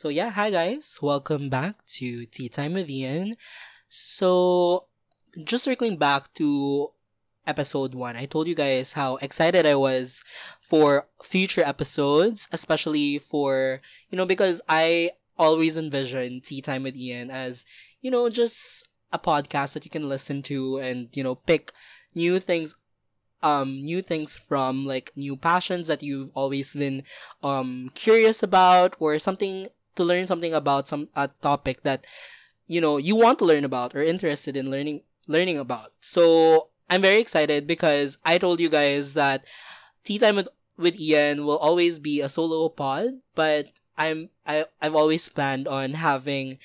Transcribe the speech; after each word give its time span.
So 0.00 0.08
yeah, 0.08 0.30
hi 0.30 0.48
guys. 0.48 0.98
Welcome 1.02 1.50
back 1.50 1.84
to 2.00 2.24
Tea 2.24 2.48
Time 2.48 2.72
with 2.72 2.88
Ian. 2.88 3.36
So 3.90 4.86
just 5.44 5.64
circling 5.64 5.98
back 5.98 6.32
to 6.40 6.92
episode 7.46 7.94
1. 7.94 8.16
I 8.16 8.24
told 8.24 8.48
you 8.48 8.54
guys 8.54 8.94
how 8.94 9.16
excited 9.16 9.66
I 9.66 9.74
was 9.74 10.24
for 10.62 11.06
future 11.22 11.62
episodes, 11.62 12.48
especially 12.50 13.18
for, 13.18 13.82
you 14.08 14.16
know, 14.16 14.24
because 14.24 14.62
I 14.70 15.10
always 15.36 15.76
envision 15.76 16.40
Tea 16.40 16.62
Time 16.62 16.84
with 16.84 16.96
Ian 16.96 17.28
as, 17.28 17.66
you 18.00 18.10
know, 18.10 18.30
just 18.30 18.88
a 19.12 19.18
podcast 19.18 19.74
that 19.74 19.84
you 19.84 19.90
can 19.90 20.08
listen 20.08 20.40
to 20.44 20.78
and, 20.78 21.10
you 21.12 21.22
know, 21.22 21.34
pick 21.34 21.72
new 22.14 22.40
things 22.40 22.74
um 23.42 23.82
new 23.84 24.02
things 24.02 24.36
from 24.36 24.84
like 24.84 25.12
new 25.16 25.34
passions 25.34 25.88
that 25.88 26.02
you've 26.02 26.30
always 26.34 26.74
been 26.74 27.02
um 27.42 27.90
curious 27.94 28.42
about 28.42 28.94
or 28.98 29.18
something 29.18 29.66
to 30.00 30.04
learn 30.04 30.26
something 30.26 30.56
about 30.56 30.88
some 30.88 31.12
a 31.14 31.28
topic 31.44 31.84
that 31.84 32.06
you 32.66 32.80
know 32.80 32.96
you 32.96 33.14
want 33.14 33.38
to 33.38 33.44
learn 33.44 33.64
about 33.68 33.94
or 33.94 34.00
interested 34.00 34.56
in 34.56 34.72
learning 34.72 35.04
learning 35.28 35.58
about. 35.60 35.92
So 36.00 36.68
I'm 36.88 37.04
very 37.04 37.20
excited 37.20 37.66
because 37.68 38.16
I 38.24 38.38
told 38.38 38.58
you 38.58 38.68
guys 38.72 39.12
that 39.14 39.44
Tea 40.02 40.18
Time 40.18 40.36
with, 40.36 40.48
with 40.76 40.98
Ian 40.98 41.44
will 41.44 41.58
always 41.58 42.00
be 42.00 42.20
a 42.20 42.28
solo 42.28 42.68
pod, 42.68 43.20
but 43.36 43.68
I'm 44.00 44.30
I 44.46 44.64
I've 44.80 44.96
always 44.96 45.28
planned 45.28 45.68
on 45.68 45.92
having 45.94 46.58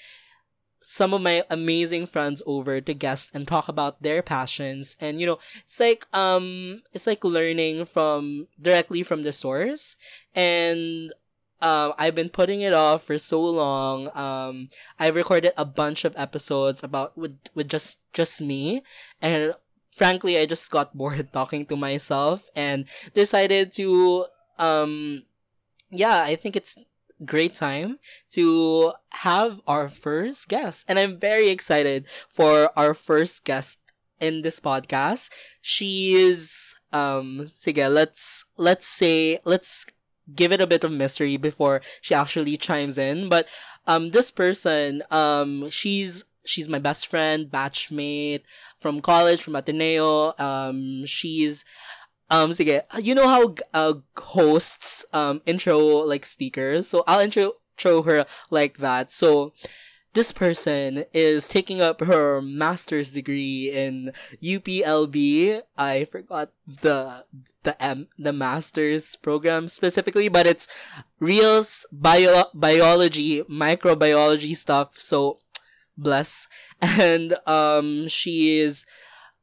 some 0.82 1.16
of 1.16 1.22
my 1.22 1.44
amazing 1.50 2.06
friends 2.06 2.44
over 2.46 2.80
to 2.80 2.94
guest 2.94 3.32
and 3.34 3.48
talk 3.48 3.68
about 3.68 4.04
their 4.04 4.22
passions 4.22 4.96
and 5.02 5.20
you 5.20 5.26
know 5.26 5.40
it's 5.66 5.80
like 5.80 6.06
um 6.14 6.84
it's 6.94 7.08
like 7.08 7.24
learning 7.26 7.84
from 7.86 8.48
directly 8.62 9.02
from 9.02 9.24
the 9.24 9.34
source 9.34 9.98
and 10.36 11.12
um 11.62 11.94
I've 11.98 12.16
been 12.16 12.30
putting 12.30 12.62
it 12.62 12.74
off 12.74 13.04
for 13.04 13.18
so 13.18 13.42
long 13.42 14.10
um 14.16 14.70
I've 15.00 15.16
recorded 15.16 15.54
a 15.58 15.66
bunch 15.66 16.06
of 16.06 16.14
episodes 16.18 16.84
about 16.84 17.18
with 17.18 17.38
with 17.54 17.68
just 17.70 18.00
just 18.14 18.42
me 18.42 18.84
and 19.22 19.54
frankly 19.92 20.38
I 20.38 20.46
just 20.46 20.70
got 20.72 20.98
bored 20.98 21.32
talking 21.32 21.66
to 21.68 21.76
myself 21.76 22.50
and 22.56 22.86
decided 23.14 23.72
to 23.74 24.26
um 24.58 25.24
yeah 25.92 26.24
I 26.24 26.36
think 26.36 26.56
it's 26.56 26.76
great 27.24 27.56
time 27.56 28.00
to 28.32 28.94
have 29.24 29.62
our 29.68 29.88
first 29.88 30.48
guest. 30.50 30.84
And 30.88 31.00
I'm 31.00 31.20
very 31.20 31.50
excited 31.50 32.06
for 32.28 32.72
our 32.78 32.94
first 32.94 33.44
guest 33.46 33.78
in 34.20 34.42
this 34.42 34.60
podcast. 34.60 35.30
She 35.62 36.14
is 36.16 36.76
um 36.92 37.48
sige, 37.48 37.88
let's 37.92 38.46
let's 38.58 38.88
say 38.88 39.40
let's 39.46 39.86
give 40.34 40.52
it 40.52 40.62
a 40.62 40.68
bit 40.68 40.84
of 40.84 40.92
mystery 40.92 41.38
before 41.38 41.82
she 42.02 42.14
actually 42.16 42.58
chimes 42.58 42.98
in. 42.98 43.30
But 43.30 43.48
um 43.88 44.12
this 44.12 44.32
person, 44.32 45.04
um 45.12 45.70
she's 45.70 46.26
she's 46.46 46.70
my 46.70 46.80
best 46.80 47.08
friend, 47.08 47.48
batchmate 47.48 48.42
from 48.80 49.02
college, 49.02 49.42
from 49.42 49.56
Ateneo. 49.56 50.34
Um 50.40 51.06
she's 51.06 51.66
um, 52.30 52.52
sige, 52.52 52.82
you 53.02 53.14
know 53.14 53.28
how 53.28 53.56
uh, 53.74 53.94
hosts 54.18 55.06
um 55.14 55.42
intro 55.46 55.78
like 55.80 56.26
speakers, 56.26 56.88
so 56.88 57.04
I'll 57.08 57.20
intro 57.20 57.54
intro 57.78 58.02
her 58.02 58.26
like 58.50 58.78
that. 58.78 59.12
So 59.12 59.54
this 60.16 60.32
person 60.32 61.04
is 61.14 61.46
taking 61.46 61.82
up 61.82 62.00
her 62.00 62.42
master's 62.42 63.12
degree 63.12 63.70
in 63.70 64.14
UPLB. 64.42 65.62
I 65.78 66.06
forgot 66.06 66.52
the 66.66 67.26
the 67.64 67.82
M 67.84 68.08
the 68.18 68.32
master's 68.32 69.18
program 69.18 69.68
specifically, 69.68 70.30
but 70.30 70.48
it's 70.48 70.68
reals 71.20 71.86
bio 71.92 72.46
biology 72.54 73.44
microbiology 73.44 74.56
stuff. 74.56 75.00
So 75.00 75.40
bless 75.98 76.48
and 76.82 77.36
um 77.46 78.08
she 78.08 78.60
is 78.60 78.86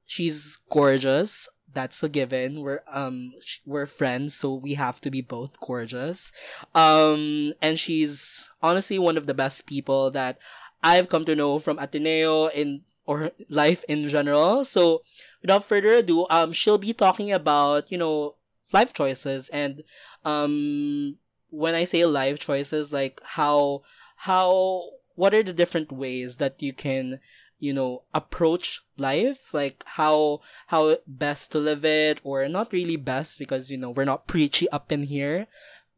she's 0.06 0.59
gorgeous 0.71 1.49
that's 1.75 2.03
a 2.03 2.09
given. 2.09 2.60
We're 2.60 2.83
um 2.91 3.33
we're 3.65 3.87
friends, 3.87 4.34
so 4.34 4.54
we 4.54 4.75
have 4.75 5.00
to 5.00 5.10
be 5.10 5.21
both 5.21 5.59
gorgeous. 5.60 6.33
Um 6.75 7.54
and 7.60 7.78
she's 7.78 8.50
honestly 8.62 8.99
one 8.99 9.16
of 9.16 9.27
the 9.27 9.34
best 9.34 9.66
people 9.66 10.10
that 10.10 10.39
I've 10.82 11.09
come 11.09 11.25
to 11.26 11.37
know 11.37 11.59
from 11.59 11.78
Ateneo 11.78 12.47
in 12.48 12.82
or 13.06 13.32
life 13.48 13.84
in 13.88 14.09
general. 14.09 14.65
So 14.65 15.03
without 15.41 15.65
further 15.65 15.94
ado, 15.94 16.26
um 16.31 16.53
she'll 16.53 16.78
be 16.78 16.93
talking 16.93 17.32
about, 17.32 17.91
you 17.91 17.98
know, 17.98 18.37
life 18.72 18.92
choices 18.92 19.48
and 19.50 19.82
um 20.25 21.19
when 21.50 21.75
I 21.75 21.84
say 21.84 22.04
life 22.06 22.38
choices 22.38 22.92
like 22.92 23.21
how 23.37 23.82
how 24.16 24.84
what 25.15 25.34
are 25.34 25.42
the 25.42 25.53
different 25.53 25.92
ways 25.92 26.37
that 26.37 26.62
you 26.62 26.72
can 26.72 27.21
you 27.59 27.72
know 27.72 28.03
approach 28.12 28.81
life 28.97 29.53
like 29.53 29.84
how 29.87 30.41
how 30.66 30.97
best 31.06 31.53
to 31.53 31.59
live 31.59 31.84
it 31.84 32.21
or 32.25 32.48
not 32.48 32.72
really 32.72 32.97
best 32.97 33.38
because 33.38 33.71
you 33.71 33.76
know 33.76 33.91
we're 33.91 34.04
not 34.09 34.26
preachy 34.26 34.69
up 34.71 34.91
in 34.91 35.04
here 35.04 35.47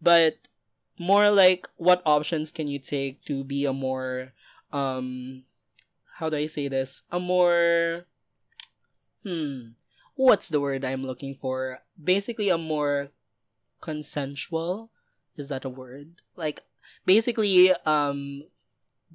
but 0.03 0.35
more 0.99 1.31
like 1.31 1.67
what 1.77 2.03
options 2.05 2.53
can 2.53 2.69
you 2.69 2.79
take 2.79 3.25
to 3.25 3.43
be 3.45 3.65
a 3.65 3.73
more 3.73 4.33
um 4.75 5.45
how 6.19 6.29
do 6.29 6.37
i 6.37 6.47
say 6.47 6.69
this? 6.69 7.03
A 7.11 7.21
more 7.21 8.05
hmm 9.23 9.79
what's 10.17 10.49
the 10.49 10.61
word 10.61 10.85
i'm 10.85 11.03
looking 11.07 11.35
for? 11.35 11.81
Basically 11.97 12.51
a 12.51 12.59
more 12.59 13.11
consensual 13.81 14.91
is 15.37 15.49
that 15.49 15.65
a 15.65 15.71
word? 15.71 16.21
Like 16.37 16.63
basically 17.07 17.73
um 17.87 18.45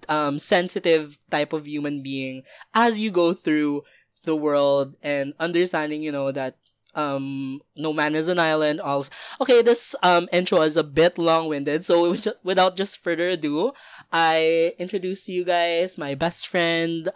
um, 0.08 0.40
sensitive 0.40 1.20
type 1.30 1.52
of 1.52 1.68
human 1.68 2.02
being 2.02 2.44
as 2.74 3.00
you 3.00 3.12
go 3.12 3.34
through 3.34 3.84
the 4.24 4.36
world 4.36 4.96
and 5.02 5.34
understanding, 5.40 6.02
you 6.04 6.12
know, 6.12 6.32
that 6.32 6.58
um 6.96 7.62
no 7.76 7.94
man 7.94 8.16
is 8.16 8.28
an 8.28 8.40
island 8.40 8.82
also 8.82 9.12
okay 9.40 9.62
this 9.62 9.96
um 10.02 10.28
intro 10.32 10.62
is 10.62 10.76
a 10.76 10.84
bit 10.84 11.18
long-winded 11.18 11.86
so 11.86 12.16
just, 12.16 12.38
without 12.44 12.76
just 12.76 12.98
further 12.98 13.30
ado 13.30 13.72
i 14.12 14.74
introduce 14.80 15.26
to 15.26 15.32
you 15.32 15.46
guys 15.46 15.98
my 15.98 16.16
best 16.16 16.48
friend 16.48 17.10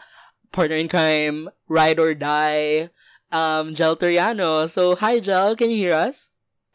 partner 0.52 0.76
in 0.76 0.88
crime 0.88 1.50
ride 1.68 2.00
or 2.00 2.14
die 2.14 2.90
um 3.32 3.74
gel 3.74 3.96
Toriano. 3.96 4.70
so 4.70 4.96
hi 4.96 5.20
gel 5.20 5.56
can 5.56 5.70
you 5.70 5.78
hear 5.78 5.94
us 5.94 6.30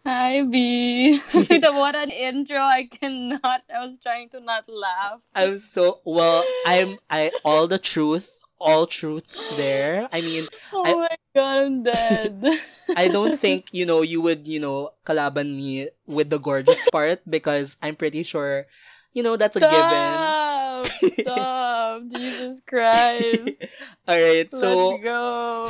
Hi, 0.06 0.42
B. 0.42 1.18
what 1.32 1.94
an 1.94 2.10
intro! 2.10 2.56
I 2.56 2.84
cannot. 2.84 3.62
I 3.68 3.84
was 3.84 3.98
trying 4.00 4.30
to 4.30 4.40
not 4.40 4.64
laugh. 4.66 5.20
I'm 5.34 5.58
so 5.58 6.00
well. 6.02 6.44
I'm 6.64 6.96
I 7.10 7.30
all 7.44 7.68
the 7.68 7.78
truth, 7.78 8.37
all 8.58 8.86
truths 8.86 9.52
there. 9.54 10.08
I 10.12 10.20
mean, 10.20 10.46
oh 10.72 10.84
I, 10.84 10.94
my 10.94 11.16
god, 11.34 11.56
I'm 11.62 11.82
dead. 11.82 12.44
I 12.96 13.08
don't 13.08 13.38
think 13.38 13.72
you 13.72 13.86
know 13.86 14.02
you 14.02 14.20
would 14.20 14.46
you 14.46 14.60
know 14.60 14.90
kalaban 15.06 15.56
me 15.56 15.88
with 16.06 16.30
the 16.30 16.38
gorgeous 16.38 16.82
part 16.90 17.22
because 17.28 17.76
I'm 17.82 17.96
pretty 17.96 18.22
sure, 18.22 18.66
you 19.12 19.22
know 19.22 19.36
that's 19.36 19.56
a 19.56 19.62
Stop! 19.62 19.70
given. 19.70 21.24
Stop! 21.24 22.02
Jesus 22.14 22.60
Christ! 22.66 23.64
all 24.08 24.20
right, 24.20 24.48
so 24.52 24.98
Let's 24.98 25.04
go. 25.04 25.68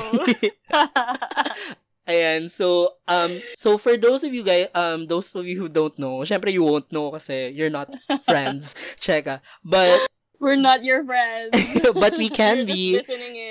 Ayan, 2.09 2.49
so, 2.49 2.97
um, 3.05 3.37
so 3.53 3.77
for 3.77 4.01
those 4.01 4.25
of 4.25 4.33
you 4.33 4.41
guys, 4.43 4.73
um, 4.73 5.05
those 5.07 5.29
of 5.37 5.45
you 5.45 5.61
who 5.61 5.69
don't 5.69 5.93
know, 6.01 6.25
syempre 6.25 6.49
you 6.49 6.65
won't 6.65 6.89
know 6.89 7.13
kasi 7.13 7.53
you're 7.53 7.69
not 7.69 7.93
friends, 8.25 8.73
cheka. 8.97 9.45
But, 9.61 10.09
We're 10.39 10.59
not 10.59 10.85
your 10.85 11.03
friends. 11.05 11.51
but 11.95 12.17
we 12.17 12.31
can 12.31 12.67
be, 12.67 13.03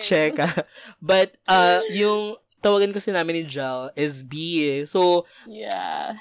cheka. 0.04 0.64
But, 1.02 1.36
uh, 1.48 1.82
yung 1.92 2.36
tawagan 2.64 2.94
kasi 2.96 3.12
namin 3.12 3.44
ni 3.44 3.44
Jel 3.44 3.92
is 3.96 4.24
B 4.24 4.64
eh. 4.64 4.86
So, 4.86 5.28
Yeah. 5.46 6.16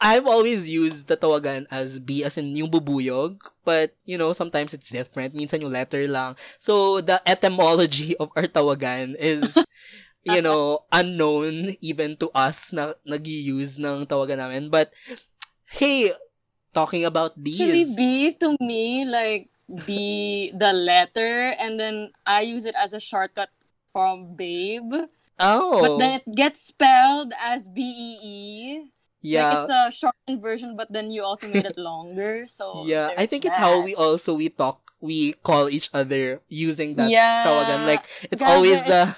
I've 0.00 0.24
always 0.24 0.64
used 0.64 1.12
the 1.12 1.16
tawagan 1.20 1.68
as 1.68 2.00
B 2.00 2.24
as 2.24 2.40
in 2.40 2.56
yung 2.56 2.72
bubuyog, 2.72 3.36
but 3.68 3.92
you 4.08 4.16
know, 4.16 4.32
sometimes 4.32 4.72
it's 4.72 4.88
different. 4.88 5.36
Minsan 5.36 5.60
yung 5.60 5.76
letter 5.76 6.08
lang. 6.08 6.40
So, 6.56 7.04
the 7.04 7.20
etymology 7.28 8.16
of 8.16 8.32
our 8.32 8.48
tawagan 8.48 9.12
is 9.20 9.60
you 10.24 10.40
know, 10.46 10.88
unknown 10.88 11.76
even 11.84 12.16
to 12.16 12.32
us 12.32 12.72
na 12.72 12.96
nag-use 13.04 13.76
ng 13.76 14.08
tawagan 14.08 14.40
namin. 14.40 14.72
But, 14.72 14.88
hey, 15.68 16.16
talking 16.72 17.04
about 17.04 17.36
Actually, 17.36 17.84
these. 17.84 17.92
B 17.92 18.32
to 18.40 18.56
me, 18.56 19.04
like, 19.04 19.52
B 19.86 20.50
the 20.54 20.72
letter, 20.72 21.54
and 21.58 21.78
then 21.78 22.10
I 22.26 22.42
use 22.42 22.64
it 22.64 22.74
as 22.74 22.92
a 22.92 23.00
shortcut 23.00 23.50
from 23.92 24.34
babe. 24.34 24.92
Oh. 25.40 25.80
But 25.80 25.98
then 25.98 26.20
it 26.20 26.34
gets 26.34 26.60
spelled 26.60 27.32
as 27.40 27.68
B 27.68 27.80
E 27.80 28.18
E. 28.20 28.90
yeah. 29.20 29.48
Like 29.48 29.58
it's 29.58 29.72
a 29.72 29.82
shortened 29.90 30.42
version, 30.42 30.76
but 30.76 30.92
then 30.92 31.10
you 31.10 31.24
also 31.24 31.48
made 31.48 31.64
it 31.64 31.78
longer. 31.80 32.46
So 32.46 32.84
yeah, 32.84 33.14
I 33.16 33.26
think 33.26 33.44
it's 33.44 33.56
how 33.56 33.80
we 33.80 33.94
also 33.94 34.34
we 34.34 34.48
talk, 34.50 34.92
we 35.00 35.34
call 35.40 35.68
each 35.68 35.88
other 35.94 36.42
using 36.48 36.94
that 36.96 37.10
yeah. 37.10 37.44
tawagan. 37.44 37.86
Like, 37.86 38.04
it's 38.30 38.42
Gaga, 38.42 38.52
always 38.52 38.82
the, 38.84 39.16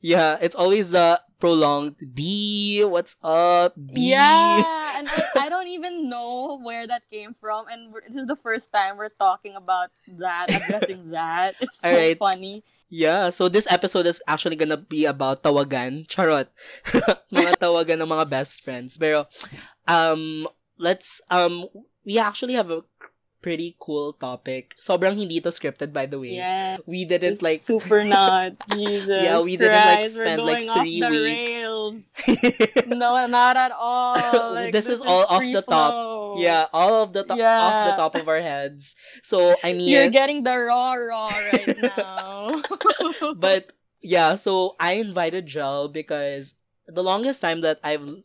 yeah, 0.00 0.38
it's 0.40 0.54
always 0.54 0.90
the 0.90 1.20
prolonged 1.38 1.96
B, 2.14 2.82
what's 2.84 3.16
up, 3.22 3.74
B. 3.76 4.10
Yeah, 4.10 4.98
and 4.98 5.08
I, 5.08 5.46
I 5.46 5.48
don't 5.52 5.68
even 5.68 6.08
know 6.08 6.58
where 6.62 6.86
that 6.86 7.02
came 7.10 7.34
from. 7.40 7.66
And 7.68 7.94
this 8.06 8.16
is 8.16 8.26
the 8.26 8.36
first 8.36 8.72
time 8.72 8.96
we're 8.96 9.14
talking 9.14 9.54
about 9.54 9.90
that, 10.18 10.50
addressing 10.50 11.10
that. 11.14 11.54
It's 11.60 11.80
so 11.80 11.90
Alright. 11.90 12.18
funny. 12.18 12.64
Yeah, 12.90 13.30
so 13.30 13.48
this 13.48 13.66
episode 13.70 14.06
is 14.06 14.22
actually 14.26 14.56
gonna 14.56 14.78
be 14.78 15.04
about 15.04 15.42
tawagan. 15.42 16.08
Charot. 16.08 16.48
mga 17.32 17.60
tawagan 17.60 18.00
ng 18.02 18.08
mga 18.08 18.28
best 18.30 18.64
friends. 18.64 18.96
Pero, 18.96 19.28
um, 19.86 20.48
let's, 20.78 21.20
um, 21.30 21.68
we 22.04 22.18
actually 22.18 22.54
have 22.54 22.70
a 22.70 22.82
pretty 23.40 23.76
cool 23.78 24.12
topic. 24.14 24.74
Sobrang 24.82 25.14
hindi 25.16 25.40
to 25.40 25.50
scripted, 25.50 25.92
by 25.92 26.06
the 26.06 26.18
way. 26.18 26.34
Yeah. 26.34 26.78
We 26.86 27.04
didn't 27.04 27.34
It's 27.38 27.42
like, 27.42 27.60
super 27.60 28.02
not. 28.04 28.58
Jesus. 28.74 29.22
Yeah, 29.22 29.40
we 29.40 29.56
didn't, 29.56 29.74
like, 29.78 30.10
spend, 30.10 30.42
like, 30.42 30.66
three 30.82 30.98
weeks. 31.02 32.10
No, 32.86 33.26
not 33.26 33.56
at 33.56 33.72
all. 33.72 34.18
Like, 34.54 34.72
This 34.72 34.88
is 34.88 35.00
all 35.00 35.24
off 35.28 35.42
the 35.42 35.62
top. 35.62 35.92
flow. 35.92 36.36
yeah, 36.38 36.66
all 36.72 37.02
of 37.02 37.12
the 37.12 37.22
top, 37.24 37.38
off 37.38 37.86
the 37.90 37.96
top 37.96 38.14
of 38.16 38.28
our 38.28 38.40
heads. 38.40 38.96
So, 39.22 39.54
I 39.62 39.72
mean, 39.72 39.88
You're 39.88 40.10
getting 40.10 40.42
the 40.42 40.56
raw 40.56 40.94
raw 40.94 41.28
right 41.28 41.78
now. 41.96 42.52
but 43.36 43.72
yeah, 44.00 44.34
so 44.34 44.74
I 44.80 44.92
invited 44.98 45.46
Jel 45.46 45.88
because 45.88 46.54
the 46.86 47.02
longest 47.02 47.40
time 47.40 47.60
that 47.62 47.78
I've 47.84 48.22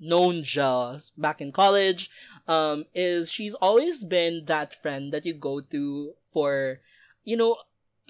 known 0.00 0.42
Jel 0.42 0.98
back 1.16 1.40
in 1.40 1.52
college, 1.52 2.10
um, 2.48 2.84
is 2.94 3.30
she's 3.30 3.54
always 3.54 4.04
been 4.04 4.44
that 4.46 4.74
friend 4.80 5.12
that 5.12 5.26
you 5.26 5.34
go 5.34 5.60
to 5.60 6.14
for, 6.32 6.80
you 7.24 7.36
know, 7.36 7.56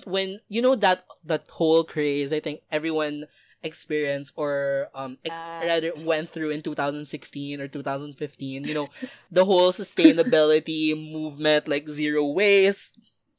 when 0.04 0.40
you 0.48 0.62
know 0.62 0.76
that 0.76 1.04
that 1.24 1.48
whole 1.48 1.84
craze. 1.84 2.32
I 2.32 2.40
think 2.40 2.60
everyone 2.70 3.26
experienced 3.62 4.32
or 4.36 4.88
um 4.94 5.18
ex- 5.24 5.42
rather 5.60 5.92
went 5.96 6.30
through 6.30 6.50
in 6.50 6.62
2016 6.62 7.60
or 7.60 7.68
2015 7.68 8.64
you 8.66 8.74
know 8.74 8.88
the 9.30 9.44
whole 9.44 9.72
sustainability 9.72 10.94
movement 11.12 11.66
like 11.68 11.88
zero 11.88 12.24
waste 12.26 12.98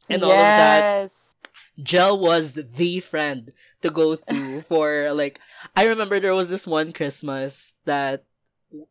and 0.10 0.24
all 0.24 0.40
of 0.40 0.56
that 0.56 0.86
yes. 0.86 1.36
Gel 1.82 2.20
was 2.20 2.54
the 2.54 3.00
friend 3.02 3.54
to 3.82 3.90
go 3.90 4.16
to 4.16 4.62
for 4.64 5.12
like 5.14 5.40
I 5.76 5.86
remember 5.88 6.20
there 6.20 6.36
was 6.36 6.50
this 6.50 6.68
one 6.68 6.94
Christmas 6.94 7.74
that 7.86 8.26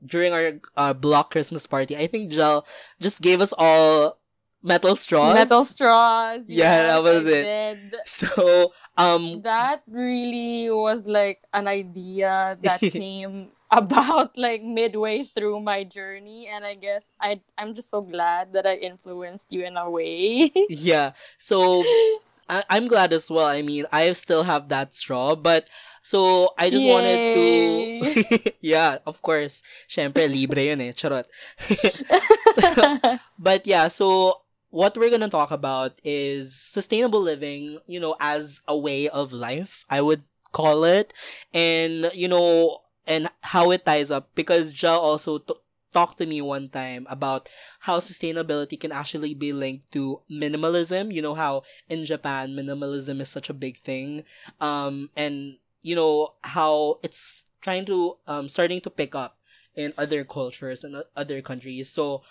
during 0.04 0.32
our 0.32 0.60
uh, 0.76 0.92
block 0.92 1.30
Christmas 1.30 1.66
party, 1.66 1.96
I 1.96 2.06
think 2.06 2.30
Gel 2.30 2.66
just 3.00 3.20
gave 3.20 3.40
us 3.40 3.52
all 3.56 4.18
metal 4.62 4.96
straws. 4.96 5.34
Metal 5.34 5.64
straws. 5.64 6.42
Yeah, 6.48 6.82
that 6.84 7.02
was 7.02 7.26
I 7.26 7.30
it. 7.30 7.42
did. 7.44 7.96
So 8.06 8.72
um 8.96 9.42
That 9.42 9.82
really 9.86 10.70
was 10.70 11.06
like 11.06 11.42
an 11.52 11.68
idea 11.68 12.58
that 12.62 12.80
came 12.92 13.50
about 13.70 14.36
like 14.38 14.62
midway 14.62 15.24
through 15.24 15.60
my 15.60 15.82
journey 15.84 16.46
and 16.46 16.64
I 16.64 16.74
guess 16.74 17.10
I 17.20 17.40
I'm 17.58 17.74
just 17.74 17.90
so 17.90 18.00
glad 18.00 18.52
that 18.54 18.66
I 18.66 18.76
influenced 18.76 19.52
you 19.52 19.64
in 19.64 19.76
a 19.76 19.90
way. 19.90 20.52
yeah. 20.68 21.12
So 21.38 21.82
I- 22.48 22.64
I'm 22.70 22.88
glad 22.88 23.12
as 23.12 23.30
well. 23.30 23.46
I 23.46 23.62
mean, 23.62 23.86
I 23.92 24.12
still 24.12 24.44
have 24.44 24.68
that 24.68 24.94
straw, 24.94 25.34
but 25.34 25.68
so 26.02 26.50
I 26.58 26.70
just 26.70 26.86
wanted 26.86 27.20
to 27.34 28.52
Yeah, 28.60 28.98
of 29.06 29.22
course. 29.22 29.62
Syempre 29.88 30.28
libre 30.30 30.62
yun 30.70 30.80
eh. 30.80 30.92
Charot. 30.92 31.26
But 33.38 33.66
yeah, 33.66 33.88
so 33.88 34.42
what 34.70 34.96
we're 34.96 35.10
gonna 35.10 35.28
talk 35.30 35.50
about 35.50 35.98
is 36.04 36.54
sustainable 36.54 37.20
living, 37.20 37.78
you 37.86 38.00
know, 38.00 38.16
as 38.20 38.60
a 38.68 38.76
way 38.76 39.08
of 39.08 39.32
life, 39.32 39.84
I 39.90 40.00
would 40.00 40.22
call 40.52 40.84
it. 40.84 41.12
And, 41.54 42.10
you 42.14 42.28
know, 42.28 42.80
and 43.06 43.28
how 43.42 43.70
it 43.70 43.84
ties 43.84 44.10
up 44.10 44.30
because 44.34 44.70
Ja 44.82 44.96
also 44.98 45.38
t- 45.38 45.54
talked 45.92 46.18
to 46.18 46.26
me 46.26 46.40
one 46.42 46.68
time 46.68 47.06
about 47.08 47.48
how 47.80 48.00
sustainability 48.00 48.78
can 48.78 48.92
actually 48.92 49.34
be 49.34 49.52
linked 49.52 49.90
to 49.92 50.22
minimalism. 50.30 51.12
You 51.12 51.22
know 51.22 51.34
how 51.34 51.62
in 51.88 52.04
Japan 52.04 52.52
minimalism 52.54 53.20
is 53.20 53.28
such 53.28 53.48
a 53.50 53.54
big 53.56 53.78
thing. 53.82 54.24
Um 54.60 55.10
and 55.16 55.58
you 55.82 55.94
know 55.96 56.34
how 56.42 56.98
it's 57.02 57.44
trying 57.60 57.84
to 57.86 58.16
um 58.26 58.48
starting 58.48 58.80
to 58.82 58.90
pick 58.90 59.14
up 59.14 59.38
in 59.74 59.92
other 59.98 60.24
cultures 60.24 60.84
and 60.84 61.02
other 61.16 61.42
countries. 61.42 61.90
So 61.90 62.22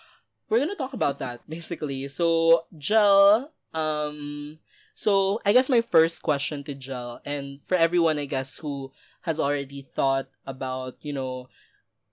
we're 0.48 0.58
gonna 0.58 0.74
talk 0.76 0.92
about 0.92 1.18
that 1.18 1.40
basically. 1.48 2.06
So 2.08 2.64
Gel, 2.76 3.52
um, 3.74 4.58
so 4.94 5.40
I 5.44 5.52
guess 5.52 5.68
my 5.68 5.80
first 5.80 6.22
question 6.22 6.64
to 6.64 6.74
Gel, 6.74 7.20
and 7.24 7.60
for 7.66 7.74
everyone, 7.76 8.18
I 8.18 8.24
guess 8.24 8.58
who 8.58 8.92
has 9.22 9.38
already 9.40 9.82
thought 9.82 10.28
about, 10.46 10.96
you 11.02 11.12
know, 11.12 11.48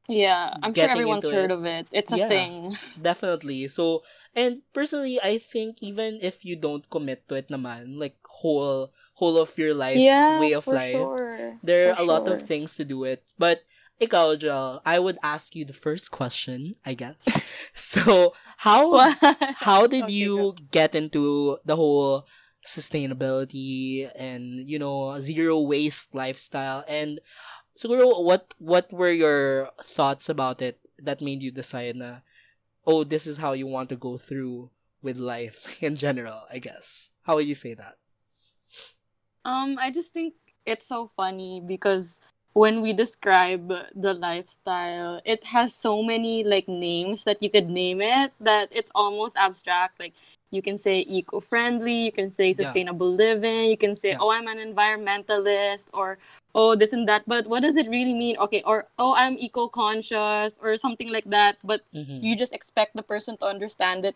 yeah, 0.08 0.56
I'm 0.62 0.74
sure 0.74 0.90
everyone's 0.90 1.28
heard 1.30 1.52
it. 1.52 1.52
of 1.52 1.66
it. 1.66 1.88
It's 1.92 2.12
a 2.12 2.18
Yeah. 2.18 2.28
thing. 2.28 2.76
definitely. 3.02 3.68
So, 3.68 4.04
and 4.36 4.62
personally, 4.74 5.20
I 5.22 5.38
think 5.38 5.78
even 5.82 6.20
if 6.22 6.46
you 6.46 6.56
don't 6.56 6.90
commit 6.90 7.28
to 7.30 7.36
it, 7.36 7.50
naman, 7.50 8.00
like 8.00 8.18
whole 8.26 8.92
whole 9.16 9.38
of 9.38 9.58
your 9.58 9.74
life, 9.74 10.06
yeah, 10.06 10.28
way 10.28 10.54
of 10.54 10.72
life, 10.72 10.92
sure. 10.92 11.60
there 11.64 11.92
are 11.92 11.96
For 11.96 12.02
a 12.02 12.06
lot 12.06 12.28
of 12.28 12.42
things 12.42 12.76
to 12.76 12.86
do 12.86 13.04
it. 13.04 13.24
But 13.38 13.64
ikaw, 14.02 14.38
Jel, 14.40 14.82
I 14.86 15.00
would 15.00 15.18
ask 15.24 15.56
you 15.56 15.66
the 15.66 15.74
first 15.78 16.12
question, 16.12 16.76
I 16.86 16.94
guess. 16.94 17.46
so, 17.74 18.34
how 18.58 19.08
how 19.52 19.88
did 19.88 20.10
Okay, 20.10 20.10
you 20.10 20.56
get 20.72 20.96
into 20.96 21.58
the 21.66 21.76
whole 21.76 22.28
sustainability 22.66 24.10
and 24.16 24.70
you 24.70 24.80
know 24.80 25.20
zero 25.20 25.60
waste 25.62 26.14
lifestyle 26.16 26.84
and 26.88 27.20
siguro 27.78 28.24
what 28.24 28.54
what 28.60 28.92
were 28.94 29.12
your 29.12 29.70
thoughts 29.82 30.30
about 30.30 30.62
it 30.62 30.80
that 31.02 31.22
made 31.22 31.42
you 31.42 31.52
decide 31.52 31.96
na 31.96 32.22
oh 32.86 33.04
this 33.04 33.26
is 33.26 33.38
how 33.40 33.54
you 33.54 33.66
want 33.66 33.90
to 33.90 33.98
go 33.98 34.18
through 34.18 34.70
with 35.02 35.18
life 35.18 35.78
in 35.84 35.96
general 35.96 36.46
i 36.54 36.60
guess? 36.60 37.14
How 37.24 37.36
would 37.36 37.48
you 37.48 37.56
say 37.56 37.74
that? 37.74 37.96
Um, 39.46 39.78
I 39.80 39.92
just 39.92 40.14
think 40.14 40.34
it's 40.66 40.88
so 40.88 41.10
funny 41.16 41.62
because 41.66 42.20
when 42.54 42.82
we 42.82 42.94
describe 42.94 43.74
the 43.96 44.14
lifestyle, 44.14 45.22
it 45.26 45.44
has 45.46 45.74
so 45.74 46.04
many 46.04 46.44
like 46.44 46.68
names 46.68 47.24
that 47.26 47.42
you 47.42 47.50
could 47.50 47.70
name 47.70 48.02
it 48.02 48.32
that 48.40 48.70
it's 48.72 48.92
almost 48.94 49.36
abstract. 49.38 50.00
Like 50.00 50.14
you 50.52 50.62
can 50.62 50.78
say 50.78 51.00
eco-friendly, 51.02 52.06
you 52.06 52.12
can 52.12 52.30
say 52.30 52.50
Yeah. 52.50 52.62
sustainable 52.70 53.10
living, 53.10 53.66
you 53.74 53.78
can 53.78 53.96
say, 53.96 54.12
Yeah. 54.14 54.22
"Oh, 54.22 54.30
I'm 54.30 54.48
an 54.48 54.62
environmentalist," 54.62 55.90
or 55.94 56.18
"Oh, 56.54 56.76
this 56.76 56.94
and 56.94 57.10
that." 57.10 57.26
But 57.26 57.48
what 57.48 57.62
does 57.66 57.76
it 57.76 57.90
really 57.90 58.14
mean? 58.14 58.38
Okay, 58.38 58.62
or 58.66 58.86
"Oh, 59.00 59.16
I'm 59.18 59.36
eco-conscious," 59.38 60.60
or 60.62 60.78
something 60.78 61.10
like 61.10 61.26
that. 61.34 61.58
But 61.64 61.82
mm-hmm. 61.94 62.22
you 62.22 62.36
just 62.38 62.54
expect 62.54 62.96
the 62.96 63.04
person 63.04 63.38
to 63.42 63.46
understand 63.50 64.06
it 64.06 64.16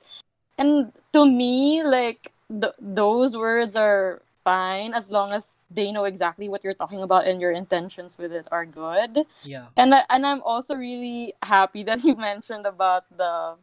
and 0.58 0.91
to 1.13 1.25
me 1.25 1.84
like 1.84 2.32
th- 2.50 2.77
those 2.79 3.36
words 3.38 3.75
are 3.75 4.22
fine 4.48 4.94
as 5.00 5.12
long 5.12 5.32
as 5.38 5.58
they 5.70 5.92
know 5.92 6.06
exactly 6.06 6.48
what 6.51 6.63
you're 6.63 6.80
talking 6.82 7.01
about 7.08 7.27
and 7.27 7.42
your 7.44 7.51
intentions 7.51 8.18
with 8.18 8.32
it 8.39 8.48
are 8.51 8.66
good 8.66 9.13
yeah 9.44 9.68
and 9.75 9.94
I, 9.94 10.01
and 10.10 10.25
I'm 10.25 10.42
also 10.42 10.74
really 10.75 11.34
happy 11.44 11.84
that 11.84 12.04
you 12.08 12.16
mentioned 12.16 12.66
about 12.66 13.04
the 13.12 13.58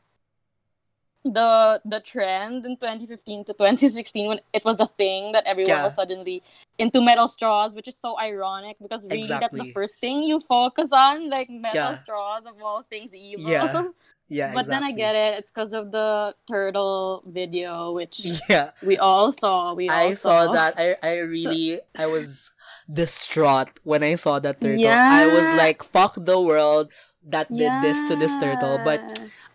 the 1.25 1.81
the 1.87 2.01
trend 2.01 2.67
in 2.67 2.77
2015 2.77 3.45
to 3.45 3.53
2016 3.55 4.29
when 4.29 4.41
it 4.53 4.65
was 4.65 4.79
a 4.79 4.87
thing 4.87 5.33
that 5.33 5.45
everyone 5.47 5.71
Yeah. 5.79 5.85
was 5.85 5.95
suddenly 5.95 6.43
into 6.77 7.01
metal 7.01 7.29
straws 7.29 7.75
which 7.75 7.89
is 7.89 7.97
so 7.97 8.19
ironic 8.21 8.77
because 8.83 9.07
really 9.09 9.29
that's 9.29 9.57
the 9.57 9.71
first 9.73 10.01
thing 10.01 10.23
you 10.23 10.39
focus 10.41 10.91
on 10.93 11.31
like 11.31 11.49
metal 11.49 11.73
Yeah. 11.75 11.95
straws 11.95 12.45
of 12.45 12.61
all 12.63 12.83
things 12.83 13.15
evil 13.15 13.51
Yeah. 13.51 13.89
yeah 14.35 14.51
but 14.53 14.67
then 14.67 14.83
I 14.83 14.91
get 14.91 15.15
it. 15.15 15.39
It's 15.39 15.51
because 15.51 15.73
of 15.73 15.95
the 15.95 16.35
turtle 16.51 17.23
video, 17.27 17.93
which 17.93 18.27
yeah 18.49 18.75
we 18.83 18.99
all 18.99 19.31
saw. 19.31 19.75
We 19.75 19.89
all 19.89 19.97
I 19.97 20.15
saw 20.15 20.51
that. 20.53 20.75
I 20.77 20.97
I 21.03 21.19
really 21.23 21.81
I 21.95 22.07
was 22.07 22.51
distraught 22.91 23.79
when 23.87 24.03
I 24.03 24.19
saw 24.19 24.43
that 24.43 24.61
turtle. 24.61 24.91
I 24.91 25.27
was 25.27 25.47
like, 25.55 25.83
fuck 25.83 26.19
the 26.19 26.41
world 26.41 26.91
that 27.31 27.49
did 27.49 27.73
this 27.83 27.97
to 28.11 28.17
this 28.17 28.35
turtle. 28.43 28.83
But 28.83 29.01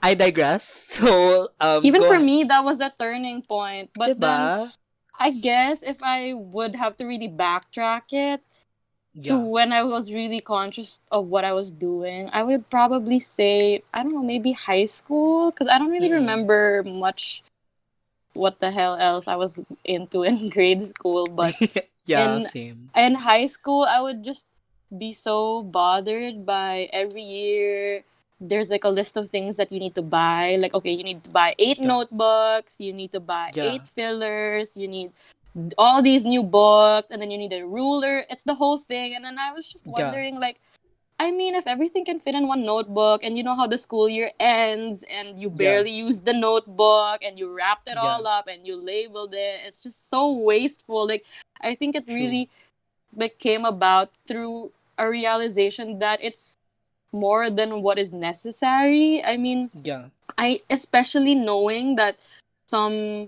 I 0.02 0.16
digress. 0.16 0.88
So 1.00 1.50
um 1.60 1.84
even 1.84 2.04
for 2.04 2.20
me, 2.20 2.48
that 2.48 2.64
was 2.64 2.80
a 2.80 2.92
turning 2.96 3.44
point. 3.44 3.92
But 3.94 4.20
then? 4.20 4.72
I 5.20 5.32
guess 5.36 5.84
if 5.84 6.00
I 6.02 6.32
would 6.32 6.80
have 6.80 6.96
to 6.98 7.06
really 7.06 7.28
backtrack 7.28 8.16
it 8.16 8.40
to 9.24 9.38
when 9.38 9.72
I 9.74 9.84
was 9.84 10.12
really 10.12 10.40
conscious 10.40 11.02
of 11.12 11.28
what 11.28 11.46
I 11.46 11.54
was 11.54 11.72
doing, 11.72 12.30
I 12.34 12.44
would 12.44 12.70
probably 12.70 13.20
say 13.20 13.84
I 13.94 14.04
don't 14.04 14.14
know, 14.14 14.24
maybe 14.24 14.52
high 14.54 14.86
school 14.86 15.52
because 15.52 15.68
I 15.68 15.78
don't 15.78 15.92
really 15.92 16.10
Mm-mm. 16.10 16.20
remember 16.22 16.84
much. 16.86 17.44
What 18.34 18.60
the 18.60 18.72
hell 18.72 18.96
else 18.96 19.28
I 19.28 19.36
was 19.36 19.60
into 19.84 20.24
in 20.30 20.50
grade 20.50 20.86
school, 20.86 21.26
but 21.28 21.56
yeah, 22.06 22.38
in- 22.38 22.42
same. 22.42 22.90
in 22.96 23.16
high 23.16 23.46
school 23.46 23.86
i 23.90 24.02
would 24.02 24.24
just 24.24 24.48
be 24.98 25.14
so 25.14 25.62
bothered 25.64 26.46
by 26.46 26.90
every 26.92 27.22
year 27.22 28.04
there's 28.42 28.70
like 28.70 28.84
a 28.84 28.90
list 28.90 29.16
of 29.18 29.30
things 29.30 29.58
that 29.58 29.72
you 29.72 29.80
need 29.80 29.94
to 29.96 30.02
buy 30.02 30.56
like 30.60 30.74
okay 30.74 30.92
you 30.92 31.04
need 31.04 31.24
to 31.24 31.30
buy 31.30 31.54
eight 31.60 31.80
Yeah. 31.80 31.88
notebooks 31.88 32.80
you 32.80 32.94
need 32.94 33.12
to 33.12 33.20
buy 33.20 33.52
Yeah. 33.54 33.64
eight 33.64 33.88
fillers 33.88 34.76
you 34.78 34.88
need 34.88 35.12
all 35.78 36.02
these 36.02 36.26
new 36.26 36.44
books 36.44 37.12
and 37.12 37.22
then 37.22 37.32
you 37.32 37.38
need 37.38 37.54
a 37.54 37.66
ruler 37.66 38.24
it's 38.30 38.44
the 38.44 38.56
whole 38.56 38.78
thing 38.78 39.16
and 39.16 39.26
then 39.26 39.38
i 39.40 39.52
was 39.52 39.72
just 39.72 39.86
Yeah. 39.86 40.04
wondering 40.06 40.40
like 40.40 40.60
I 41.20 41.32
mean, 41.32 41.54
if 41.54 41.68
everything 41.68 42.06
can 42.06 42.22
fit 42.22 42.34
in 42.34 42.48
one 42.48 42.64
notebook, 42.64 43.26
and 43.26 43.38
you 43.38 43.44
know 43.44 43.54
how 43.54 43.68
the 43.68 43.78
school 43.78 44.08
year 44.08 44.32
ends, 44.40 45.04
and 45.12 45.38
you 45.38 45.50
barely 45.50 45.92
use 45.92 46.22
the 46.22 46.32
notebook, 46.34 47.20
and 47.22 47.38
you 47.38 47.52
wrapped 47.54 47.90
it 47.90 47.96
Yeah. 47.96 48.08
all 48.08 48.26
up, 48.26 48.48
and 48.48 48.66
you 48.66 48.80
labeled 48.80 49.34
it, 49.34 49.60
it's 49.68 49.84
just 49.84 50.10
so 50.10 50.32
wasteful. 50.32 51.06
Like, 51.08 51.26
I 51.60 51.76
think 51.76 51.96
it 51.96 52.08
True. 52.08 52.16
really 52.16 52.50
like 53.14 53.38
came 53.38 53.66
about 53.66 54.12
through 54.28 54.72
a 54.98 55.10
realization 55.10 56.00
that 56.00 56.24
it's 56.24 56.56
more 57.12 57.50
than 57.50 57.82
what 57.82 58.00
is 58.00 58.14
necessary. 58.14 59.22
I 59.24 59.36
mean, 59.36 59.70
Yeah. 59.84 60.08
I 60.38 60.62
especially 60.70 61.36
knowing 61.36 61.96
that 61.98 62.16
some 62.68 63.28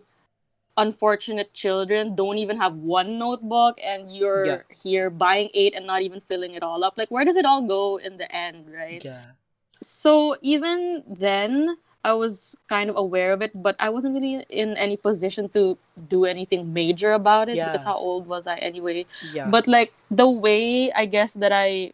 unfortunate 0.81 1.53
children 1.53 2.15
don't 2.15 2.39
even 2.43 2.57
have 2.57 2.75
one 2.75 3.17
notebook 3.21 3.77
and 3.91 4.15
you're 4.15 4.45
Yeah. 4.45 4.61
here 4.83 5.09
buying 5.09 5.49
eight 5.53 5.75
and 5.77 5.85
not 5.85 6.01
even 6.01 6.21
filling 6.31 6.53
it 6.59 6.63
all 6.63 6.83
up. 6.83 6.97
Like 6.97 7.11
where 7.11 7.25
does 7.29 7.37
it 7.43 7.45
all 7.45 7.61
go 7.61 7.97
in 7.97 8.17
the 8.17 8.29
end, 8.33 8.65
right? 8.73 9.03
Yeah. 9.05 9.37
So 9.81 10.35
even 10.41 11.03
then 11.07 11.77
I 12.03 12.13
was 12.13 12.57
kind 12.67 12.89
of 12.89 12.97
aware 12.97 13.31
of 13.31 13.41
it, 13.45 13.51
but 13.53 13.75
I 13.79 13.89
wasn't 13.89 14.15
really 14.17 14.43
in 14.49 14.75
any 14.77 14.97
position 14.97 15.49
to 15.49 15.77
do 16.07 16.25
anything 16.25 16.73
major 16.73 17.13
about 17.13 17.49
it 17.49 17.57
because 17.65 17.83
how 17.85 17.95
old 17.95 18.25
was 18.25 18.47
I 18.47 18.55
anyway? 18.57 19.05
Yeah. 19.33 19.47
But 19.47 19.67
like 19.67 19.93
the 20.09 20.29
way 20.29 20.91
I 20.93 21.05
guess 21.05 21.33
that 21.35 21.51
I 21.53 21.93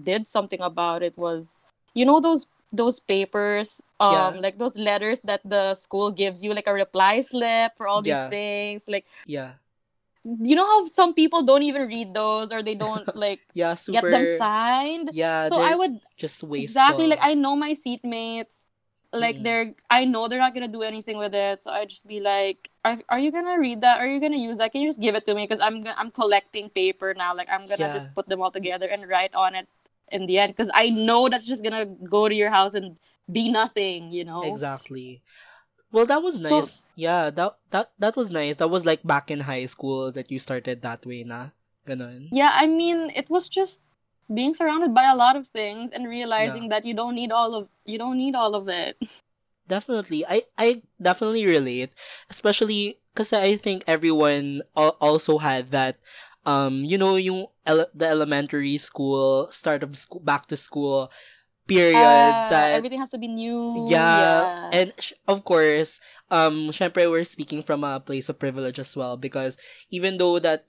did 0.00 0.28
something 0.30 0.60
about 0.62 1.02
it 1.02 1.18
was 1.18 1.64
you 1.94 2.06
know 2.06 2.20
those 2.20 2.46
those 2.72 3.00
papers 3.00 3.80
um 4.00 4.12
Yeah. 4.36 4.40
like 4.40 4.58
those 4.58 4.76
letters 4.78 5.20
that 5.24 5.40
the 5.44 5.74
school 5.74 6.10
gives 6.10 6.44
you 6.44 6.52
like 6.52 6.66
a 6.66 6.72
reply 6.72 7.20
slip 7.22 7.72
for 7.76 7.88
all 7.88 8.02
Yeah. 8.02 8.28
these 8.28 8.30
things 8.30 8.88
like 8.88 9.06
yeah. 9.26 9.52
you 10.24 10.54
know 10.54 10.66
how 10.66 10.84
some 10.86 11.14
people 11.14 11.42
don't 11.42 11.62
even 11.62 11.88
read 11.88 12.12
those 12.12 12.52
or 12.52 12.62
they 12.62 12.74
don't 12.84 13.08
like 13.16 13.40
Yeah. 13.54 13.74
get 13.88 14.04
them 14.04 14.24
signed 14.38 15.10
Yeah. 15.12 15.48
so 15.48 15.56
I 15.62 15.74
would 15.74 16.00
just 16.16 16.42
waste 16.42 16.76
exactly 16.76 17.06
like 17.06 17.20
I 17.22 17.34
know 17.34 17.56
my 17.56 17.72
seatmates 17.72 18.64
like 19.12 19.40
they're 19.42 19.72
I 19.88 20.04
know 20.04 20.28
they're 20.28 20.38
not 20.38 20.52
gonna 20.52 20.68
do 20.68 20.82
anything 20.82 21.16
with 21.16 21.32
it 21.34 21.58
so 21.60 21.70
I 21.72 21.86
just 21.86 22.06
be 22.06 22.20
like 22.20 22.68
are, 22.84 23.00
are 23.08 23.18
you 23.18 23.32
gonna 23.32 23.58
read 23.58 23.80
that 23.80 24.00
are 24.00 24.06
you 24.06 24.20
gonna 24.20 24.36
use 24.36 24.58
that 24.58 24.72
can 24.72 24.82
you 24.82 24.88
just 24.88 25.00
give 25.00 25.14
it 25.14 25.24
to 25.24 25.34
me 25.34 25.44
because 25.48 25.60
I'm 25.64 25.86
I'm 25.96 26.10
collecting 26.10 26.68
paper 26.68 27.14
now 27.16 27.32
like 27.34 27.48
I'm 27.50 27.64
gonna 27.66 27.88
Yeah. 27.88 27.94
just 27.96 28.12
put 28.14 28.28
them 28.28 28.42
all 28.42 28.50
together 28.50 28.84
and 28.86 29.08
write 29.08 29.32
on 29.34 29.54
it 29.54 29.66
in 30.12 30.26
the 30.26 30.38
end 30.38 30.54
because 30.56 30.70
I 30.74 30.90
know 30.90 31.28
that's 31.28 31.46
just 31.46 31.62
gonna 31.62 31.86
go 31.86 32.28
to 32.28 32.34
your 32.34 32.50
house 32.50 32.74
and 32.74 32.98
be 33.30 33.48
nothing 33.48 34.10
you 34.12 34.24
know 34.24 34.42
Exactly. 34.42 35.22
Well, 35.92 36.04
that 36.06 36.22
was 36.22 36.36
So- 36.46 36.60
nice. 36.60 36.82
yeah, 36.96 37.30
that 37.30 37.56
that 37.70 37.92
that 37.98 38.14
was 38.16 38.30
nice. 38.30 38.56
That 38.56 38.68
was 38.68 38.84
like 38.84 39.02
back 39.04 39.30
in 39.30 39.40
high 39.40 39.64
school 39.64 40.12
that 40.12 40.30
you 40.30 40.38
started 40.38 40.82
that 40.82 41.04
way, 41.06 41.24
na? 41.24 41.50
Ganon. 41.88 42.28
yeah 42.30 42.52
I 42.52 42.66
mean 42.68 43.08
it 43.16 43.30
was 43.32 43.48
just 43.48 43.80
being 44.28 44.52
surrounded 44.52 44.92
by 44.92 45.08
a 45.08 45.16
lot 45.16 45.36
of 45.40 45.46
things 45.48 45.88
and 45.90 46.04
realizing 46.06 46.68
that 46.68 46.84
you 46.84 46.92
don't 46.92 47.14
need 47.16 47.32
all 47.32 47.54
of 47.56 47.68
you 47.88 47.96
don't 47.96 48.18
need 48.20 48.34
all 48.36 48.54
of 48.54 48.68
it 48.68 49.00
Definitely. 49.68 50.24
I 50.24 50.44
I 50.56 50.80
definitely 51.00 51.44
relate, 51.44 51.92
especially 52.32 53.00
because 53.12 53.32
I 53.36 53.56
think 53.56 53.84
everyone 53.86 54.62
also 54.76 55.36
had 55.36 55.72
that 55.76 55.96
um 56.48 56.80
you 56.88 56.96
know 56.96 57.20
yung 57.20 57.44
ele- 57.68 57.92
the 57.92 58.08
elementary 58.08 58.80
school 58.80 59.48
start 59.52 59.84
of 59.84 59.92
school 59.96 60.24
back 60.24 60.48
to 60.48 60.56
school 60.56 61.12
period 61.68 62.32
Uh, 62.34 62.48
that 62.48 62.72
everything 62.80 62.98
has 63.00 63.12
to 63.12 63.20
be 63.20 63.28
new. 63.28 63.76
Yeah, 63.84 64.48
and 64.72 64.92
sh- 64.98 65.12
of 65.28 65.44
course 65.44 66.00
um 66.32 66.72
syempre 66.72 67.04
we're 67.10 67.24
speaking 67.28 67.60
from 67.62 67.84
a 67.84 68.00
place 68.00 68.28
of 68.32 68.40
privilege 68.40 68.80
as 68.80 68.96
well 68.96 69.16
because 69.20 69.60
even 69.92 70.16
though 70.16 70.40
that 70.40 70.64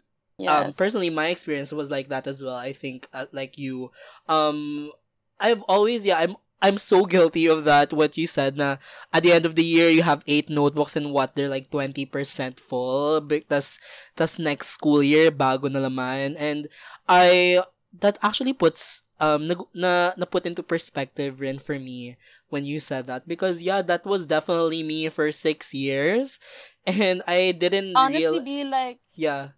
um 0.47 0.71
personally 0.75 1.09
my 1.09 1.29
experience 1.31 1.71
was 1.71 1.89
like 1.89 2.09
that 2.11 2.27
as 2.27 2.43
well 2.43 2.55
i 2.55 2.73
think 2.75 3.07
uh, 3.15 3.27
like 3.31 3.57
you. 3.57 3.91
Um 4.27 4.91
i've 5.39 5.63
always 5.71 6.03
yeah 6.05 6.19
i'm 6.19 6.35
i'm 6.61 6.77
so 6.77 7.05
guilty 7.05 7.47
of 7.47 7.63
that 7.63 7.93
what 7.93 8.17
you 8.17 8.27
said 8.27 8.57
na 8.57 8.77
at 9.13 9.23
the 9.23 9.31
end 9.31 9.45
of 9.45 9.55
the 9.55 9.63
year 9.63 9.89
you 9.89 10.03
have 10.03 10.23
eight 10.27 10.49
notebooks 10.49 10.95
and 10.95 11.11
what 11.11 11.35
they're 11.35 11.49
like 11.51 11.69
20% 11.71 12.59
full? 12.59 13.21
Because 13.21 13.79
tas 14.15 14.37
next 14.39 14.69
school 14.75 15.01
year 15.03 15.31
bago 15.31 15.71
na 15.71 15.79
laman 15.79 16.35
and 16.37 16.67
i 17.07 17.61
that 17.95 18.17
actually 18.21 18.53
puts 18.53 19.03
um 19.19 19.47
na, 19.47 19.55
na, 19.73 19.93
na 20.17 20.25
put 20.25 20.45
into 20.45 20.63
perspective 20.63 21.39
rin 21.39 21.59
for 21.59 21.79
me 21.79 22.17
when 22.49 22.65
you 22.65 22.79
said 22.79 23.07
that. 23.07 23.27
Because 23.27 23.61
yeah 23.61 23.81
that 23.81 24.05
was 24.05 24.25
definitely 24.25 24.83
me 24.83 25.07
for 25.09 25.31
six 25.31 25.73
years. 25.73 26.39
And 26.89 27.21
i 27.27 27.51
didn't 27.53 27.93
honestly 27.95 28.39
real 28.39 28.41
be 28.41 28.63
like 28.63 28.99
yeah. 29.13 29.55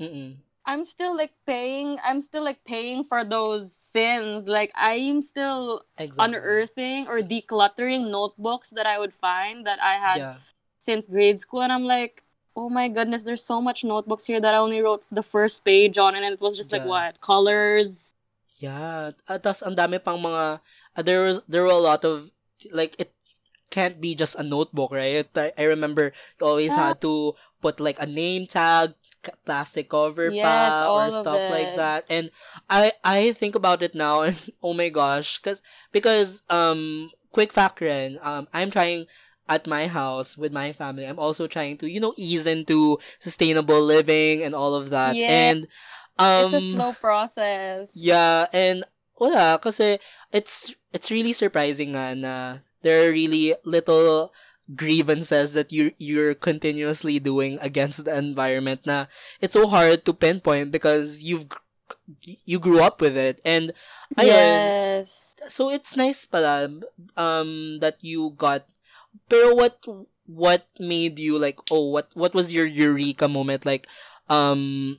Mm-mm. 0.00 0.45
I'm 0.66 0.82
still 0.82 1.16
like 1.16 1.32
paying 1.46 1.98
I'm 2.02 2.20
still 2.20 2.42
like 2.42 2.64
paying 2.66 3.04
for 3.06 3.22
those 3.24 3.70
sins. 3.72 4.48
Like 4.50 4.72
I'm 4.74 5.22
still 5.22 5.86
Exactly. 5.98 6.24
unearthing 6.36 7.06
or 7.06 7.22
decluttering 7.22 8.10
notebooks 8.10 8.70
that 8.74 8.86
I 8.86 8.98
would 8.98 9.14
find 9.14 9.66
that 9.66 9.78
I 9.80 9.94
had 10.02 10.18
Yeah. 10.18 10.36
since 10.78 11.06
grade 11.06 11.38
school 11.40 11.62
and 11.62 11.72
I'm 11.72 11.86
like, 11.86 12.22
"Oh 12.58 12.68
my 12.68 12.88
goodness, 12.90 13.22
there's 13.22 13.44
so 13.46 13.62
much 13.62 13.84
notebooks 13.86 14.26
here 14.26 14.42
that 14.42 14.54
I 14.54 14.58
only 14.58 14.82
wrote 14.82 15.06
the 15.10 15.22
first 15.22 15.62
page 15.64 15.98
on 15.98 16.14
and 16.18 16.26
it 16.26 16.40
was 16.42 16.58
just 16.58 16.72
like 16.74 16.84
what? 16.84 17.20
Colors. 17.22 18.14
Yeah. 18.58 19.12
At 19.30 19.42
tas 19.46 19.62
ang 19.62 19.76
dami 19.78 20.02
pang 20.02 20.18
mga 20.18 20.60
uh, 20.98 21.02
there 21.02 21.22
was 21.28 21.46
there 21.46 21.62
were 21.62 21.74
a 21.74 21.80
lot 21.82 22.02
of 22.04 22.32
like 22.72 22.96
it 22.98 23.12
can't 23.70 24.00
be 24.00 24.14
just 24.14 24.34
a 24.38 24.42
notebook, 24.46 24.90
right? 24.92 25.26
I, 25.36 25.52
I 25.58 25.64
remember 25.68 26.12
you 26.40 26.46
always 26.46 26.72
Ah. 26.74 26.94
had 26.94 27.00
to 27.02 27.34
put 27.60 27.80
like 27.80 27.98
a 28.00 28.06
name 28.06 28.46
tag, 28.46 28.94
plastic 29.44 29.88
cover 29.90 30.30
Yes, 30.30 30.42
pa, 30.42 30.90
or 30.92 31.10
stuff 31.10 31.42
like 31.50 31.76
that. 31.76 32.04
And 32.08 32.30
I 32.70 32.92
I 33.04 33.32
think 33.32 33.54
about 33.54 33.82
it 33.82 33.94
now 33.94 34.22
and 34.22 34.36
oh 34.62 34.74
my 34.74 34.88
gosh, 34.88 35.38
cuz 35.38 35.62
because 35.92 36.42
um 36.50 37.10
quick 37.32 37.52
fact 37.52 37.80
rin, 37.80 38.18
um 38.22 38.48
I'm 38.52 38.70
trying 38.70 39.06
at 39.48 39.66
my 39.66 39.86
house 39.86 40.34
with 40.36 40.50
my 40.52 40.72
family. 40.74 41.06
I'm 41.06 41.18
also 41.22 41.46
trying 41.46 41.78
to, 41.78 41.86
you 41.86 42.00
know, 42.00 42.14
ease 42.18 42.46
into 42.46 42.98
sustainable 43.22 43.78
living 43.82 44.42
and 44.42 44.54
all 44.54 44.74
of 44.74 44.90
that. 44.90 45.14
Yeah. 45.16 45.30
And 45.30 45.58
um 46.18 46.54
it's 46.54 46.64
a 46.66 46.72
slow 46.74 46.92
process. 46.98 47.92
yeah, 47.94 48.46
and 48.52 48.84
wala 49.16 49.58
kasi 49.62 49.98
it's 50.32 50.74
it's 50.92 51.10
really 51.10 51.32
surprising 51.32 51.92
nga 51.96 52.12
na 52.16 52.34
there 52.82 53.06
are 53.08 53.12
really 53.12 53.54
little 53.64 54.32
grievances 54.74 55.52
that 55.52 55.70
you 55.72 55.92
you're 55.98 56.34
continuously 56.34 57.18
doing 57.18 57.58
against 57.60 58.04
the 58.04 58.14
environment 58.16 58.82
na 58.86 59.06
it's 59.40 59.54
so 59.54 59.66
hard 59.66 60.04
to 60.04 60.12
pinpoint 60.12 60.70
because 60.72 61.22
you've 61.22 61.46
you 62.44 62.58
grew 62.58 62.80
up 62.80 63.00
with 63.00 63.16
it 63.16 63.40
and 63.44 63.72
ayun, 64.18 64.74
Yes. 64.98 65.36
so 65.48 65.70
it's 65.70 65.96
nice 65.96 66.24
pala 66.24 66.70
um 67.16 67.78
that 67.80 67.98
you 68.02 68.30
got 68.36 68.66
pero 69.28 69.54
what 69.54 69.78
what 70.26 70.66
made 70.80 71.18
you 71.18 71.38
like 71.38 71.58
oh 71.70 71.90
what 71.90 72.10
what 72.14 72.34
was 72.34 72.52
your 72.54 72.66
eureka 72.66 73.28
moment 73.28 73.64
like 73.66 73.86
um 74.28 74.98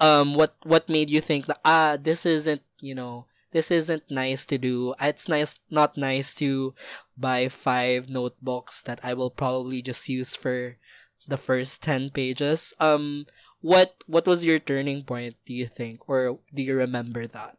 um 0.00 0.34
what 0.34 0.54
what 0.64 0.88
made 0.88 1.10
you 1.10 1.20
think 1.20 1.46
that 1.46 1.60
ah 1.64 1.96
this 2.00 2.26
isn't 2.26 2.62
you 2.80 2.94
know 2.94 3.26
this 3.56 3.72
isn't 3.72 4.04
nice 4.12 4.44
to 4.44 4.60
do 4.60 4.92
it's 5.00 5.32
nice 5.32 5.56
not 5.72 5.96
nice 5.96 6.36
to 6.36 6.76
buy 7.16 7.48
five 7.48 8.12
notebooks 8.12 8.82
that 8.84 9.00
I 9.00 9.16
will 9.16 9.32
probably 9.32 9.80
just 9.80 10.04
use 10.12 10.36
for 10.36 10.76
the 11.24 11.40
first 11.40 11.80
10 11.82 12.10
pages 12.12 12.76
um 12.78 13.24
what 13.64 13.96
what 14.04 14.28
was 14.28 14.44
your 14.44 14.60
turning 14.60 15.02
point 15.08 15.40
do 15.48 15.56
you 15.56 15.64
think 15.66 16.04
or 16.04 16.38
do 16.52 16.60
you 16.60 16.76
remember 16.76 17.24
that 17.26 17.56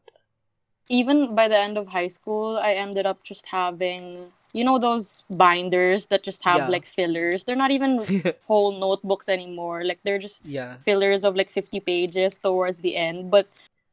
even 0.89 1.35
by 1.35 1.47
the 1.47 1.57
end 1.57 1.77
of 1.77 1.87
high 1.87 2.07
school, 2.07 2.57
I 2.57 2.73
ended 2.73 3.05
up 3.05 3.23
just 3.23 3.47
having, 3.47 4.31
you 4.53 4.63
know, 4.63 4.79
those 4.79 5.23
binders 5.29 6.05
that 6.07 6.23
just 6.23 6.43
have 6.43 6.59
Yeah. 6.59 6.69
like 6.69 6.85
fillers. 6.85 7.43
They're 7.43 7.59
not 7.59 7.71
even 7.71 8.07
whole 8.47 8.71
notebooks 8.79 9.27
anymore. 9.27 9.83
Like 9.83 9.99
they're 10.03 10.19
just 10.19 10.45
yeah 10.45 10.77
fillers 10.79 11.23
of 11.23 11.35
like 11.35 11.49
50 11.49 11.79
pages 11.81 12.39
towards 12.39 12.79
the 12.79 12.95
end. 12.95 13.31
But 13.31 13.47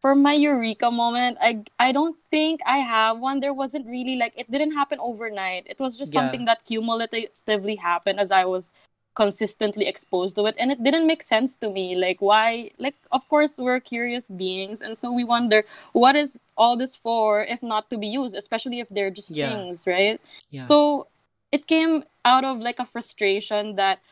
for 0.04 0.14
my 0.14 0.34
eureka 0.34 0.90
moment, 0.90 1.38
I 1.40 1.64
I 1.80 1.88
don't 1.90 2.14
think 2.30 2.60
I 2.66 2.78
have 2.84 3.18
one. 3.18 3.40
There 3.40 3.54
wasn't 3.56 3.86
really 3.88 4.16
like 4.20 4.34
it 4.36 4.50
didn't 4.50 4.72
happen 4.76 4.98
overnight. 5.00 5.64
It 5.64 5.80
was 5.80 5.96
just 5.96 6.12
Yeah. 6.12 6.20
something 6.20 6.44
that 6.44 6.60
cumulatively 6.68 7.76
happened 7.76 8.20
as 8.20 8.30
I 8.30 8.44
was 8.44 8.68
consistently 9.16 9.86
exposed 9.88 10.36
to 10.36 10.44
it 10.44 10.56
and 10.58 10.72
it 10.72 10.82
didn't 10.82 11.06
make 11.06 11.22
sense 11.22 11.56
to 11.56 11.70
me 11.70 11.94
like 11.94 12.20
why 12.20 12.68
like 12.78 12.96
of 13.12 13.22
course 13.28 13.58
we're 13.58 13.78
curious 13.78 14.28
beings 14.28 14.82
and 14.82 14.98
so 14.98 15.12
we 15.12 15.22
wonder 15.22 15.62
what 15.92 16.16
is 16.16 16.36
all 16.58 16.76
this 16.76 16.96
for 16.96 17.44
if 17.46 17.62
not 17.62 17.88
to 17.90 17.96
be 17.96 18.08
used 18.08 18.34
especially 18.34 18.80
if 18.80 18.88
they're 18.90 19.14
just 19.14 19.30
Yeah. 19.30 19.46
things 19.46 19.86
right 19.86 20.20
yeah 20.50 20.66
so 20.66 21.06
it 21.52 21.68
came 21.70 22.02
out 22.24 22.44
of 22.44 22.58
like 22.58 22.80
a 22.82 22.84
frustration 22.84 23.76
that 23.76 24.02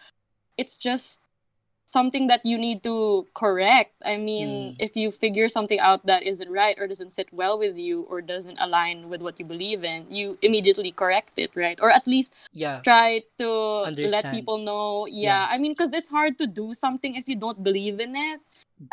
it's 0.56 0.78
just 0.78 1.21
something 1.92 2.26
that 2.32 2.40
you 2.44 2.56
need 2.56 2.82
to 2.88 3.28
correct. 3.36 3.92
I 4.04 4.16
mean, 4.16 4.72
Mm. 4.72 4.76
if 4.80 4.96
you 4.96 5.12
figure 5.12 5.48
something 5.52 5.76
out 5.78 6.06
that 6.08 6.24
isn't 6.24 6.48
right 6.48 6.76
or 6.80 6.88
doesn't 6.88 7.12
sit 7.12 7.28
well 7.32 7.60
with 7.60 7.76
you 7.76 8.08
or 8.08 8.24
doesn't 8.24 8.56
align 8.58 9.12
with 9.12 9.20
what 9.20 9.36
you 9.38 9.44
believe 9.44 9.84
in, 9.84 10.08
you 10.08 10.38
immediately 10.40 10.90
correct 10.90 11.36
it, 11.36 11.52
right? 11.54 11.76
Or 11.84 11.90
at 11.92 12.08
least 12.08 12.32
yeah 12.52 12.80
try 12.80 13.22
to 13.38 13.50
let 14.08 14.24
people 14.32 14.56
know. 14.58 15.06
Yeah. 15.06 15.20
Yeah, 15.32 15.42
I 15.50 15.58
mean, 15.58 15.72
because 15.72 15.92
it's 15.92 16.08
hard 16.08 16.38
to 16.40 16.46
do 16.48 16.74
something 16.74 17.14
if 17.14 17.28
you 17.28 17.36
don't 17.36 17.60
believe 17.62 18.00
in 18.00 18.16
it. 18.16 18.40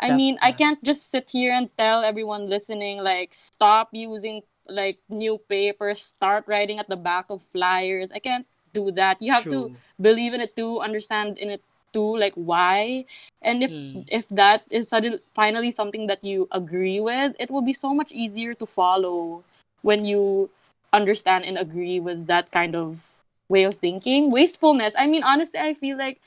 I 0.00 0.08
Def- 0.08 0.16
mean, 0.16 0.38
I 0.42 0.52
can't 0.52 0.82
just 0.84 1.10
sit 1.10 1.30
here 1.30 1.52
and 1.52 1.68
tell 1.76 2.02
everyone 2.04 2.48
listening, 2.48 3.02
like, 3.02 3.34
stop 3.34 3.90
using 3.92 4.42
like 4.68 4.98
new 5.08 5.38
paper, 5.50 5.94
start 5.94 6.44
writing 6.46 6.78
at 6.78 6.88
the 6.88 6.96
back 6.96 7.26
of 7.28 7.42
flyers. 7.42 8.12
I 8.12 8.20
can't 8.20 8.46
do 8.72 8.90
that. 8.92 9.20
You 9.20 9.32
have 9.32 9.48
to 9.50 9.74
believe 10.00 10.32
in 10.32 10.40
it 10.40 10.54
too, 10.54 10.78
understand 10.80 11.38
in 11.38 11.50
it 11.50 11.62
too, 11.92 12.16
like 12.16 12.34
why. 12.34 13.04
And 13.42 13.62
if 13.64 13.72
Mm. 13.72 14.04
if 14.08 14.28
that 14.28 14.62
is 14.70 14.88
suddenly 14.88 15.18
finally 15.34 15.70
something 15.70 16.06
that 16.06 16.22
you 16.24 16.48
agree 16.52 17.00
with, 17.00 17.34
it 17.38 17.50
will 17.50 17.62
be 17.62 17.72
so 17.74 17.94
much 17.94 18.12
easier 18.12 18.54
to 18.54 18.66
follow 18.66 19.44
when 19.82 20.04
you 20.04 20.50
understand 20.92 21.44
and 21.44 21.58
agree 21.58 22.00
with 22.00 22.26
that 22.26 22.50
kind 22.50 22.74
of 22.76 23.08
way 23.48 23.64
of 23.64 23.76
thinking. 23.76 24.30
Wastefulness. 24.30 24.94
I 24.98 25.06
mean, 25.06 25.22
honestly, 25.22 25.60
I 25.60 25.74
feel 25.74 25.96
like 25.98 26.20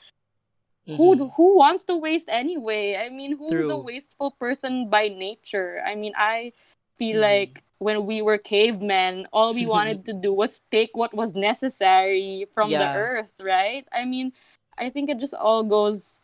who 0.96 1.16
Mhm. 1.16 1.32
who 1.36 1.56
wants 1.56 1.84
to 1.84 1.96
waste 1.96 2.28
anyway? 2.28 2.96
I 2.96 3.08
mean, 3.08 3.36
who's 3.36 3.68
a 3.70 3.76
wasteful 3.76 4.30
person 4.32 4.88
by 4.88 5.08
nature? 5.08 5.82
I 5.84 5.94
mean, 5.94 6.12
I 6.16 6.52
feel 6.98 7.18
Mhm. 7.18 7.20
like 7.20 7.62
when 7.78 8.06
we 8.06 8.22
were 8.22 8.38
cavemen, 8.38 9.26
all 9.32 9.54
we 9.54 9.66
wanted 9.66 10.04
to 10.06 10.12
do 10.12 10.32
was 10.32 10.62
take 10.70 10.90
what 10.94 11.14
was 11.14 11.34
necessary 11.34 12.46
from 12.54 12.76
the 12.78 12.90
earth, 12.94 13.32
right? 13.40 13.86
I 13.92 14.04
mean, 14.04 14.32
I 14.78 14.90
think 14.90 15.10
it 15.10 15.18
just 15.18 15.34
all 15.34 15.62
goes 15.62 16.20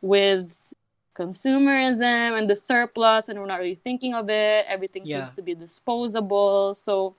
with 0.00 0.52
consumerism 1.14 2.36
and 2.38 2.48
the 2.50 2.56
surplus, 2.56 3.28
and 3.28 3.38
we're 3.38 3.46
not 3.46 3.60
really 3.60 3.76
thinking 3.82 4.14
of 4.14 4.28
it. 4.28 4.66
Everything 4.68 5.02
Yeah. 5.06 5.24
seems 5.26 5.32
to 5.36 5.42
be 5.42 5.54
disposable, 5.54 6.74
so 6.74 7.14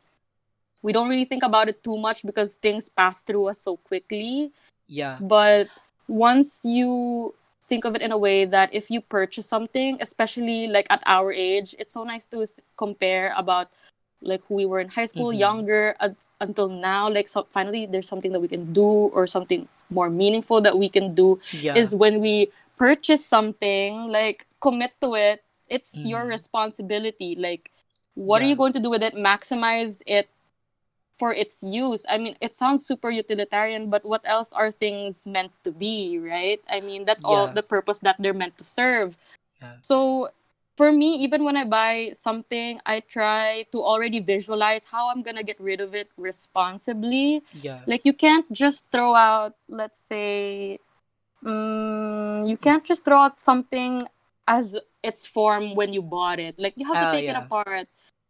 we 0.82 0.94
don't 0.94 1.10
really 1.10 1.26
think 1.26 1.44
about 1.44 1.68
it 1.68 1.84
too 1.84 1.98
much 1.98 2.24
because 2.26 2.56
things 2.56 2.90
pass 2.90 3.20
through 3.22 3.48
us 3.50 3.60
so 3.60 3.78
quickly 3.78 4.52
Yeah. 4.88 5.18
but 5.20 5.68
once 6.08 6.62
you 6.64 7.34
think 7.68 7.86
of 7.86 7.96
it 7.96 8.04
in 8.04 8.12
a 8.12 8.18
way 8.18 8.46
that 8.46 8.70
if 8.72 8.92
you 8.92 9.02
purchase 9.02 9.48
something 9.50 9.98
especially 10.00 10.68
like 10.68 10.86
at 10.92 11.02
our 11.08 11.32
age 11.34 11.74
it's 11.80 11.94
so 11.98 12.04
nice 12.04 12.28
to 12.28 12.46
th- 12.46 12.50
compare 12.78 13.34
about 13.36 13.72
like 14.22 14.44
who 14.46 14.54
we 14.54 14.66
were 14.68 14.80
in 14.80 14.90
high 14.90 15.08
school 15.10 15.34
Mhm. 15.34 15.40
younger 15.40 15.96
uh, 16.00 16.10
until 16.42 16.68
now 16.68 17.10
like 17.10 17.28
so 17.28 17.48
finally 17.52 17.86
there's 17.86 18.08
something 18.08 18.32
that 18.32 18.40
we 18.40 18.48
can 18.48 18.74
do 18.74 19.08
or 19.16 19.26
something 19.28 19.68
more 19.90 20.10
meaningful 20.10 20.60
that 20.62 20.78
we 20.78 20.90
can 20.90 21.16
do 21.16 21.40
Yeah. 21.52 21.76
is 21.76 21.96
when 21.96 22.20
we 22.20 22.50
purchase 22.78 23.24
something 23.26 24.12
like 24.12 24.46
commit 24.60 24.92
to 25.02 25.16
it 25.16 25.44
it's 25.68 25.96
your 25.98 26.22
Mhm. 26.26 26.30
responsibility. 26.30 27.34
Like 27.36 27.72
what 28.14 28.42
are 28.42 28.46
you 28.46 28.56
going 28.56 28.74
to 28.74 28.80
do 28.80 28.90
with 28.90 29.02
it? 29.02 29.16
Maximize 29.18 30.02
it 30.06 30.30
for 31.16 31.34
its 31.34 31.64
use. 31.64 32.06
I 32.10 32.18
mean 32.20 32.36
it 32.42 32.54
sounds 32.54 32.86
super 32.86 33.10
utilitarian 33.10 33.90
but 33.90 34.04
what 34.06 34.22
else 34.26 34.52
are 34.54 34.70
things 34.72 35.26
meant 35.26 35.52
to 35.64 35.72
be 35.72 36.20
right? 36.20 36.62
I 36.70 36.82
mean 36.82 37.06
that's 37.06 37.24
all 37.24 37.48
the 37.48 37.64
purpose 37.64 38.00
that 38.06 38.18
they're 38.20 38.36
meant 38.36 38.58
to 38.60 38.64
serve. 38.68 39.18
Yeah. 39.62 39.80
so 39.82 40.30
for 40.78 40.92
me 40.92 41.16
even 41.16 41.44
when 41.44 41.56
i 41.58 41.64
buy 41.64 42.12
something 42.14 42.80
i 42.86 43.00
try 43.00 43.66
to 43.72 43.82
already 43.82 44.20
visualize 44.20 44.86
how 44.92 45.10
i'm 45.10 45.22
gonna 45.24 45.44
get 45.44 45.60
rid 45.60 45.80
of 45.82 45.96
it 45.96 46.10
responsibly. 46.18 47.42
Yeah. 47.54 47.80
like 47.88 48.06
you 48.06 48.14
can't 48.14 48.52
just 48.52 48.92
throw 48.92 49.16
out 49.16 49.56
let's 49.70 50.00
say 50.00 50.80
mm, 51.44 52.48
you 52.48 52.58
can't 52.58 52.84
just 52.84 53.06
throw 53.06 53.20
out 53.20 53.40
something 53.42 54.02
as 54.48 54.78
its 55.04 55.26
form 55.26 55.76
when 55.76 55.94
you 55.94 56.02
bought 56.02 56.40
it. 56.40 56.56
Like 56.58 56.74
you 56.78 56.86
have 56.86 57.00
to 57.00 57.08
Ah, 57.10 57.12
take 57.12 57.30
it 57.30 57.36
apart. 57.36 57.88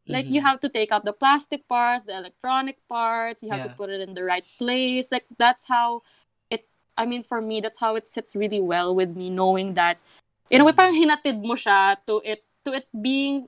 Like 0.08 0.28
you 0.30 0.40
Mhm. 0.40 0.46
have 0.48 0.60
to 0.62 0.70
take 0.70 0.92
out 0.92 1.04
the 1.04 1.14
plastic 1.14 1.68
parts 1.68 2.06
the 2.06 2.16
electronic 2.16 2.78
parts 2.88 3.42
you 3.44 3.50
have 3.50 3.64
to 3.64 3.74
put 3.76 3.90
it 3.90 4.02
in 4.02 4.14
the 4.14 4.24
right 4.24 4.46
place. 4.58 5.12
Like 5.12 5.26
that's 5.38 5.66
how 5.68 6.04
it 6.50 6.68
i 6.98 7.06
mean 7.06 7.24
for 7.24 7.42
me 7.42 7.60
that's 7.60 7.80
how 7.80 7.96
it 7.96 8.08
sits 8.08 8.36
really 8.36 8.62
well 8.62 8.94
with 8.94 9.16
me 9.16 9.30
knowing 9.30 9.74
that 9.76 9.98
in 10.50 10.62
a 10.62 10.66
way 10.66 10.74
parang 10.74 10.94
hinatid 10.94 11.42
mo 11.42 11.56
siya 11.58 11.98
to 12.06 12.22
it 12.24 12.46
to 12.64 12.74
it 12.74 12.86
being 12.94 13.48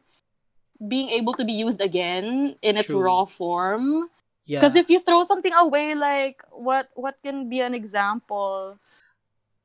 being 0.78 1.10
able 1.10 1.34
to 1.34 1.46
be 1.46 1.54
used 1.54 1.82
again 1.82 2.56
in 2.62 2.78
its 2.78 2.90
True. 2.90 3.02
raw 3.02 3.26
form 3.26 4.10
Yeah. 4.48 4.64
because 4.64 4.80
if 4.80 4.88
you 4.88 5.04
throw 5.04 5.28
something 5.28 5.52
away, 5.52 5.92
like 5.92 6.40
what 6.56 6.88
what 6.96 7.20
can 7.20 7.52
be 7.52 7.60
an 7.60 7.76
example? 7.76 8.80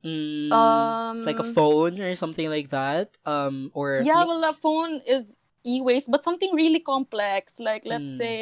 Mm, 0.03 0.51
Um, 0.51 1.23
like 1.23 1.39
a 1.39 1.47
phone 1.47 1.95
or 2.03 2.11
something 2.19 2.51
like 2.51 2.67
that. 2.75 3.15
Um, 3.23 3.71
or 3.71 4.03
yeah, 4.03 4.27
well, 4.27 4.43
a 4.43 4.51
phone 4.51 4.99
is 5.07 5.39
e-waste, 5.63 6.11
but 6.11 6.23
something 6.27 6.51
really 6.51 6.83
complex, 6.83 7.63
like 7.63 7.87
let's 7.87 8.11
Mm. 8.11 8.19
say, 8.19 8.35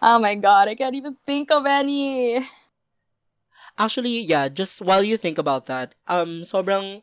oh 0.00 0.16
my 0.16 0.32
god, 0.34 0.72
I 0.72 0.74
can't 0.74 0.96
even 0.96 1.20
think 1.28 1.52
of 1.52 1.68
any. 1.68 2.40
Actually, 3.78 4.20
yeah. 4.20 4.48
Just 4.48 4.80
while 4.80 5.02
you 5.02 5.16
think 5.16 5.38
about 5.38 5.66
that, 5.66 5.94
um, 6.08 6.42
sobrang 6.42 7.02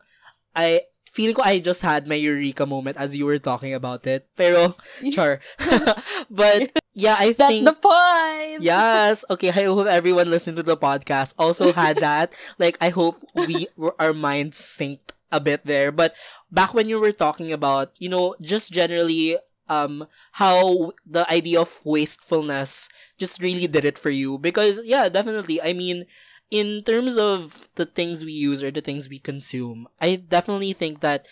I 0.55 0.81
feeling 1.11 1.33
ko 1.35 1.41
I 1.41 1.59
just 1.59 1.81
had 1.81 2.07
my 2.07 2.15
eureka 2.15 2.65
moment 2.65 2.97
as 2.97 3.15
you 3.15 3.25
were 3.25 3.39
talking 3.41 3.73
about 3.73 4.05
it. 4.05 4.29
Pero 4.37 4.75
sure, 5.13 5.41
but 6.29 6.71
yeah, 6.93 7.15
I 7.17 7.33
That's 7.33 7.49
think 7.49 7.65
the 7.65 7.77
point. 7.77 8.61
Yes. 8.61 9.25
Okay. 9.29 9.49
I 9.49 9.65
hope 9.67 9.87
everyone 9.87 10.29
listening 10.29 10.55
to 10.57 10.63
the 10.63 10.77
podcast 10.77 11.33
also 11.37 11.71
had 11.73 11.97
that. 12.05 12.33
like, 12.59 12.77
I 12.81 12.89
hope 12.89 13.23
we 13.35 13.67
our 13.97 14.13
minds 14.13 14.59
synced 14.59 15.15
a 15.31 15.39
bit 15.39 15.65
there. 15.65 15.91
But 15.91 16.13
back 16.51 16.73
when 16.73 16.89
you 16.89 16.99
were 16.99 17.13
talking 17.13 17.51
about, 17.51 17.95
you 17.99 18.09
know, 18.09 18.35
just 18.41 18.71
generally, 18.71 19.37
um, 19.69 20.07
how 20.33 20.91
the 21.05 21.29
idea 21.31 21.61
of 21.61 21.79
wastefulness 21.85 22.89
just 23.17 23.39
really 23.39 23.67
did 23.67 23.85
it 23.85 23.97
for 23.97 24.09
you. 24.09 24.37
Because 24.37 24.81
yeah, 24.83 25.09
definitely. 25.09 25.61
I 25.61 25.73
mean, 25.73 26.05
in 26.51 26.81
terms 26.83 27.17
of 27.17 27.69
the 27.75 27.85
things 27.85 28.23
we 28.25 28.31
use 28.31 28.63
or 28.63 28.71
the 28.71 28.81
things 28.81 29.09
we 29.09 29.19
consume, 29.19 29.87
I 30.01 30.15
definitely 30.15 30.73
think 30.73 31.01
that 31.01 31.27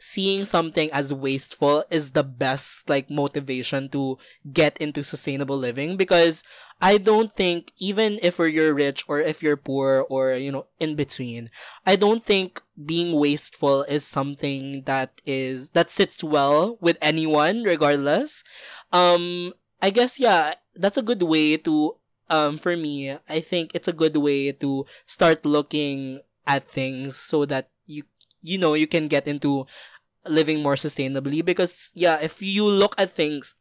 seeing 0.00 0.44
something 0.44 0.90
as 0.92 1.12
wasteful 1.12 1.84
is 1.90 2.12
the 2.12 2.22
best 2.22 2.88
like 2.88 3.10
motivation 3.10 3.88
to 3.90 4.16
get 4.52 4.76
into 4.78 5.02
sustainable 5.02 5.58
living 5.58 5.96
because 5.96 6.44
I 6.80 6.98
don't 6.98 7.32
think 7.32 7.72
even 7.78 8.20
if 8.22 8.38
you're 8.38 8.74
rich 8.74 9.04
or 9.08 9.20
if 9.20 9.42
you're 9.42 9.56
poor 9.56 10.06
or 10.08 10.34
you 10.34 10.52
know 10.52 10.66
in 10.78 10.94
between 10.94 11.50
I 11.84 11.96
don't 11.96 12.24
think 12.24 12.62
being 12.86 13.18
wasteful 13.18 13.82
is 13.84 14.06
something 14.06 14.84
that 14.86 15.20
is 15.26 15.70
that 15.70 15.90
sits 15.90 16.22
well 16.22 16.78
with 16.80 16.96
anyone 17.02 17.64
regardless. 17.64 18.44
Um 18.92 19.52
I 19.82 19.90
guess 19.90 20.20
yeah 20.20 20.54
that's 20.76 20.96
a 20.96 21.02
good 21.02 21.22
way 21.22 21.56
to 21.58 21.97
um 22.30 22.58
for 22.58 22.76
me 22.76 23.16
I 23.28 23.40
think 23.40 23.74
it's 23.74 23.88
a 23.88 23.96
good 23.96 24.16
way 24.16 24.52
to 24.52 24.86
start 25.06 25.44
looking 25.44 26.20
at 26.46 26.68
things 26.68 27.16
so 27.16 27.44
that 27.46 27.70
you 27.86 28.04
you 28.42 28.58
know 28.58 28.74
you 28.74 28.86
can 28.86 29.06
get 29.06 29.26
into 29.28 29.66
living 30.26 30.62
more 30.62 30.76
sustainably. 30.76 31.44
Because 31.44 31.90
yeah 31.94 32.18
if 32.20 32.42
you 32.42 32.64
look 32.64 32.94
at 32.98 33.12
things 33.12 33.56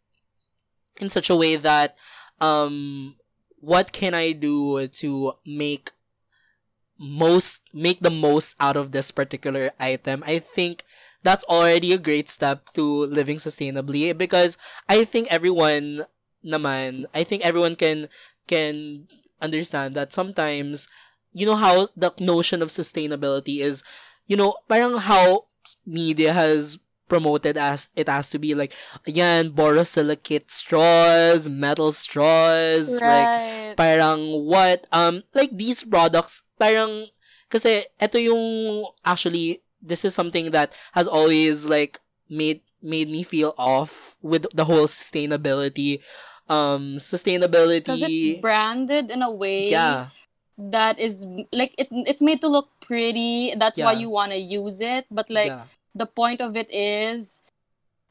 in 1.00 1.10
such 1.10 1.30
a 1.30 1.36
way 1.36 1.56
that 1.56 1.98
um 2.42 3.16
what 3.60 3.92
can 3.92 4.14
i 4.14 4.32
do 4.32 4.88
to 4.88 5.34
make 5.46 5.92
most 7.00 7.62
make 7.74 8.00
the 8.02 8.10
most 8.10 8.56
out 8.60 8.76
of 8.78 8.92
this 8.92 9.12
particular 9.12 9.72
item? 9.80 10.24
I 10.26 10.40
think 10.40 10.84
that's 11.24 11.44
already 11.46 11.94
a 11.94 11.98
great 11.98 12.30
step 12.30 12.74
to 12.74 13.06
living 13.06 13.38
sustainably 13.38 14.16
because 14.18 14.56
i 14.88 15.04
think 15.04 15.28
everyone 15.30 16.06
naman 16.46 17.04
i 17.14 17.24
think 17.24 17.44
everyone 17.44 17.76
can 17.76 18.08
can 18.48 19.08
understand 19.42 19.96
that 19.96 20.14
sometimes 20.14 20.88
you 21.34 21.46
know 21.46 21.56
how 21.56 21.88
the 21.96 22.12
notion 22.20 22.62
of 22.62 22.70
sustainability 22.70 23.60
is 23.62 23.84
you 24.26 24.36
know 24.36 24.58
parang 24.68 24.98
how 24.98 25.46
media 25.86 26.34
has 26.34 26.80
promoted 27.08 27.56
as 27.58 27.90
it 27.96 28.10
has 28.10 28.30
to 28.30 28.40
be 28.40 28.56
like 28.56 28.74
yan 29.06 29.52
borosilicate 29.52 30.52
straws 30.52 31.48
metal 31.48 31.92
straws 31.92 33.00
like 33.04 33.30
Right. 33.32 33.76
parang 33.78 34.44
what 34.44 34.88
um 34.92 35.24
like 35.34 35.56
these 35.56 35.84
products 35.84 36.44
parang 36.60 37.08
kasi 37.48 37.86
ito 38.02 38.18
yung 38.20 38.44
actually 39.06 39.64
this 39.80 40.04
is 40.04 40.12
something 40.12 40.52
that 40.52 40.76
has 40.92 41.08
always 41.08 41.64
like 41.64 42.00
made 42.28 42.60
made 42.84 43.08
me 43.08 43.24
feel 43.24 43.56
off 43.56 44.18
with 44.20 44.44
the 44.52 44.66
whole 44.68 44.88
sustainability 44.88 46.04
um 46.50 46.96
sustainability 46.98 47.84
Because 47.84 48.02
it's 48.02 48.42
branded 48.42 49.12
in 49.12 49.22
a 49.22 49.32
way 49.32 49.70
yeah 49.70 50.08
that 50.58 50.98
is 50.98 51.26
like 51.52 51.76
it, 51.78 51.88
it's 51.92 52.22
made 52.22 52.42
to 52.42 52.48
look 52.48 52.70
pretty. 52.82 53.54
That's 53.56 53.78
why 53.78 53.94
you 53.94 54.10
want 54.10 54.32
to 54.32 54.40
use 54.42 54.82
it. 54.82 55.06
But 55.12 55.30
like 55.30 55.54
yeah 55.54 55.66
the 55.94 56.06
point 56.08 56.42
of 56.42 56.56
it 56.58 56.70
is 56.74 57.42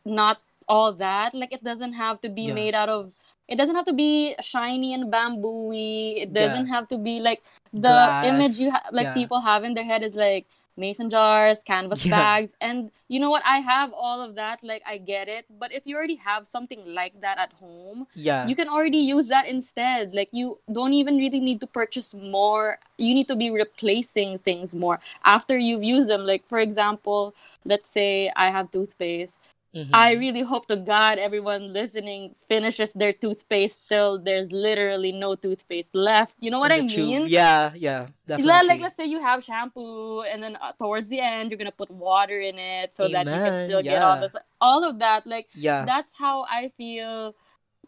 not 0.04 0.38
all 0.68 0.92
that. 0.92 1.34
Like 1.34 1.52
it 1.52 1.62
doesn't 1.64 1.94
have 1.94 2.20
to 2.22 2.28
be 2.28 2.42
Yeah. 2.50 2.54
made 2.54 2.74
out 2.74 2.88
of. 2.88 3.12
It 3.48 3.56
doesn't 3.56 3.74
have 3.74 3.84
to 3.86 3.92
be 3.94 4.34
shiny 4.42 4.94
and 4.94 5.10
bambooy. 5.12 6.22
It 6.22 6.32
doesn't 6.34 6.66
have 6.66 6.86
to 6.88 6.98
be 6.98 7.18
like 7.20 7.42
the 7.72 7.94
Glass. 7.94 8.26
image 8.26 8.58
you 8.58 8.70
ha- 8.70 8.90
like 8.92 9.10
Yeah. 9.10 9.14
people 9.14 9.40
have 9.40 9.62
in 9.64 9.74
their 9.74 9.84
head 9.86 10.02
is 10.02 10.14
like 10.14 10.46
mason 10.76 11.10
jars, 11.10 11.62
canvas 11.62 12.04
Yeah. 12.04 12.18
bags, 12.18 12.52
and 12.60 12.90
you 13.08 13.20
know 13.20 13.30
what? 13.30 13.42
I 13.46 13.58
have 13.58 13.92
all 13.92 14.20
of 14.20 14.34
that. 14.36 14.62
Like 14.62 14.82
I 14.86 14.98
get 14.98 15.28
it, 15.28 15.46
but 15.58 15.72
if 15.72 15.82
you 15.86 15.96
already 15.96 16.16
have 16.16 16.46
something 16.46 16.82
like 16.86 17.20
that 17.20 17.38
at 17.38 17.52
home, 17.54 18.06
Yeah. 18.14 18.46
you 18.46 18.54
can 18.56 18.68
already 18.68 18.98
use 18.98 19.28
that 19.28 19.46
instead. 19.46 20.14
Like 20.14 20.28
you 20.32 20.58
don't 20.72 20.92
even 20.92 21.16
really 21.16 21.40
need 21.40 21.60
to 21.60 21.66
purchase 21.66 22.14
more. 22.14 22.78
You 22.98 23.14
need 23.14 23.28
to 23.28 23.36
be 23.36 23.50
replacing 23.50 24.38
things 24.40 24.74
more 24.74 25.00
after 25.24 25.56
you've 25.58 25.84
used 25.84 26.08
them. 26.08 26.26
Like 26.26 26.46
for 26.46 26.58
example, 26.58 27.34
let's 27.64 27.90
say 27.90 28.30
I 28.36 28.48
have 28.50 28.70
toothpaste. 28.70 29.40
Mhm. 29.76 29.90
I 29.92 30.12
really 30.12 30.40
hope 30.40 30.64
to 30.72 30.76
God 30.76 31.18
everyone 31.18 31.72
listening 31.76 32.32
finishes 32.48 32.92
their 32.96 33.12
toothpaste 33.12 33.78
till 33.88 34.16
there's 34.18 34.50
literally 34.50 35.12
no 35.12 35.34
toothpaste 35.36 35.94
left. 35.94 36.34
You 36.40 36.50
know 36.50 36.58
what 36.58 36.72
I 36.72 36.80
tube. 36.80 36.88
mean? 36.88 37.22
Yeah, 37.28 37.72
yeah, 37.76 38.08
Yeah, 38.24 38.40
definitely. 38.40 38.68
like 38.68 38.80
let's 38.80 38.96
say 38.96 39.04
you 39.04 39.20
have 39.20 39.44
shampoo 39.44 40.22
and 40.22 40.42
then 40.42 40.56
uh, 40.56 40.72
towards 40.80 41.08
the 41.08 41.20
end 41.20 41.50
you're 41.50 41.58
gonna 41.60 41.76
put 41.76 41.90
water 41.90 42.40
in 42.40 42.58
it 42.58 42.94
so 42.94 43.08
that 43.08 43.26
you 43.28 43.36
can 43.36 43.52
Amen, 43.52 43.64
still 43.68 43.82
get 43.82 44.00
all 44.02 44.16
this 44.20 44.34
all 44.60 44.82
of 44.82 44.98
that 44.98 45.26
like 45.26 45.48
yeah, 45.52 45.84
that's 45.84 46.16
how 46.16 46.44
I 46.48 46.72
feel 46.76 47.34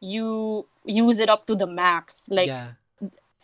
you 0.00 0.66
use 0.84 1.18
it 1.18 1.28
up 1.28 1.46
to 1.48 1.56
the 1.56 1.66
max 1.66 2.28
like 2.28 2.48
yeah, 2.48 2.76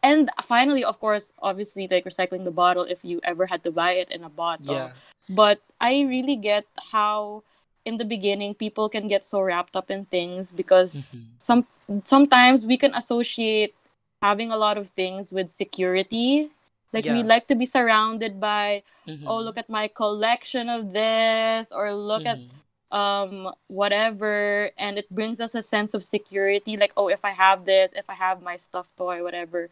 and 0.02 0.30
finally 0.44 0.84
of 0.84 1.00
course 1.00 1.32
obviously 1.40 1.88
like 1.88 2.04
recycling 2.04 2.44
the 2.44 2.50
bottle 2.52 2.84
if 2.84 3.04
you 3.04 3.20
ever 3.24 3.46
had 3.46 3.64
to 3.64 3.72
buy 3.72 3.92
it 3.92 4.10
in 4.12 4.22
a 4.22 4.28
bottle 4.28 4.74
yeah, 4.74 4.90
but 5.28 5.60
I 5.80 6.02
really 6.02 6.36
get 6.36 6.64
how 6.92 7.42
in 7.84 7.98
the 7.98 8.04
beginning 8.04 8.54
people 8.54 8.88
can 8.88 9.08
get 9.08 9.24
so 9.24 9.40
wrapped 9.40 9.76
up 9.76 9.90
in 9.90 10.04
things 10.06 10.52
because 10.52 11.06
Mhm. 11.12 11.24
some 11.38 11.66
sometimes 12.04 12.64
we 12.66 12.76
can 12.76 12.94
associate 12.94 13.74
having 14.22 14.50
a 14.50 14.56
lot 14.56 14.78
of 14.78 14.88
things 14.96 15.32
with 15.32 15.50
security 15.50 16.50
like 16.92 17.04
we 17.04 17.22
like 17.22 17.46
to 17.46 17.54
be 17.54 17.66
surrounded 17.66 18.40
by 18.40 18.82
Mhm. 19.06 19.26
oh 19.28 19.38
look 19.40 19.58
at 19.58 19.68
my 19.68 19.86
collection 19.88 20.68
of 20.68 20.92
this 20.92 21.68
or 21.72 21.92
look 21.92 22.24
at 22.24 22.38
Mhm. 22.40 22.50
um 22.94 23.52
whatever 23.68 24.70
and 24.78 24.96
it 24.98 25.08
brings 25.10 25.40
us 25.40 25.54
a 25.54 25.62
sense 25.62 25.92
of 25.94 26.04
security 26.04 26.76
like 26.76 26.92
oh 26.96 27.08
if 27.08 27.20
i 27.24 27.30
have 27.36 27.64
this 27.64 27.92
if 27.92 28.08
i 28.08 28.14
have 28.14 28.40
my 28.40 28.56
stuffed 28.56 28.94
toy 28.96 29.22
whatever 29.22 29.68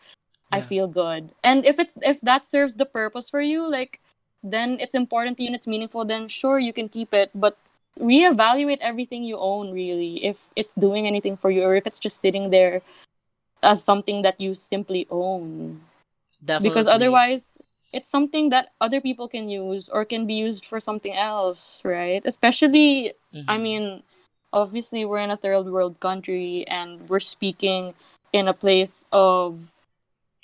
i 0.51 0.61
feel 0.61 0.87
good 0.89 1.31
and 1.45 1.65
if 1.65 1.79
it 1.79 1.91
if 2.03 2.21
that 2.21 2.47
serves 2.47 2.77
the 2.77 2.85
purpose 2.85 3.31
for 3.31 3.41
you 3.41 3.65
like 3.69 4.01
then 4.43 4.77
it's 4.81 4.95
important 4.95 5.37
to 5.39 5.43
you 5.45 5.49
and 5.49 5.57
it's 5.57 5.67
meaningful 5.71 6.05
then 6.05 6.29
sure 6.29 6.59
you 6.59 6.73
can 6.73 6.89
keep 6.89 7.15
it 7.15 7.31
but 7.35 7.57
reevaluate 8.01 8.79
everything 8.81 9.25
you 9.25 9.37
own 9.37 9.73
really 9.73 10.25
if 10.25 10.49
it's 10.57 10.75
doing 10.75 11.07
anything 11.07 11.37
for 11.37 11.51
you 11.51 11.63
or 11.63 11.77
if 11.77 11.87
it's 11.87 12.01
just 12.01 12.21
sitting 12.21 12.51
there 12.51 12.81
as 13.63 13.83
something 13.85 14.23
that 14.23 14.41
you 14.41 14.55
simply 14.55 15.07
own 15.11 15.81
Definitely. 16.45 16.71
because 16.71 16.87
otherwise 16.87 17.59
it's 17.93 18.09
something 18.09 18.49
that 18.49 18.73
other 18.81 19.01
people 19.01 19.29
can 19.29 19.49
use 19.49 19.89
or 19.89 20.05
can 20.05 20.27
be 20.27 20.35
used 20.35 20.65
for 20.65 20.81
something 20.81 21.13
else 21.13 21.83
right 21.85 22.23
especially 22.25 23.13
i 23.47 23.57
Mhm. 23.57 23.63
mean 23.63 23.85
obviously 24.53 25.05
we're 25.05 25.21
in 25.21 25.31
a 25.31 25.37
third 25.37 25.67
world 25.69 26.01
country 26.01 26.67
and 26.69 27.09
we're 27.09 27.21
speaking 27.21 27.95
in 28.33 28.49
a 28.49 28.55
place 28.55 29.05
of 29.13 29.59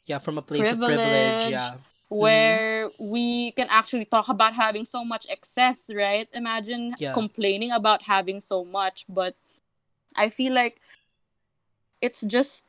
yeah, 0.06 0.18
from 0.18 0.38
a 0.38 0.42
place 0.42 0.72
of 0.72 0.78
privilege. 0.78 1.04
privilege, 1.04 1.52
Yeah, 1.52 1.74
where 2.08 2.90
we 2.98 3.52
can 3.52 3.66
actually 3.70 4.04
talk 4.04 4.28
about 4.28 4.54
having 4.54 4.84
so 4.84 5.04
much 5.04 5.26
excess 5.28 5.90
right 5.94 6.28
imagine 6.32 6.94
Yeah. 6.98 7.12
complaining 7.12 7.70
about 7.72 8.02
having 8.02 8.40
so 8.40 8.64
much 8.64 9.04
but 9.08 9.34
i 10.16 10.28
feel 10.30 10.52
like 10.52 10.80
it's 12.00 12.22
just 12.22 12.64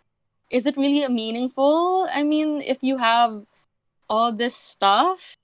is 0.50 0.66
it 0.66 0.78
really 0.78 1.08
meaningful 1.08 2.08
i 2.14 2.24
mean 2.24 2.62
if 2.62 2.80
you 2.84 2.98
have 2.98 3.44
all 4.10 4.32
this 4.32 4.56
stuff 4.56 5.38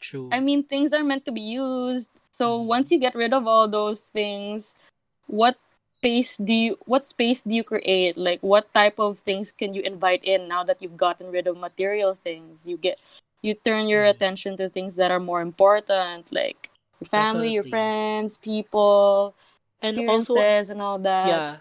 true. 0.00 0.28
I 0.32 0.40
mean, 0.40 0.62
things 0.62 0.92
are 0.92 1.04
meant 1.04 1.24
to 1.26 1.32
be 1.32 1.40
used. 1.42 2.08
So 2.30 2.60
Mhm. 2.60 2.66
once 2.66 2.90
you 2.90 2.98
get 2.98 3.14
rid 3.14 3.32
of 3.34 3.46
all 3.46 3.68
those 3.68 4.04
things, 4.04 4.74
what 5.26 5.58
space 5.98 6.36
do 6.36 6.52
you 6.52 6.78
what 6.86 7.04
space 7.04 7.42
do 7.42 7.54
you 7.54 7.64
create? 7.64 8.16
Like 8.16 8.40
what 8.40 8.72
type 8.74 8.98
of 8.98 9.18
things 9.20 9.52
can 9.52 9.74
you 9.74 9.82
invite 9.82 10.24
in 10.24 10.48
now 10.48 10.62
that 10.64 10.80
you've 10.82 10.96
gotten 10.96 11.30
rid 11.30 11.46
of 11.46 11.56
material 11.56 12.16
things? 12.22 12.68
You 12.68 12.76
get 12.76 13.00
you 13.42 13.54
turn 13.54 13.88
your 13.88 14.04
Mhm. 14.04 14.10
attention 14.10 14.56
to 14.58 14.68
things 14.68 14.96
that 14.96 15.10
are 15.10 15.20
more 15.22 15.40
important, 15.40 16.30
like 16.32 16.70
your 17.00 17.08
family, 17.08 17.52
your 17.54 17.64
friends, 17.64 18.36
people, 18.38 19.34
and 19.82 19.98
also, 20.08 20.38
and 20.70 20.82
all 20.82 20.98
that. 20.98 21.26
yeah, 21.26 21.56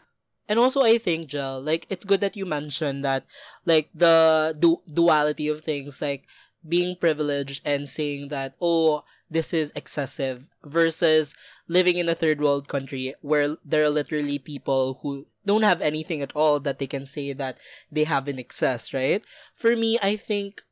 and 0.47 0.59
also 0.59 0.81
I 0.81 0.97
think, 0.97 1.27
Jel, 1.29 1.61
like 1.61 1.85
it's 1.89 2.05
good 2.05 2.21
that 2.21 2.35
you 2.37 2.45
mentioned 2.45 3.03
that, 3.05 3.25
like 3.65 3.89
the 3.93 4.55
du- 4.57 4.81
duality 4.91 5.47
of 5.49 5.61
things, 5.61 6.01
like 6.01 6.25
being 6.67 6.95
privileged 6.95 7.61
and 7.65 7.87
saying 7.87 8.29
that, 8.29 8.55
oh, 8.61 9.03
this 9.29 9.53
is 9.53 9.71
excessive, 9.75 10.47
versus 10.63 11.35
living 11.67 11.97
in 11.97 12.07
a 12.09 12.15
third 12.15 12.39
world 12.41 12.67
country 12.67 13.13
where 13.21 13.57
there 13.65 13.83
are 13.83 13.89
literally 13.89 14.39
people 14.39 14.99
who 15.01 15.27
don't 15.45 15.63
have 15.63 15.81
anything 15.81 16.21
at 16.21 16.33
all 16.35 16.59
that 16.59 16.79
they 16.79 16.87
can 16.87 17.05
say 17.05 17.33
that 17.33 17.57
they 17.91 18.03
have 18.05 18.27
in 18.27 18.39
excess, 18.39 18.93
right? 18.93 19.23
For 19.53 19.75
me, 19.75 19.97
I 20.01 20.15
think 20.15 20.63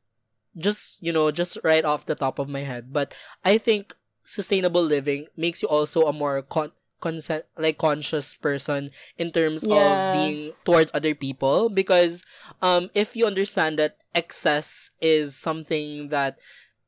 just 0.56 0.96
you 1.02 1.12
know 1.12 1.30
just 1.30 1.58
right 1.62 1.84
off 1.84 2.06
the 2.06 2.14
top 2.14 2.38
of 2.38 2.48
my 2.48 2.60
head 2.60 2.92
but 2.92 3.12
i 3.44 3.58
think 3.58 3.94
sustainable 4.24 4.82
living 4.82 5.26
makes 5.36 5.60
you 5.62 5.68
also 5.68 6.06
a 6.06 6.12
more 6.12 6.40
con- 6.40 6.72
consent 7.00 7.44
like 7.58 7.76
conscious 7.76 8.34
person 8.34 8.90
in 9.18 9.30
terms 9.30 9.64
Yeah. 9.68 9.76
of 9.76 10.12
being 10.12 10.52
towards 10.64 10.90
other 10.94 11.14
people 11.14 11.68
because 11.68 12.24
um 12.62 12.88
if 12.94 13.14
you 13.14 13.26
understand 13.26 13.78
that 13.78 13.98
excess 14.14 14.90
is 15.00 15.36
something 15.36 16.08
that 16.08 16.38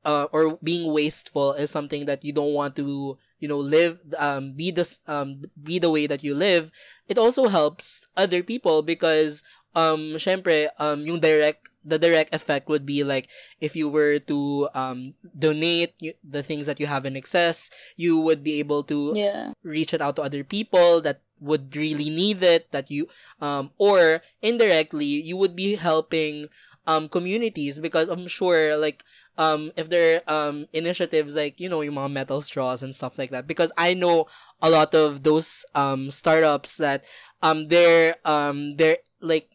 uh, 0.04 0.26
or 0.32 0.58
being 0.62 0.92
wasteful 0.92 1.52
is 1.54 1.70
something 1.70 2.06
that 2.06 2.24
you 2.24 2.32
don't 2.32 2.52
want 2.54 2.76
to 2.76 3.18
you 3.38 3.48
know 3.48 3.58
live 3.58 3.98
um 4.18 4.52
be 4.52 4.70
this 4.70 5.00
um 5.06 5.42
be 5.62 5.78
the 5.78 5.90
way 5.90 6.06
that 6.06 6.22
you 6.22 6.34
live 6.34 6.70
it 7.08 7.18
also 7.18 7.48
helps 7.48 8.06
other 8.16 8.42
people 8.42 8.82
because 8.82 9.42
um 9.74 10.16
syempre 10.18 10.68
um 10.78 11.04
yung 11.06 11.20
direct 11.20 11.70
the 11.84 11.98
direct 11.98 12.34
effect 12.34 12.68
would 12.68 12.84
be 12.84 13.04
like 13.04 13.28
if 13.60 13.76
you 13.76 13.88
were 13.88 14.18
to 14.18 14.68
um 14.74 15.14
donate 15.36 15.94
the 16.24 16.42
things 16.42 16.66
that 16.66 16.80
you 16.80 16.86
have 16.86 17.04
in 17.06 17.16
excess 17.16 17.70
you 17.96 18.18
would 18.18 18.42
be 18.42 18.58
able 18.58 18.82
to 18.82 19.12
Yeah. 19.14 19.52
reach 19.62 19.92
it 19.94 20.00
out 20.02 20.16
to 20.16 20.22
other 20.22 20.42
people 20.44 21.00
that 21.02 21.22
would 21.40 21.76
really 21.76 22.10
need 22.10 22.42
it 22.42 22.70
that 22.72 22.90
you 22.90 23.06
um 23.40 23.70
or 23.78 24.22
indirectly 24.42 25.06
you 25.06 25.36
would 25.36 25.54
be 25.54 25.76
helping 25.76 26.46
um 26.88 27.08
communities 27.08 27.78
because 27.78 28.08
I'm 28.08 28.26
sure 28.26 28.76
like 28.76 29.04
um 29.38 29.72
if 29.76 29.88
there 29.90 30.22
are 30.26 30.48
um 30.50 30.66
initiatives 30.72 31.36
like 31.36 31.60
you 31.60 31.68
know 31.68 31.82
yung 31.84 31.94
mga 32.00 32.12
metal 32.12 32.40
straws 32.42 32.82
and 32.82 32.96
stuff 32.96 33.18
like 33.18 33.30
that 33.30 33.46
because 33.46 33.72
I 33.76 33.94
know 33.94 34.26
a 34.62 34.70
lot 34.70 34.94
of 34.96 35.22
those 35.22 35.64
um 35.76 36.10
startups 36.10 36.78
that 36.78 37.04
um 37.42 37.68
they're 37.68 38.16
um 38.24 38.76
they're 38.76 38.98
like 39.20 39.50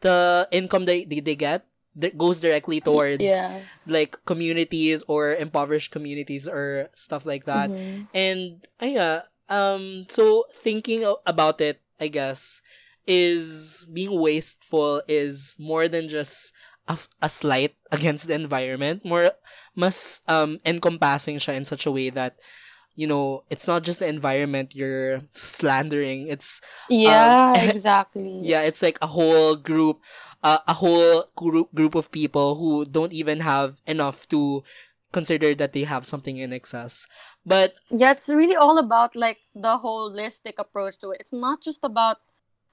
the 0.00 0.48
income 0.50 0.84
they 0.86 1.04
they, 1.04 1.20
they 1.20 1.36
get 1.36 1.66
that 1.96 2.16
goes 2.18 2.40
directly 2.40 2.80
towards 2.80 3.22
Yeah. 3.22 3.62
like 3.86 4.16
communities 4.26 5.02
or 5.08 5.34
impoverished 5.34 5.90
communities 5.90 6.48
or 6.48 6.88
stuff 6.94 7.26
like 7.26 7.44
that 7.44 7.72
Mhm. 7.72 8.08
and 8.14 8.66
yeah, 8.80 9.22
um, 9.48 10.06
so 10.08 10.44
thinking 10.52 11.04
about 11.26 11.60
it, 11.60 11.80
I 12.00 12.08
guess, 12.08 12.62
is 13.06 13.86
being 13.92 14.18
wasteful 14.20 15.02
is 15.08 15.56
more 15.58 15.88
than 15.88 16.08
just 16.08 16.52
a, 16.88 16.98
a 17.22 17.28
slight 17.28 17.76
against 17.92 18.26
the 18.26 18.34
environment. 18.34 19.04
More, 19.04 19.32
mas 19.76 20.22
um 20.28 20.58
encompassing 20.64 21.38
siya 21.38 21.56
in 21.56 21.64
such 21.64 21.86
a 21.86 21.92
way 21.92 22.10
that 22.10 22.36
you 22.96 23.06
know 23.06 23.44
it's 23.50 23.68
not 23.68 23.82
just 23.84 24.00
the 24.00 24.08
environment 24.08 24.74
you're 24.74 25.22
slandering. 25.34 26.26
It's 26.28 26.60
Yeah, 26.88 27.54
exactly. 27.70 28.40
yeah, 28.42 28.62
it's 28.62 28.82
like 28.82 28.98
a 29.02 29.08
whole 29.08 29.56
group, 29.56 30.00
uh, 30.42 30.58
a 30.66 30.74
whole 30.74 31.24
group 31.36 31.72
group 31.74 31.94
of 31.94 32.10
people 32.10 32.56
who 32.56 32.84
don't 32.84 33.12
even 33.12 33.40
have 33.40 33.80
enough 33.86 34.28
to 34.28 34.62
consider 35.12 35.54
that 35.54 35.72
they 35.72 35.84
have 35.84 36.06
something 36.06 36.36
in 36.36 36.52
excess. 36.52 37.06
But 37.46 37.74
Yeah, 37.90 38.12
it's 38.12 38.28
really 38.28 38.56
all 38.56 38.78
about 38.78 39.16
like 39.16 39.38
the 39.54 39.78
holistic 39.78 40.54
approach 40.58 40.98
to 41.00 41.10
it. 41.12 41.20
It's 41.20 41.32
not 41.32 41.62
just 41.62 41.80
about 41.82 42.18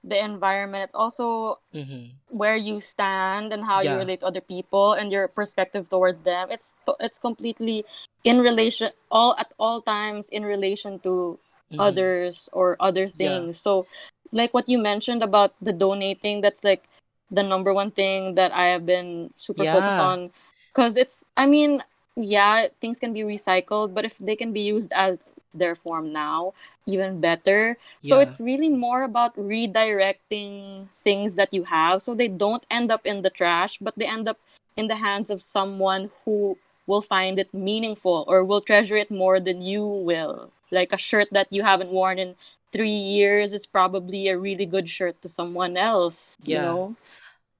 the 0.06 0.22
environment, 0.22 0.84
it's 0.84 0.94
also 0.94 1.58
mhm. 1.74 2.14
where 2.30 2.56
you 2.56 2.80
stand 2.80 3.52
and 3.52 3.64
how 3.64 3.82
you 3.82 3.98
relate 3.98 4.20
to 4.20 4.26
other 4.26 4.40
people 4.40 4.92
and 4.94 5.10
your 5.12 5.28
perspective 5.28 5.88
towards 5.90 6.20
them. 6.20 6.48
It's 6.50 6.74
it's 7.00 7.18
completely 7.18 7.84
in 8.24 8.40
relation 8.40 8.90
all 9.10 9.34
at 9.38 9.52
all 9.58 9.80
times 9.82 10.28
in 10.30 10.44
relation 10.44 10.98
to 11.00 11.38
Mhm. 11.72 11.80
others 11.80 12.48
or 12.52 12.76
other 12.80 13.06
Yeah. 13.06 13.12
things. 13.18 13.58
So 13.60 13.86
like 14.32 14.54
what 14.54 14.68
you 14.68 14.78
mentioned 14.78 15.22
about 15.22 15.54
the 15.60 15.72
donating, 15.72 16.40
that's 16.40 16.62
like 16.64 16.86
the 17.30 17.42
number 17.42 17.74
one 17.74 17.90
thing 17.90 18.34
that 18.36 18.54
I 18.54 18.66
have 18.70 18.86
been 18.86 19.30
super 19.36 19.64
focused 19.66 19.98
on 19.98 20.30
cuz 20.74 20.96
it's 20.96 21.24
I 21.36 21.46
mean, 21.46 21.82
yeah, 22.16 22.68
things 22.80 22.98
can 22.98 23.12
be 23.12 23.22
recycled, 23.22 23.94
but 23.94 24.04
if 24.04 24.18
they 24.18 24.36
can 24.36 24.52
be 24.52 24.62
used 24.62 24.92
as 24.94 25.18
their 25.54 25.74
form 25.74 26.12
now, 26.12 26.54
even 26.86 27.20
better. 27.20 27.76
So 28.02 28.18
it's 28.20 28.40
really 28.40 28.68
more 28.68 29.02
about 29.02 29.36
redirecting 29.36 30.88
things 31.04 31.34
that 31.36 31.52
you 31.52 31.64
have 31.64 32.02
so 32.02 32.14
they 32.14 32.28
don't 32.28 32.64
end 32.70 32.90
up 32.90 33.04
in 33.04 33.22
the 33.22 33.30
trash, 33.30 33.78
but 33.78 33.94
they 33.96 34.06
end 34.06 34.28
up 34.28 34.38
in 34.76 34.88
the 34.88 34.96
hands 34.96 35.30
of 35.30 35.42
someone 35.42 36.10
who 36.24 36.58
will 36.86 37.02
find 37.02 37.38
it 37.38 37.52
meaningful 37.52 38.24
or 38.28 38.44
will 38.44 38.60
treasure 38.60 38.96
it 38.96 39.10
more 39.10 39.40
than 39.40 39.62
you 39.62 39.84
will. 39.84 40.50
Like 40.70 40.92
a 40.92 40.98
shirt 40.98 41.28
that 41.32 41.48
you 41.50 41.62
haven't 41.62 41.90
worn 41.90 42.18
in 42.18 42.36
three 42.72 42.90
years 42.90 43.52
is 43.52 43.66
probably 43.66 44.28
a 44.28 44.38
really 44.38 44.66
good 44.66 44.88
shirt 44.88 45.20
to 45.22 45.28
someone 45.28 45.76
else. 45.76 46.36
You 46.44 46.58
know? 46.62 46.96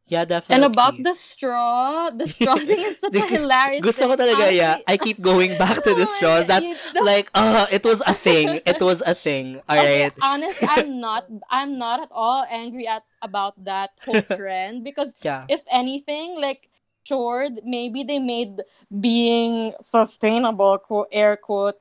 Yeah, 0.08 0.24
definitely. 0.24 0.64
And 0.64 0.72
about 0.72 0.94
the 1.02 1.14
straw, 1.14 2.10
the 2.10 2.28
straw 2.36 2.54
thing 2.56 2.78
is 2.78 2.98
such 3.00 3.14
a 3.16 3.26
hilarious 3.26 3.82
Gusto 3.82 4.06
ko 4.06 4.14
thing. 4.14 4.22
talaga, 4.22 4.54
yeah. 4.54 4.78
I 4.86 4.96
keep 4.96 5.18
going 5.20 5.58
back 5.62 5.82
to 5.82 5.94
the 5.94 6.06
Oh 6.06 6.14
straws. 6.14 6.46
That's 6.46 6.66
like, 7.02 7.26
uh, 7.34 7.66
it 7.74 7.82
was 7.82 8.02
a 8.06 8.14
thing. 8.14 8.60
It 8.66 8.78
was 8.80 9.02
a 9.02 9.14
thing. 9.18 9.58
All 9.68 9.74
right. 9.76 10.14
Okay, 10.14 10.22
honest, 10.22 10.62
I'm 10.62 11.00
not 11.02 11.26
I'm 11.50 11.78
not 11.78 12.00
at 12.06 12.10
all 12.14 12.46
angry 12.50 12.86
at 12.86 13.02
about 13.20 13.58
that 13.64 13.98
whole 14.06 14.22
trend 14.22 14.84
because 14.86 15.10
Yeah. 15.26 15.44
if 15.50 15.66
anything, 15.66 16.38
like 16.38 16.70
sure, 17.02 17.50
maybe 17.66 18.02
they 18.06 18.18
made 18.22 18.62
being 18.90 19.74
sustainable, 19.82 20.78
quote 20.78 21.08
air 21.10 21.34
quote, 21.36 21.78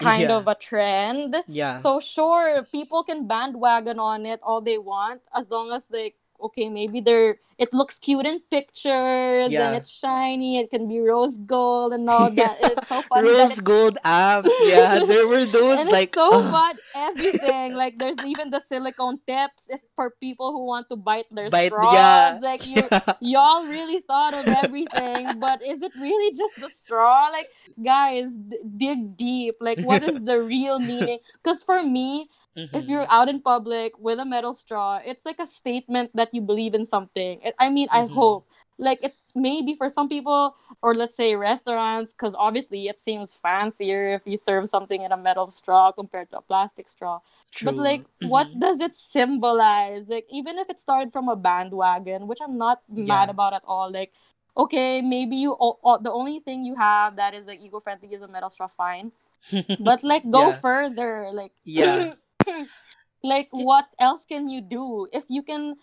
kind 0.00 0.28
Yeah. 0.28 0.36
of 0.40 0.48
a 0.48 0.54
trend. 0.56 1.36
Yeah. 1.46 1.76
So 1.76 2.00
sure, 2.00 2.64
people 2.72 3.04
can 3.04 3.26
bandwagon 3.28 3.98
on 4.00 4.24
it 4.24 4.40
all 4.42 4.60
they 4.64 4.78
want 4.78 5.20
as 5.36 5.50
long 5.50 5.68
as 5.72 5.84
like 5.92 6.16
okay, 6.40 6.68
maybe 6.68 7.00
they're 7.00 7.36
it 7.58 7.72
looks 7.74 7.98
cute 7.98 8.26
in 8.26 8.40
pictures 8.50 9.50
Yeah. 9.50 9.66
and 9.66 9.76
it's 9.76 9.90
shiny, 9.90 10.58
it 10.58 10.70
can 10.70 10.88
be 10.88 11.00
rose 11.00 11.36
gold 11.38 11.92
and 11.92 12.08
all 12.08 12.30
that. 12.30 12.58
It's 12.62 12.88
so 12.88 13.02
funny 13.02 13.28
Rose 13.30 13.58
it 13.58 13.64
gold 13.64 13.98
amp. 14.04 14.46
Yeah, 14.58 15.00
there 15.04 15.26
were 15.26 15.44
those 15.56 15.78
and 15.80 15.90
like 15.90 16.10
it's 16.10 16.14
so 16.14 16.28
uh, 16.30 16.50
fun 16.50 16.76
everything 16.94 17.74
like 17.74 17.98
there's 17.98 18.22
even 18.22 18.50
the 18.50 18.60
silicone 18.60 19.18
tips 19.26 19.66
if 19.70 19.80
for 19.96 20.10
people 20.20 20.52
who 20.52 20.64
want 20.64 20.88
to 20.88 20.96
bite 20.96 21.26
their 21.30 21.50
bite. 21.50 21.72
straws 21.72 21.92
Yeah. 21.94 22.38
like 22.42 22.66
you 22.66 22.88
y'all 23.20 23.66
really 23.66 24.00
thought 24.00 24.34
of 24.34 24.48
everything 24.48 25.38
but 25.40 25.62
is 25.62 25.82
it 25.82 25.92
really 25.96 26.34
just 26.36 26.58
the 26.60 26.68
straw 26.70 27.28
like 27.32 27.48
guys 27.82 28.32
d- 28.32 28.58
dig 28.76 29.16
deep 29.16 29.56
like 29.60 29.80
what 29.82 30.02
is 30.02 30.20
the 30.24 30.40
real 30.42 30.78
meaning 30.78 31.18
because 31.42 31.62
for 31.62 31.82
me 31.82 32.28
if 32.72 32.84
Mhm. 32.84 32.88
you're 32.88 33.06
out 33.08 33.28
in 33.28 33.40
public 33.40 33.92
with 33.98 34.18
a 34.18 34.24
metal 34.24 34.54
straw 34.54 35.00
it's 35.04 35.24
like 35.24 35.38
a 35.38 35.46
statement 35.46 36.10
that 36.14 36.28
you 36.32 36.40
believe 36.40 36.74
in 36.74 36.84
something 36.84 37.40
It- 37.42 37.54
i 37.58 37.68
mean 37.70 37.88
i 37.90 38.04
Mhm. 38.04 38.14
hope 38.14 38.46
like 38.78 39.02
it 39.02 39.14
maybe 39.34 39.74
for 39.76 39.88
some 39.88 40.08
people 40.08 40.54
or 40.82 40.94
let's 40.94 41.14
say 41.14 41.34
restaurants 41.36 42.12
because 42.12 42.34
obviously 42.38 42.88
it 42.88 43.00
seems 43.00 43.34
fancier 43.34 44.14
if 44.14 44.26
you 44.26 44.36
serve 44.36 44.68
something 44.68 45.02
in 45.02 45.12
a 45.12 45.16
metal 45.16 45.48
straw 45.48 45.92
compared 45.92 46.30
to 46.30 46.38
a 46.38 46.42
plastic 46.42 46.88
straw 46.88 47.20
True. 47.52 47.66
but 47.66 47.76
like 47.76 48.04
what 48.20 48.48
Mhm. 48.48 48.60
does 48.60 48.80
it 48.80 48.94
symbolize 48.94 50.08
like 50.08 50.26
even 50.30 50.58
if 50.58 50.68
it 50.70 50.80
started 50.80 51.12
from 51.12 51.28
a 51.28 51.36
bandwagon 51.36 52.26
which 52.26 52.40
i'm 52.40 52.56
not 52.58 52.82
mad 52.88 53.28
about 53.30 53.52
at 53.52 53.62
all 53.66 53.90
like 53.90 54.12
okay 54.56 55.00
maybe 55.00 55.36
you 55.36 55.56
o- 55.58 55.78
o- 55.84 55.98
the 55.98 56.10
only 56.12 56.40
thing 56.40 56.64
you 56.64 56.74
have 56.76 57.16
that 57.16 57.34
is 57.34 57.46
like 57.46 57.60
eco-friendly 57.60 58.08
is 58.12 58.22
a 58.22 58.28
metal 58.28 58.50
straw 58.50 58.66
fine 58.68 59.12
but 59.78 60.02
like 60.02 60.28
go 60.30 60.50
Yeah. 60.50 60.60
further 60.60 61.30
like 61.32 61.52
Yeah. 61.64 62.12
like 63.24 63.48
what 63.52 63.86
else 63.98 64.24
can 64.24 64.48
you 64.48 64.60
do 64.60 65.08
if 65.12 65.24
you 65.28 65.42
can 65.42 65.76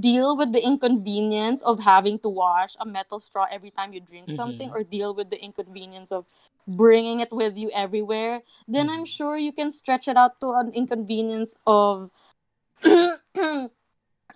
deal 0.00 0.36
with 0.36 0.52
the 0.52 0.62
inconvenience 0.64 1.62
of 1.62 1.80
having 1.80 2.18
to 2.18 2.28
wash 2.28 2.74
a 2.80 2.86
metal 2.86 3.20
straw 3.20 3.46
every 3.50 3.70
time 3.70 3.92
you 3.92 4.00
drink 4.00 4.30
something 4.30 4.70
Mhm. 4.70 4.74
or 4.74 4.82
deal 4.84 5.14
with 5.14 5.30
the 5.30 5.40
inconvenience 5.42 6.12
of 6.12 6.24
bringing 6.66 7.20
it 7.20 7.32
with 7.32 7.56
you 7.56 7.70
everywhere 7.74 8.42
then 8.68 8.88
i'm 8.88 9.04
Mhm. 9.04 9.16
sure 9.16 9.36
you 9.36 9.52
can 9.52 9.70
stretch 9.70 10.08
it 10.08 10.16
out 10.16 10.40
to 10.40 10.50
an 10.56 10.72
inconvenience 10.72 11.54
of 11.66 12.10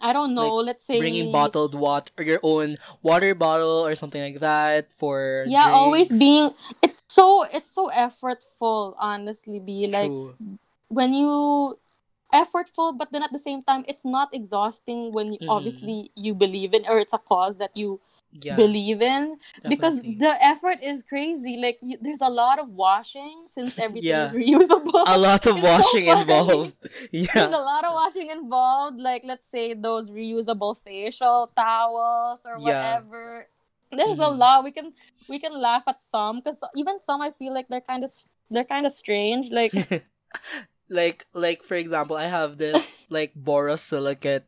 i 0.01 0.13
don't 0.13 0.35
know 0.35 0.57
let's 0.57 0.85
say 0.85 0.99
bringing 0.99 1.31
bottled 1.33 1.75
water 1.75 2.11
or 2.19 2.25
your 2.25 2.41
own 2.43 2.77
water 3.03 3.35
bottle 3.35 3.85
or 3.87 3.95
something 3.95 4.23
like 4.23 4.41
that 4.41 4.93
for 4.93 5.45
yeah 5.49 5.69
always 5.73 6.09
being 6.19 6.51
it's 6.83 7.03
so 7.09 7.45
it's 7.53 7.71
so 7.71 7.91
effortful 7.95 8.95
honestly 8.99 9.59
be 9.61 9.87
like 9.89 10.09
True. 10.11 10.37
When 10.89 11.13
you 11.15 11.75
effortful 12.35 12.97
but 12.97 13.11
then 13.13 13.23
at 13.23 13.33
the 13.33 13.39
same 13.39 13.63
time 13.63 13.85
it's 13.89 14.05
not 14.05 14.29
exhausting 14.35 15.13
when 15.13 15.33
you 15.33 15.39
Mhm. 15.41 15.49
obviously 15.49 16.11
you 16.15 16.35
believe 16.35 16.75
in 16.75 16.85
or 16.89 16.99
it's 16.99 17.15
a 17.15 17.19
cause 17.19 17.57
that 17.57 17.71
you 17.75 18.01
yeah 18.45 18.57
believe 18.57 19.01
in 19.01 19.39
because 19.67 20.03
the 20.03 20.33
effort 20.45 20.77
is 20.83 21.03
crazy 21.03 21.57
like 21.57 21.79
you, 21.81 21.97
there's 22.03 22.21
a 22.21 22.29
lot 22.29 22.59
of 22.59 22.69
washing 22.69 23.45
since 23.47 23.79
everything 23.79 24.11
Yeah. 24.11 24.25
is 24.29 24.33
reusable 24.33 25.05
a 25.07 25.17
lot 25.17 25.47
of 25.47 25.57
It's 25.57 25.65
so 25.65 25.73
washing 25.73 26.05
funny. 26.05 26.21
involved 26.21 26.77
there's 27.13 27.57
a 27.63 27.65
lot 27.73 27.85
of 27.89 27.93
washing 27.95 28.29
involved 28.29 29.01
like 29.01 29.23
let's 29.25 29.47
say 29.49 29.73
those 29.73 30.11
reusable 30.11 30.77
facial 30.77 31.51
towels 31.57 32.41
or 32.45 32.59
Yeah. 32.61 32.67
whatever 33.01 33.47
there's 33.91 34.19
a 34.19 34.29
Mhm. 34.29 34.39
lot 34.45 34.65
we 34.65 34.73
can 34.73 34.93
we 35.33 35.39
can 35.39 35.55
laugh 35.59 35.85
at 35.89 36.03
some 36.03 36.41
because 36.41 36.61
even 36.77 37.01
some 37.01 37.23
i 37.23 37.31
feel 37.41 37.55
like 37.55 37.69
they're 37.69 37.81
kind 37.93 38.05
of 38.05 38.13
they're 38.51 38.65
kind 38.75 38.85
of 38.85 38.93
strange 38.93 39.51
like 39.51 39.73
like 40.89 41.27
like 41.33 41.63
for 41.63 41.75
example 41.75 42.17
i 42.17 42.27
have 42.27 42.59
this 42.59 43.07
like 43.11 43.33
borosilicate 43.35 44.45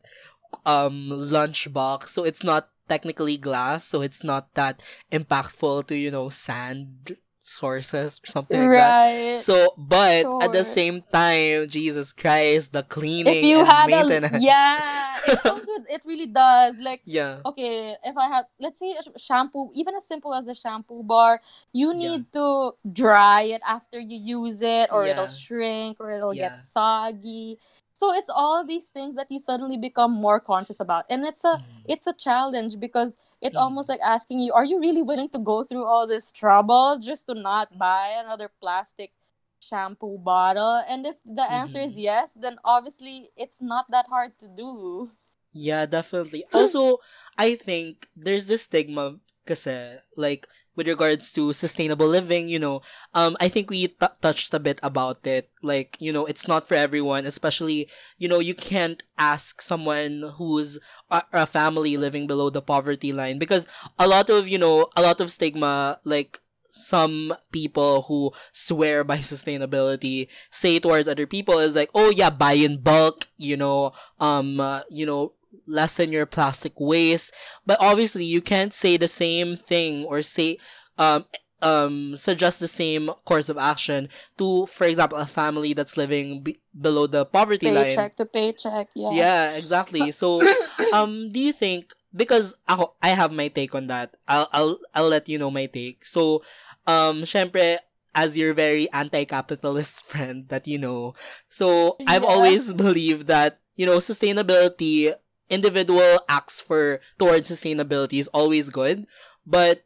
um 0.66 1.09
lunchbox 1.11 2.09
so 2.09 2.24
it's 2.24 2.42
not 2.42 2.68
technically 2.88 3.37
glass 3.37 3.85
so 3.85 4.03
it's 4.03 4.24
not 4.24 4.53
that 4.55 4.83
impactful 5.12 5.87
to 5.87 5.96
you 5.96 6.11
know 6.11 6.29
sand 6.29 7.16
sources 7.40 8.20
or 8.22 8.26
something 8.26 8.61
like 8.61 8.70
that. 8.70 8.90
Right. 9.00 9.38
So 9.40 9.74
but 9.76 10.26
at 10.42 10.53
the 10.53 10.62
same 10.64 11.03
time 11.11 11.68
jesus 11.68 12.12
christ 12.12 12.72
the 12.72 12.83
cleaning 12.83 13.33
if 13.35 13.42
you 13.44 13.59
and 13.61 13.68
had 13.68 13.88
a 13.88 14.05
maintenance. 14.09 14.44
yeah 14.44 15.16
it 15.26 15.40
comes 15.40 15.64
with 15.66 15.87
it 15.88 16.03
really 16.05 16.26
does. 16.26 16.79
Like 16.79 17.00
yeah. 17.05 17.40
okay 17.44 17.96
if 18.05 18.16
i 18.16 18.29
have 18.29 18.44
let's 18.61 18.79
say 18.79 18.92
a 18.92 19.18
shampoo 19.18 19.70
even 19.74 19.94
as 19.96 20.07
simple 20.07 20.35
as 20.35 20.46
a 20.46 20.55
shampoo 20.55 21.03
bar 21.03 21.40
you 21.72 21.88
Yeah. 21.96 21.98
need 22.16 22.33
to 22.33 22.72
dry 22.92 23.42
it 23.42 23.62
after 23.66 23.98
you 23.98 24.18
use 24.18 24.61
it 24.61 24.92
or 24.92 25.07
it'll 25.07 25.26
shrink 25.26 25.96
or 25.98 26.11
it'll 26.11 26.35
Yeah. 26.35 26.50
get 26.50 26.59
soggy. 26.59 27.59
So 27.92 28.12
it's 28.14 28.31
all 28.33 28.64
these 28.64 28.88
things 28.88 29.14
that 29.16 29.26
you 29.31 29.38
suddenly 29.40 29.76
become 29.76 30.12
more 30.12 30.40
conscious 30.40 30.81
about. 30.81 31.05
And 31.11 31.24
it's 31.24 31.44
a 31.44 31.57
Mhm. 31.57 31.64
it's 31.85 32.07
a 32.07 32.14
challenge 32.14 32.81
because 32.81 33.16
it's 33.40 33.57
Mhm. 33.57 33.62
almost 33.62 33.88
like 33.88 34.00
asking 34.05 34.40
you 34.40 34.53
are 34.53 34.64
you 34.64 34.79
really 34.81 35.03
willing 35.03 35.29
to 35.31 35.38
go 35.38 35.64
through 35.64 35.85
all 35.85 36.07
this 36.07 36.33
trouble 36.33 36.98
just 36.98 37.26
to 37.26 37.35
not 37.35 37.76
buy 37.79 38.14
another 38.18 38.50
plastic 38.61 39.12
shampoo 39.61 40.16
bottle 40.18 40.83
and 40.88 41.05
if 41.07 41.16
the 41.24 41.44
answer 41.44 41.79
is 41.81 41.92
Mhm. 41.96 42.03
yes 42.05 42.33
then 42.37 42.57
obviously 42.64 43.31
it's 43.37 43.61
not 43.61 43.87
that 43.90 44.07
hard 44.09 44.38
to 44.38 44.48
do 44.48 45.11
Yeah, 45.53 45.87
definitely. 45.87 46.44
Also, 46.55 46.98
I 47.37 47.55
think 47.59 48.07
there's 48.14 48.46
this 48.46 48.62
stigma 48.70 49.18
kasi 49.46 49.98
like 50.14 50.46
with 50.76 50.88
regards 50.88 51.33
to 51.33 51.52
sustainable 51.52 52.06
living, 52.06 52.48
you 52.48 52.59
know, 52.59 52.83
um 53.14 53.37
I 53.40 53.48
think 53.48 53.70
we 53.70 53.88
t- 53.88 54.16
touched 54.22 54.54
a 54.54 54.59
bit 54.61 54.78
about 54.83 55.26
it. 55.26 55.50
Like, 55.62 55.96
you 56.00 56.12
know, 56.12 56.26
it's 56.26 56.48
not 56.48 56.68
for 56.68 56.74
everyone, 56.74 57.26
especially, 57.26 57.88
you 58.18 58.28
know, 58.28 58.38
you 58.38 58.54
can't 58.54 59.02
ask 59.18 59.61
someone 59.61 60.33
who's 60.37 60.78
a, 61.11 61.22
a 61.33 61.46
family 61.46 61.96
living 61.96 62.26
below 62.26 62.50
the 62.50 62.62
poverty 62.62 63.12
line 63.12 63.38
because 63.38 63.68
a 63.98 64.06
lot 64.09 64.30
of, 64.30 64.48
you 64.48 64.59
know, 64.59 64.88
a 64.96 65.02
lot 65.02 65.20
of 65.20 65.30
stigma 65.33 66.00
like 66.04 66.40
some 66.70 67.35
people 67.52 68.02
who 68.02 68.33
swear 68.52 69.04
by 69.04 69.18
sustainability 69.33 70.28
say 70.50 70.78
towards 70.78 71.09
other 71.09 71.26
people 71.26 71.59
is 71.59 71.74
like, 71.74 71.90
oh 71.94 72.11
yeah, 72.11 72.30
buy 72.30 72.52
in 72.52 72.80
bulk, 72.80 73.26
you 73.37 73.56
know, 73.56 73.92
um, 74.20 74.61
uh, 74.61 74.80
you 74.88 75.04
know, 75.04 75.33
lessen 75.66 76.12
your 76.12 76.26
plastic 76.26 76.72
waste. 76.78 77.32
But 77.66 77.78
obviously, 77.80 78.24
you 78.24 78.40
can't 78.40 78.72
say 78.74 78.96
the 78.96 79.08
same 79.08 79.56
thing 79.56 80.04
or 80.04 80.22
say, 80.22 80.58
um, 80.98 81.24
um, 81.62 82.16
suggest 82.16 82.60
the 82.60 82.68
same 82.68 83.10
course 83.24 83.48
of 83.48 83.58
action 83.58 84.08
to, 84.38 84.66
for 84.66 84.86
example, 84.86 85.18
a 85.18 85.26
family 85.26 85.72
that's 85.72 85.96
living 85.96 86.42
be- 86.42 86.60
below 86.78 87.06
the 87.06 87.24
poverty 87.26 87.70
line. 87.70 87.84
paycheck 87.84 88.14
to 88.16 88.24
paycheck 88.24 88.88
yeah 88.94 89.12
Yeah, 89.12 89.50
exactly. 89.56 90.10
So, 90.10 90.40
um, 90.92 91.30
do 91.32 91.40
you 91.40 91.52
think 91.52 91.92
because 92.14 92.54
ako, 92.68 92.94
I 93.02 93.10
have 93.10 93.32
my 93.32 93.48
take 93.48 93.74
on 93.74 93.86
that. 93.88 94.16
I'll 94.26 94.48
I'll 94.52 94.78
I'll 94.94 95.08
let 95.08 95.28
you 95.28 95.38
know 95.38 95.50
my 95.50 95.66
take. 95.66 96.04
So, 96.04 96.42
um, 96.86 97.22
syempre, 97.22 97.78
as 98.14 98.36
your 98.36 98.54
very 98.54 98.90
anti-capitalist 98.92 100.04
friend 100.10 100.48
that 100.48 100.66
you 100.66 100.78
know, 100.78 101.14
so 101.48 101.96
I've 102.06 102.24
always 102.24 102.72
believed 102.72 103.26
that 103.28 103.58
you 103.76 103.86
know 103.86 103.98
sustainability, 103.98 105.14
individual 105.50 106.20
acts 106.28 106.60
for 106.60 107.00
towards 107.18 107.50
sustainability 107.50 108.18
is 108.18 108.28
always 108.28 108.70
good, 108.70 109.06
but 109.46 109.84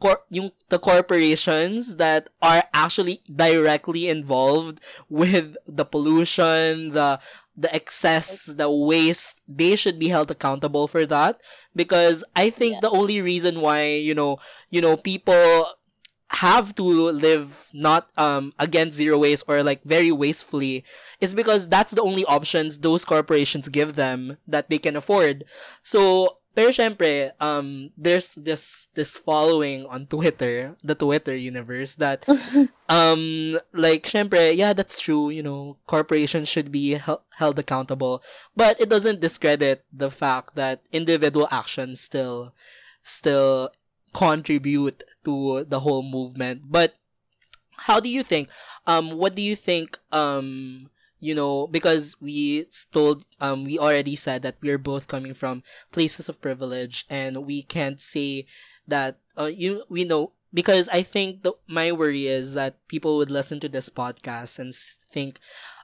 cor- 0.00 0.24
yung 0.30 0.50
the 0.68 0.78
corporations 0.78 1.96
that 1.96 2.30
are 2.42 2.64
actually 2.72 3.20
directly 3.28 4.08
involved 4.08 4.80
with 5.08 5.56
the 5.66 5.84
pollution, 5.84 6.92
the 6.92 7.20
the 7.56 7.72
excess, 7.74 8.46
the 8.46 8.70
waste, 8.70 9.36
they 9.46 9.76
should 9.76 9.98
be 9.98 10.08
held 10.08 10.30
accountable 10.30 10.88
for 10.88 11.04
that 11.04 11.40
because 11.76 12.24
I 12.34 12.48
think 12.48 12.80
the 12.80 12.88
only 12.88 13.20
reason 13.20 13.60
why, 13.60 13.84
you 14.00 14.14
know, 14.14 14.38
you 14.70 14.80
know, 14.80 14.96
people 14.96 15.66
have 16.30 16.74
to 16.76 16.82
live 16.82 17.68
not 17.72 18.08
um 18.16 18.54
against 18.58 18.96
zero 18.96 19.18
waste 19.18 19.44
or 19.48 19.62
like 19.62 19.82
very 19.82 20.12
wastefully 20.12 20.84
is 21.20 21.34
because 21.34 21.68
that's 21.68 21.92
the 21.92 22.02
only 22.02 22.24
options 22.26 22.78
those 22.78 23.04
corporations 23.04 23.68
give 23.68 23.94
them 23.96 24.38
that 24.46 24.70
they 24.70 24.78
can 24.78 24.96
afford. 24.96 25.44
So 25.82 26.36
Pero 26.50 26.74
syempre, 26.74 27.30
um, 27.38 27.94
there's 27.96 28.34
this 28.34 28.90
this 28.98 29.14
following 29.16 29.86
on 29.86 30.10
Twitter, 30.10 30.74
the 30.82 30.98
Twitter 30.98 31.34
universe 31.34 31.94
that 32.02 32.26
um 32.90 33.54
like 33.72 34.02
syempre, 34.02 34.50
yeah, 34.50 34.74
that's 34.74 34.98
true, 34.98 35.30
you 35.30 35.46
know, 35.46 35.78
corporations 35.86 36.48
should 36.50 36.72
be 36.74 36.98
hel- 36.98 37.22
held 37.38 37.54
accountable, 37.58 38.18
but 38.58 38.74
it 38.82 38.90
doesn't 38.90 39.22
discredit 39.22 39.86
the 39.94 40.10
fact 40.10 40.58
that 40.58 40.82
individual 40.90 41.46
actions 41.54 42.02
still 42.02 42.50
still 43.06 43.70
contribute 44.12 45.04
to 45.24 45.64
the 45.64 45.80
whole 45.80 46.02
movement. 46.02 46.62
But 46.70 46.94
how 47.76 47.98
do 47.98 48.08
you 48.08 48.22
think 48.22 48.48
um 48.86 49.12
what 49.12 49.34
do 49.34 49.40
you 49.42 49.56
think 49.56 49.98
um 50.12 50.90
you 51.20 51.34
know, 51.34 51.66
because 51.66 52.16
we 52.20 52.66
told, 52.92 53.24
um, 53.40 53.64
we 53.64 53.78
already 53.78 54.16
said 54.16 54.42
that 54.42 54.56
we're 54.62 54.78
both 54.78 55.06
coming 55.06 55.34
from 55.34 55.62
places 55.92 56.28
of 56.28 56.40
privilege, 56.40 57.04
and 57.10 57.46
we 57.46 57.62
can't 57.62 58.00
say 58.00 58.46
that, 58.88 59.18
uh, 59.38 59.44
you, 59.44 59.84
we 59.88 60.04
know, 60.04 60.32
because 60.52 60.88
I 60.88 61.02
think 61.02 61.42
the, 61.42 61.52
my 61.68 61.92
worry 61.92 62.26
is 62.26 62.54
that 62.54 62.76
people 62.88 63.18
would 63.18 63.30
listen 63.30 63.60
to 63.60 63.68
this 63.68 63.90
podcast 63.90 64.58
and 64.58 64.74
think, 64.74 65.38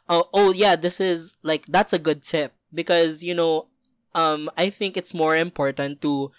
oh, 0.08 0.28
oh 0.32 0.52
yeah, 0.52 0.74
this 0.74 1.00
is 1.00 1.34
like 1.42 1.66
that's 1.66 1.92
a 1.92 2.00
good 2.00 2.24
tip 2.24 2.54
because 2.74 3.22
you 3.22 3.34
know, 3.34 3.68
um, 4.14 4.50
I 4.56 4.70
think 4.70 4.96
it's 4.96 5.14
more 5.14 5.36
important 5.36 6.00
to 6.02 6.32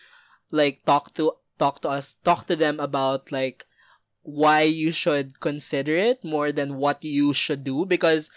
like 0.52 0.84
talk 0.84 1.13
to 1.13 1.34
talk 1.57 1.81
to 1.81 1.89
us 1.89 2.15
talk 2.23 2.45
to 2.47 2.55
them 2.55 2.79
about 2.79 3.31
like 3.31 3.65
why 4.23 4.61
you 4.61 4.91
should 4.91 5.39
consider 5.39 5.95
it 5.95 6.23
more 6.23 6.51
than 6.51 6.75
what 6.75 7.03
you 7.03 7.33
should 7.33 7.63
do 7.63 7.85
because 7.85 8.29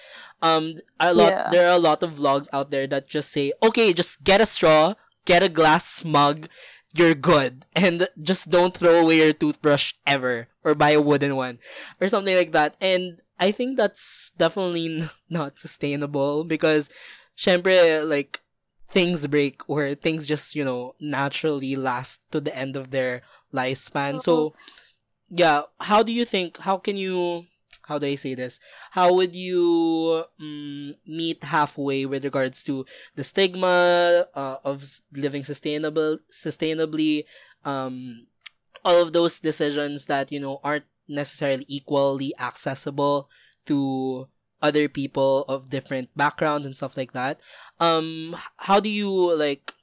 um 0.42 0.76
a 1.00 1.12
lot 1.12 1.32
Yeah. 1.32 1.50
there 1.50 1.66
are 1.68 1.74
a 1.76 1.82
lot 1.82 2.02
of 2.02 2.14
vlogs 2.14 2.48
out 2.52 2.70
there 2.70 2.86
that 2.86 3.08
just 3.08 3.30
say 3.30 3.52
okay 3.62 3.92
just 3.92 4.22
get 4.22 4.40
a 4.40 4.46
straw 4.46 4.94
get 5.26 5.42
a 5.42 5.48
glass 5.48 6.04
mug 6.04 6.48
you're 6.94 7.14
good 7.14 7.66
and 7.74 8.08
just 8.22 8.50
don't 8.50 8.76
throw 8.76 9.00
away 9.02 9.18
your 9.18 9.32
toothbrush 9.32 9.94
ever 10.06 10.48
or 10.64 10.74
buy 10.74 10.90
a 10.90 11.00
wooden 11.02 11.34
one 11.36 11.58
or 12.00 12.08
something 12.08 12.36
like 12.36 12.52
that 12.52 12.76
and 12.80 13.20
i 13.38 13.50
think 13.50 13.76
that's 13.76 14.30
definitely 14.38 14.86
n- 15.02 15.10
not 15.30 15.58
sustainable 15.58 16.44
because 16.44 16.88
syempre 17.36 18.06
like 18.06 18.40
things 18.90 19.26
break 19.26 19.62
or 19.68 19.94
things 19.94 20.26
just 20.26 20.54
you 20.54 20.64
know 20.64 20.94
naturally 21.00 21.76
last 21.76 22.20
to 22.32 22.40
the 22.40 22.54
end 22.56 22.76
of 22.76 22.90
their 22.90 23.22
lifespan. 23.54 24.20
So 24.20 24.54
yeah 25.30 25.62
how 25.80 26.02
do 26.02 26.12
you 26.12 26.24
think 26.24 26.58
how 26.58 26.76
can 26.76 26.96
you 26.96 27.44
how 27.86 27.98
do 27.98 28.06
i 28.06 28.14
say 28.14 28.34
this? 28.34 28.60
How 28.92 29.12
would 29.14 29.34
you 29.34 30.24
mm, 30.40 30.94
meet 31.06 31.42
halfway 31.44 32.06
with 32.06 32.24
regards 32.24 32.62
to 32.64 32.86
the 33.16 33.24
stigma 33.24 34.26
uh, 34.34 34.56
of 34.64 34.84
living 35.12 35.44
sustainable 35.44 36.18
sustainably 36.32 37.24
um 37.64 38.26
all 38.84 39.02
of 39.02 39.12
those 39.12 39.38
decisions 39.40 40.06
that 40.06 40.32
you 40.32 40.40
know 40.40 40.60
aren't 40.64 40.86
necessarily 41.08 41.64
equally 41.68 42.32
accessible 42.38 43.28
to 43.66 44.28
other 44.62 44.88
people 44.88 45.44
of 45.48 45.70
different 45.70 46.08
backgrounds 46.16 46.66
and 46.66 46.76
stuff 46.76 46.96
like 46.96 47.12
that. 47.12 47.40
Um 47.78 48.36
how 48.56 48.80
do 48.80 48.88
you 48.88 49.10
like 49.36 49.74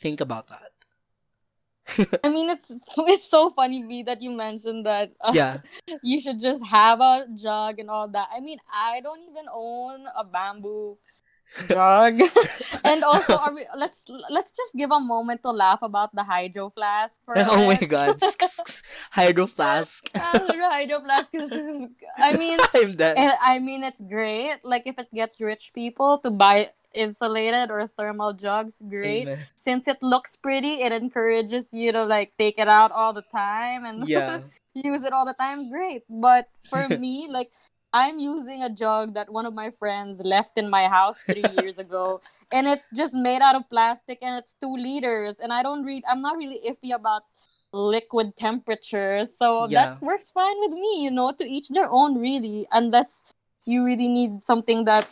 think 0.00 0.20
about 0.20 0.48
that? 0.48 0.70
I 2.24 2.28
mean, 2.30 2.48
it's 2.50 2.74
it's 2.98 3.28
so 3.28 3.50
funny, 3.50 3.84
B, 3.84 4.02
that 4.04 4.22
you 4.22 4.30
mentioned 4.30 4.86
that 4.86 5.12
uh, 5.20 5.32
yeah. 5.34 5.58
you 6.02 6.20
should 6.20 6.40
just 6.40 6.64
have 6.64 7.00
a 7.00 7.26
jug 7.34 7.78
and 7.78 7.90
all 7.90 8.08
that. 8.08 8.28
I 8.34 8.40
mean, 8.40 8.58
I 8.72 9.00
don't 9.02 9.20
even 9.30 9.46
own 9.52 10.06
a 10.16 10.24
bamboo 10.24 10.98
jug. 11.68 12.20
and 12.84 13.04
also, 13.04 13.36
are 13.36 13.54
we, 13.54 13.66
let's 13.76 14.04
let's 14.30 14.52
just 14.52 14.74
give 14.76 14.90
a 14.90 15.00
moment 15.00 15.42
to 15.42 15.50
laugh 15.50 15.80
about 15.82 16.14
the 16.14 16.24
hydro 16.24 16.70
flask. 16.70 17.20
Oh 17.28 17.66
my 17.66 17.78
god 17.78 18.20
hydro 19.10 19.46
flask 19.46 20.10
hydro 20.16 21.00
flask 21.00 21.30
is, 21.34 21.50
is- 21.52 21.88
I 22.18 22.36
mean, 22.36 22.58
i'm 22.74 22.92
dead 22.96 23.16
I 23.40 23.58
mean, 23.58 23.84
it's 23.84 24.00
great. 24.00 24.58
Like 24.64 24.86
if 24.86 24.98
it 24.98 25.08
gets 25.14 25.40
rich 25.40 25.72
people 25.74 26.18
to 26.18 26.30
buy 26.30 26.70
insulated 26.94 27.70
or 27.70 27.86
thermal 27.98 28.32
jugs, 28.32 28.76
great. 28.88 29.26
Amen. 29.26 29.38
Since 29.56 29.88
it 29.88 30.02
looks 30.02 30.36
pretty, 30.36 30.82
it 30.82 30.92
encourages 30.92 31.72
you 31.72 31.92
to 31.92 32.04
like 32.04 32.32
take 32.38 32.58
it 32.58 32.68
out 32.68 32.92
all 32.92 33.12
the 33.12 33.26
time 33.34 33.84
and 33.84 34.06
yeah 34.08 34.40
use 34.74 35.04
it 35.04 35.12
all 35.12 35.24
the 35.26 35.34
time, 35.38 35.70
great. 35.70 36.02
But 36.10 36.48
for 36.70 36.88
me, 36.88 37.28
like 37.30 37.52
I'm 37.94 38.18
using 38.18 38.64
a 38.64 38.68
jug 38.68 39.14
that 39.14 39.30
one 39.30 39.46
of 39.46 39.54
my 39.54 39.70
friends 39.70 40.18
left 40.18 40.58
in 40.58 40.68
my 40.68 40.88
house 40.88 41.22
three 41.30 41.46
years 41.62 41.78
ago, 41.78 42.20
and 42.50 42.66
it's 42.66 42.90
just 42.90 43.14
made 43.14 43.40
out 43.40 43.54
of 43.54 43.70
plastic 43.70 44.18
and 44.20 44.34
it's 44.36 44.54
two 44.58 44.74
liters. 44.74 45.38
And 45.38 45.52
I 45.52 45.62
don't 45.62 45.84
read. 45.86 46.02
I'm 46.10 46.20
not 46.20 46.36
really 46.36 46.58
iffy 46.66 46.92
about 46.92 47.22
liquid 47.72 48.34
temperatures, 48.34 49.38
so 49.38 49.66
Yeah. 49.70 49.78
that 49.78 50.02
works 50.02 50.30
fine 50.34 50.58
with 50.58 50.72
me. 50.74 51.04
You 51.06 51.12
know, 51.14 51.30
to 51.38 51.44
each 51.46 51.68
their 51.70 51.88
own, 51.88 52.18
really. 52.18 52.66
Unless 52.74 53.22
you 53.64 53.84
really 53.86 54.08
need 54.08 54.42
something 54.42 54.84
that 54.90 55.06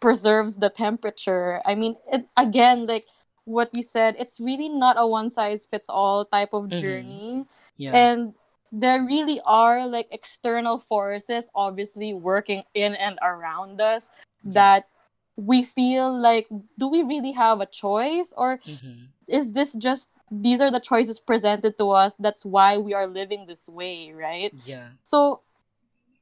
preserves 0.00 0.58
the 0.58 0.68
temperature. 0.68 1.60
I 1.64 1.74
mean, 1.76 1.94
it, 2.12 2.26
again, 2.36 2.86
like 2.86 3.06
what 3.44 3.70
you 3.72 3.82
said, 3.82 4.16
it's 4.18 4.40
really 4.40 4.68
not 4.68 4.96
a 4.98 5.06
one 5.06 5.30
size 5.30 5.64
fits 5.66 5.88
all 5.88 6.24
type 6.26 6.52
of 6.52 6.64
Mhm. 6.70 6.80
journey 6.80 7.46
yeah 7.78 7.94
and 7.96 8.34
there 8.72 9.04
really 9.04 9.40
are 9.44 9.86
like 9.86 10.08
external 10.10 10.78
forces 10.78 11.44
obviously 11.54 12.14
working 12.14 12.64
in 12.74 12.94
and 12.96 13.18
around 13.22 13.80
us 13.80 14.10
that 14.44 14.88
we 15.36 15.62
feel 15.62 16.08
like 16.10 16.48
do 16.78 16.88
we 16.88 17.02
really 17.02 17.32
have 17.32 17.60
a 17.60 17.66
choice? 17.66 18.32
Or 18.36 18.58
Mhm. 18.66 19.08
is 19.28 19.52
this 19.52 19.74
just 19.74 20.10
these 20.30 20.60
are 20.60 20.70
the 20.70 20.80
choices 20.80 21.20
presented 21.20 21.76
to 21.76 21.90
us 21.90 22.16
that's 22.18 22.44
why 22.44 22.78
we 22.78 22.94
are 22.94 23.06
living 23.06 23.46
this 23.46 23.68
way 23.68 24.12
right? 24.12 24.54
Yeah. 24.64 24.96
So 25.02 25.42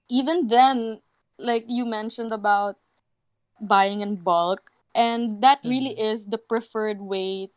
even 0.09 0.49
then 0.49 1.01
like 1.39 1.65
you 1.69 1.87
mentioned 1.87 2.33
about 2.33 2.77
buying 3.61 4.01
in 4.01 4.17
bulk 4.17 4.71
and 4.95 5.41
that 5.43 5.61
really 5.65 5.99
is 5.99 6.27
the 6.27 6.39
preferred 6.39 7.01
way 7.01 7.51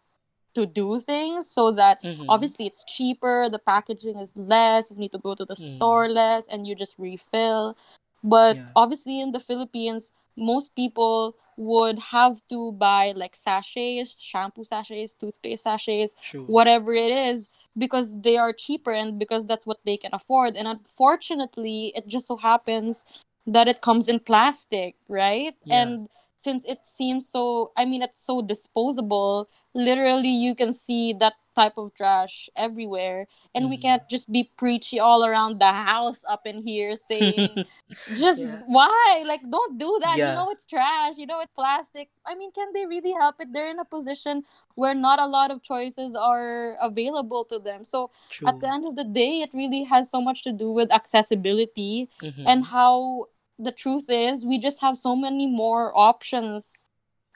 to 0.53 0.65
do 0.65 0.99
things 0.99 1.49
so 1.49 1.71
that 1.71 2.01
Mhm. 2.03 2.25
obviously 2.29 2.65
it's 2.65 2.83
cheaper 2.85 3.49
the 3.49 3.59
packaging 3.59 4.17
is 4.17 4.31
less 4.35 4.91
you 4.91 4.97
need 4.97 5.11
to 5.11 5.17
go 5.19 5.35
to 5.35 5.45
the 5.45 5.55
Mm. 5.55 5.69
store 5.69 6.07
less 6.09 6.47
and 6.47 6.67
you 6.67 6.75
just 6.75 6.95
refill 6.97 7.75
but 8.23 8.57
Yeah. 8.57 8.69
obviously 8.75 9.19
in 9.19 9.31
the 9.31 9.39
philippines 9.39 10.11
most 10.35 10.75
people 10.75 11.35
would 11.57 11.99
have 11.99 12.41
to 12.49 12.71
buy 12.73 13.11
like 13.15 13.35
sachets 13.35 14.21
shampoo 14.21 14.63
sachets 14.63 15.13
toothpaste 15.13 15.63
sachets 15.63 16.13
true 16.21 16.43
whatever 16.47 16.93
it 16.93 17.11
is 17.11 17.47
because 17.77 18.13
they 18.21 18.37
are 18.37 18.53
cheaper 18.53 18.91
and 18.91 19.19
because 19.19 19.45
that's 19.45 19.65
what 19.65 19.79
they 19.85 19.97
can 19.97 20.13
afford 20.13 20.55
and 20.55 20.67
unfortunately 20.67 21.91
it 21.95 22.07
just 22.07 22.27
so 22.27 22.37
happens 22.37 23.03
that 23.45 23.67
it 23.67 23.81
comes 23.81 24.07
in 24.09 24.19
plastic 24.19 24.95
right 25.07 25.55
Yeah. 25.65 25.81
and 25.83 26.09
since 26.43 26.65
it 26.65 26.85
seems 26.85 27.29
so 27.29 27.71
i 27.77 27.85
mean 27.85 28.01
it's 28.01 28.19
so 28.19 28.41
disposable 28.41 29.49
literally 29.73 30.29
you 30.45 30.53
can 30.55 30.71
see 30.73 31.13
that 31.13 31.33
type 31.55 31.77
of 31.77 31.93
trash 31.95 32.49
everywhere 32.55 33.27
and 33.55 33.69
we 33.69 33.77
Mhm. 33.77 33.81
can't 33.81 34.05
just 34.09 34.31
be 34.31 34.43
preachy 34.57 34.99
all 34.99 35.23
around 35.25 35.59
the 35.59 35.71
house 35.71 36.25
up 36.27 36.45
in 36.51 36.61
here 36.69 36.95
saying 36.95 37.65
just 38.23 38.41
Yeah. 38.41 38.59
why 38.77 39.23
like 39.25 39.43
don't 39.49 39.77
do 39.77 39.91
that 40.01 40.17
Yeah. 40.17 40.29
you 40.29 40.35
know 40.35 40.49
it's 40.49 40.65
trash 40.65 41.13
you 41.17 41.25
know 41.25 41.39
it's 41.39 41.53
plastic 41.55 42.09
i 42.25 42.35
mean 42.35 42.51
can 42.51 42.67
they 42.73 42.85
really 42.85 43.13
help 43.13 43.35
it 43.39 43.53
they're 43.53 43.69
in 43.71 43.79
a 43.79 43.85
position 43.85 44.43
where 44.75 44.95
not 44.95 45.19
a 45.19 45.27
lot 45.27 45.51
of 45.51 45.61
choices 45.61 46.15
are 46.15 46.75
available 46.81 47.45
to 47.45 47.59
them 47.59 47.85
so 47.85 48.09
true 48.29 48.47
at 48.49 48.59
the 48.59 48.67
end 48.67 48.85
of 48.85 48.95
the 48.95 49.05
day 49.05 49.41
it 49.45 49.51
really 49.53 49.83
has 49.83 50.09
so 50.09 50.19
much 50.19 50.43
to 50.43 50.51
do 50.51 50.69
with 50.71 50.91
accessibility 50.91 52.09
Mhm. 52.21 52.43
and 52.45 52.65
how 52.65 53.27
the 53.59 53.71
truth 53.71 54.05
is 54.09 54.45
we 54.45 54.57
just 54.57 54.81
have 54.81 54.97
so 54.97 55.15
many 55.15 55.47
more 55.47 55.91
options 55.97 56.83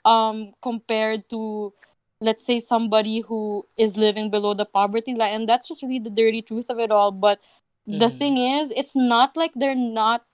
um 0.04 0.52
compared 0.62 1.28
to 1.30 1.72
let's 2.20 2.44
say 2.44 2.60
somebody 2.60 3.20
who 3.20 3.64
is 3.76 3.96
living 3.96 4.30
below 4.30 4.54
the 4.54 4.64
poverty 4.66 5.14
line 5.14 5.34
and 5.34 5.48
that's 5.48 5.68
just 5.68 5.82
really 5.82 5.98
the 5.98 6.10
dirty 6.10 6.42
truth 6.42 6.66
of 6.68 6.78
it 6.78 6.90
all 6.90 7.12
but 7.12 7.40
the 7.86 8.10
Mhm. 8.10 8.18
thing 8.18 8.38
is 8.38 8.72
it's 8.76 8.96
not 8.96 9.36
like 9.36 9.52
they're 9.54 9.74
not 9.74 10.24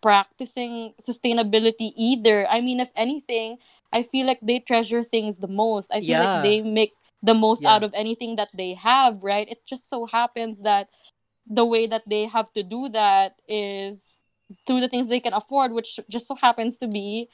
practicing 0.00 0.94
sustainability 1.00 1.92
either 1.96 2.46
i 2.50 2.60
mean 2.60 2.80
if 2.80 2.90
anything 2.94 3.58
i 3.92 4.02
feel 4.02 4.26
like 4.26 4.38
they 4.42 4.58
treasure 4.60 5.02
things 5.02 5.38
the 5.38 5.48
most 5.48 5.90
i 5.92 6.00
feel 6.00 6.18
Yeah. 6.18 6.20
like 6.20 6.42
they 6.42 6.60
make 6.62 6.94
the 7.22 7.34
most 7.34 7.64
Yeah. 7.64 7.74
out 7.74 7.82
of 7.82 7.92
anything 7.94 8.36
that 8.36 8.50
they 8.54 8.74
have 8.74 9.22
right 9.22 9.48
it 9.48 9.66
just 9.66 9.88
so 9.88 10.06
happens 10.06 10.60
that 10.60 10.88
the 11.46 11.64
way 11.64 11.86
that 11.86 12.08
they 12.08 12.26
have 12.26 12.52
to 12.52 12.62
do 12.62 12.88
that 12.90 13.40
is 13.48 14.17
through 14.66 14.80
the 14.80 14.88
things 14.88 15.06
they 15.08 15.20
can 15.20 15.32
afford 15.32 15.72
which 15.72 16.00
just 16.08 16.26
so 16.26 16.34
happens 16.34 16.78
to 16.78 16.88
be 16.88 17.28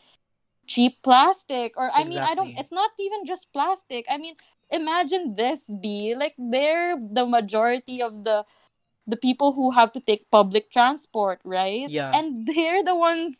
cheap 0.66 1.02
plastic 1.02 1.76
or 1.76 1.90
i 1.94 2.04
mean 2.04 2.18
i 2.18 2.34
don't 2.34 2.50
it's 2.58 2.72
not 2.72 2.90
even 2.98 3.24
just 3.26 3.52
plastic 3.52 4.04
i 4.10 4.16
mean 4.16 4.34
imagine 4.72 5.36
this 5.36 5.70
be 5.80 6.14
like 6.16 6.34
they're 6.38 6.96
the 7.12 7.26
majority 7.26 8.02
of 8.02 8.24
the 8.24 8.44
the 9.06 9.16
people 9.16 9.52
who 9.52 9.70
have 9.70 9.92
to 9.92 10.00
take 10.00 10.30
public 10.30 10.70
transport 10.72 11.40
right 11.44 11.90
Yeah. 11.90 12.10
and 12.14 12.46
they're 12.46 12.82
the 12.82 12.96
ones 12.96 13.36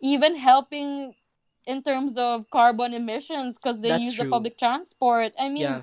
even 0.00 0.36
helping 0.36 1.14
in 1.66 1.82
terms 1.82 2.16
of 2.16 2.48
carbon 2.50 2.94
emissions 2.94 3.58
because 3.58 3.80
they 3.80 3.90
That's 3.90 4.02
use 4.02 4.14
true. 4.14 4.24
the 4.24 4.30
public 4.30 4.58
transport. 4.58 5.32
I 5.38 5.48
mean, 5.48 5.62
Yeah. 5.62 5.82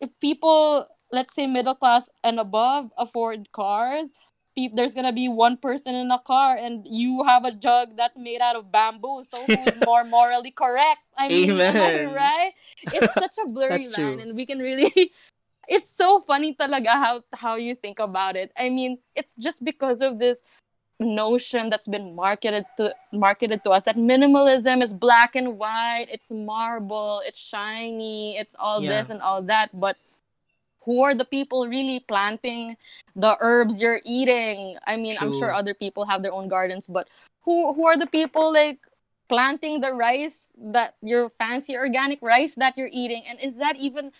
if 0.00 0.10
people, 0.20 0.86
let's 1.12 1.34
say 1.34 1.46
middle 1.46 1.74
class 1.74 2.08
and 2.24 2.40
above, 2.40 2.90
afford 2.98 3.52
cars, 3.52 4.12
peop 4.58 4.74
there's 4.74 4.94
gonna 4.94 5.12
be 5.14 5.28
one 5.28 5.56
person 5.56 5.94
in 5.94 6.10
a 6.10 6.18
car, 6.18 6.58
and 6.58 6.82
you 6.90 7.22
have 7.30 7.44
a 7.46 7.52
jug 7.52 7.94
that's 7.96 8.18
made 8.18 8.40
out 8.42 8.56
of 8.56 8.72
bamboo. 8.74 9.22
So 9.22 9.38
who's 9.46 9.76
more 9.86 10.02
morally 10.02 10.50
correct? 10.50 10.98
I 11.16 11.28
mean, 11.28 11.50
Amen. 11.54 12.12
right? 12.12 12.50
It's 12.82 13.14
such 13.14 13.38
a 13.38 13.46
blurry 13.46 13.86
line, 13.86 13.94
true. 13.94 14.18
and 14.18 14.34
we 14.34 14.44
can 14.46 14.58
really. 14.58 14.90
It's 15.68 15.92
so 15.92 16.24
funny 16.24 16.56
talaga 16.56 16.96
how 16.96 17.14
how 17.36 17.54
you 17.60 17.76
think 17.76 18.00
about 18.00 18.40
it. 18.40 18.48
I 18.56 18.72
mean, 18.72 18.96
it's 19.12 19.36
just 19.36 19.60
because 19.60 20.00
of 20.00 20.16
this 20.18 20.40
notion 20.98 21.68
that's 21.68 21.86
been 21.86 22.16
marketed 22.16 22.64
to 22.80 22.88
marketed 23.12 23.62
to 23.62 23.70
us 23.70 23.84
that 23.84 24.00
minimalism 24.00 24.82
is 24.82 24.90
black 24.92 25.36
and 25.36 25.54
white 25.54 26.08
it's 26.10 26.26
marble 26.32 27.22
it's 27.22 27.38
shiny 27.38 28.34
it's 28.34 28.56
all 28.58 28.82
Yeah. 28.82 28.98
this 28.98 29.06
and 29.06 29.22
all 29.22 29.38
that 29.46 29.70
but 29.70 29.94
who 30.88 31.04
are 31.04 31.12
the 31.12 31.28
people 31.28 31.68
really 31.68 32.00
planting 32.00 32.80
the 33.12 33.36
herbs 33.44 33.76
you're 33.84 34.00
eating? 34.08 34.80
I 34.88 34.96
mean 34.96 35.16
i'm 35.20 35.36
sure 35.36 35.52
other 35.52 35.74
people 35.76 36.08
have 36.08 36.24
their 36.24 36.32
own 36.32 36.48
gardens 36.48 36.88
but 36.88 37.12
who 37.44 37.76
who 37.76 37.84
are 37.84 37.98
the 38.00 38.08
people 38.08 38.48
like 38.52 38.80
planting 39.28 39.80
the 39.84 39.92
rice 39.92 40.48
that 40.56 40.96
your 41.02 41.28
fancy 41.28 41.76
organic 41.76 42.20
rice 42.22 42.54
that 42.56 42.76
you're 42.76 42.90
eating? 42.92 43.22
And 43.28 43.38
is 43.40 43.56
that 43.60 43.76
even 43.76 44.10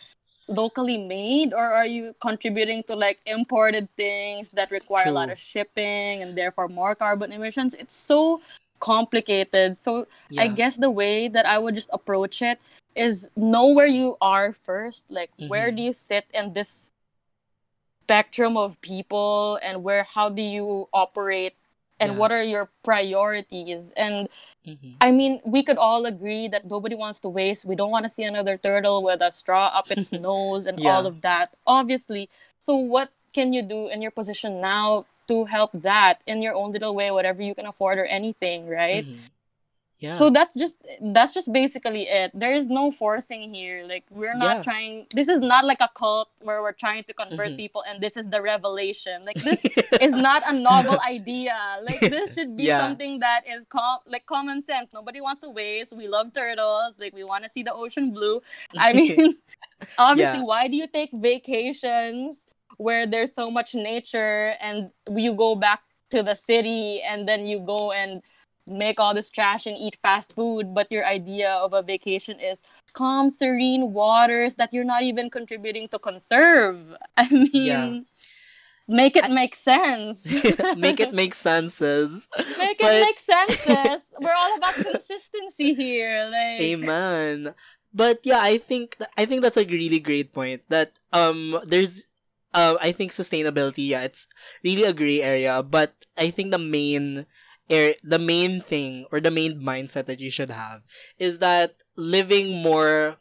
locally 0.49 0.97
made 0.97 1.53
or 1.53 1.61
are 1.61 1.87
you 1.87 2.15
contributing 2.21 2.83
to 2.85 2.97
like 2.97 3.21
imported 3.27 3.89
things 3.97 4.49
that 4.51 4.71
require 4.71 5.09
a 5.09 5.13
lot 5.13 5.29
of 5.31 5.39
shipping 5.39 6.23
and 6.23 6.37
therefore 6.37 6.69
more 6.69 6.95
carbon 6.95 7.33
emissions? 7.33 7.75
It's 7.75 7.95
so 7.95 8.41
complicated. 8.81 9.77
So 9.77 10.07
Yeah. 10.31 10.43
i 10.43 10.47
guess 10.49 10.77
the 10.77 10.91
way 10.91 11.29
that 11.29 11.45
i 11.47 11.59
would 11.59 11.75
just 11.75 11.91
approach 11.93 12.43
it 12.43 12.61
is 12.95 13.29
know 13.37 13.69
where 13.69 13.87
you 13.87 14.17
are 14.21 14.53
first 14.53 15.11
like 15.11 15.31
where 15.37 15.71
Mhm. 15.71 15.77
do 15.77 15.83
you 15.83 15.93
sit 15.93 16.27
in 16.35 16.53
this 16.53 16.91
spectrum 18.03 18.57
of 18.57 18.81
people 18.81 19.59
and 19.63 19.85
where 19.85 20.03
how 20.05 20.29
do 20.29 20.43
you 20.43 20.89
operate 20.93 21.55
and 22.01 22.13
Yeah. 22.13 22.19
what 22.19 22.33
are 22.33 22.43
your 22.43 22.71
priorities 22.83 23.93
and 23.97 24.29
Mhm. 24.67 24.97
I 25.01 25.13
mean, 25.13 25.41
we 25.45 25.63
could 25.63 25.79
all 25.79 26.07
agree 26.07 26.49
that 26.49 26.65
nobody 26.65 26.97
wants 26.97 27.21
to 27.21 27.29
waste. 27.29 27.65
We 27.65 27.77
don't 27.77 27.91
want 27.91 28.05
to 28.05 28.09
see 28.09 28.25
another 28.25 28.57
turtle 28.59 29.03
with 29.03 29.21
a 29.23 29.31
straw 29.31 29.71
up 29.73 29.91
its 29.91 30.11
nose 30.29 30.67
and 30.67 30.79
Yeah. 30.81 30.91
all 30.97 31.07
of 31.07 31.21
that, 31.23 31.55
obviously. 31.67 32.29
So, 32.59 32.75
what 32.77 33.11
can 33.33 33.53
you 33.53 33.63
do 33.63 33.87
in 33.89 34.03
your 34.03 34.11
position 34.11 34.61
now 34.61 35.07
to 35.29 35.45
help 35.45 35.71
that 35.73 36.21
in 36.27 36.43
your 36.43 36.55
own 36.55 36.73
little 36.73 36.95
way, 36.95 37.11
whatever 37.13 37.43
you 37.43 37.55
can 37.55 37.67
afford 37.67 37.99
or 37.99 38.07
anything, 38.07 38.67
right? 38.67 39.07
Mhm. 39.07 39.31
Yeah. 40.01 40.11
So 40.11 40.31
that's 40.31 40.55
just 40.55 40.79
that's 41.03 41.35
just 41.35 41.53
basically 41.53 42.07
it. 42.07 42.31
There 42.33 42.55
is 42.55 42.71
no 42.71 42.93
forcing 42.93 43.53
here. 43.53 43.83
Like 43.85 44.05
we're 44.11 44.37
not 44.37 44.59
Yeah. 44.59 44.63
trying. 44.63 45.07
This 45.13 45.27
is 45.29 45.41
not 45.41 45.65
like 45.65 45.81
a 45.81 45.89
cult 45.93 46.29
where 46.41 46.63
we're 46.63 46.71
trying 46.85 47.03
to 47.05 47.13
convert 47.13 47.51
Mhm. 47.51 47.57
people, 47.57 47.83
and 47.89 48.01
this 48.01 48.17
is 48.17 48.29
the 48.31 48.41
revelation. 48.41 49.25
Like 49.25 49.37
this 49.43 49.65
is 50.01 50.15
not 50.15 50.43
a 50.47 50.53
novel 50.53 50.99
idea. 51.03 51.59
Like 51.83 51.99
this 51.99 52.35
should 52.35 52.57
be 52.57 52.65
Yeah. 52.71 52.79
something 52.79 53.19
that 53.19 53.43
is 53.49 53.67
com- 53.69 53.99
like 54.07 54.25
common 54.27 54.63
sense. 54.63 54.93
Nobody 54.93 55.21
wants 55.21 55.41
to 55.43 55.51
waste. 55.51 55.93
We 55.93 56.07
love 56.07 56.33
turtles. 56.33 56.95
Like 56.99 57.13
we 57.13 57.25
want 57.25 57.43
to 57.45 57.51
see 57.51 57.65
the 57.65 57.75
ocean 57.75 58.13
blue. 58.13 58.41
I 58.79 58.93
mean, 58.99 59.37
obviously, 59.99 60.39
Yeah. 60.39 60.45
why 60.45 60.69
do 60.69 60.77
you 60.77 60.87
take 60.87 61.11
vacations 61.13 62.45
where 62.77 63.05
there's 63.07 63.35
so 63.35 63.51
much 63.51 63.75
nature 63.75 64.55
and 64.61 64.91
you 65.11 65.33
go 65.35 65.57
back 65.57 65.83
to 66.11 66.23
the 66.23 66.35
city 66.37 67.03
and 67.03 67.29
then 67.29 67.47
you 67.47 67.59
go 67.59 67.91
and 67.93 68.23
make 68.69 69.01
all 69.01 69.15
this 69.15 69.31
trash 69.31 69.67
and 69.67 69.77
eat 69.77 69.97
fast 70.03 70.35
food, 70.35 70.75
but 70.75 70.91
your 70.91 71.05
idea 71.07 71.51
of 71.51 71.73
a 71.73 71.83
vacation 71.83 72.39
is 72.41 72.59
calm, 72.93 73.31
serene 73.31 73.93
waters 73.93 74.57
that 74.57 74.73
you're 74.73 74.85
not 74.85 75.03
even 75.03 75.31
contributing 75.31 75.89
to 75.89 75.99
conserve. 75.99 76.95
I 77.17 77.29
mean, 77.29 77.51
Yeah. 77.53 78.01
make 78.89 79.17
it 79.17 79.31
make 79.31 79.55
sense. 79.55 80.25
make 80.77 81.01
it 81.01 81.13
make 81.13 81.35
senses. 81.35 82.29
make 82.59 82.79
But- 82.79 82.95
it 82.95 83.01
make 83.05 83.21
senses. 83.21 84.01
We're 84.21 84.35
all 84.37 84.57
about 84.57 84.75
consistency 84.75 85.75
here. 85.75 86.29
Like, 86.31 86.61
Amen. 86.61 87.55
But 87.93 88.21
yeah, 88.25 88.41
I 88.43 88.59
think 88.59 88.97
I 89.17 89.25
think 89.25 89.43
that's 89.43 89.57
a 89.57 89.65
really 89.65 89.99
great 90.01 90.33
point. 90.33 90.63
That 90.69 90.93
um, 91.13 91.59
there's, 91.67 92.05
uh, 92.53 92.77
I 92.81 92.93
think 92.93 93.13
sustainability. 93.13 93.89
Yeah, 93.89 94.03
it's 94.05 94.29
really 94.63 94.85
a 94.85 94.93
gray 94.93 95.23
area. 95.23 95.63
But 95.63 95.95
I 96.17 96.29
think 96.31 96.51
the 96.53 96.59
main, 96.61 97.25
the 97.69 98.19
main 98.19 98.61
thing 98.61 99.07
or 99.13 99.21
the 99.21 99.31
main 99.31 99.61
mindset 99.61 100.07
that 100.07 100.21
you 100.21 100.31
should 100.31 100.51
have 100.51 100.83
is 101.19 101.39
that 101.39 101.83
living 101.97 102.63
more, 102.63 103.17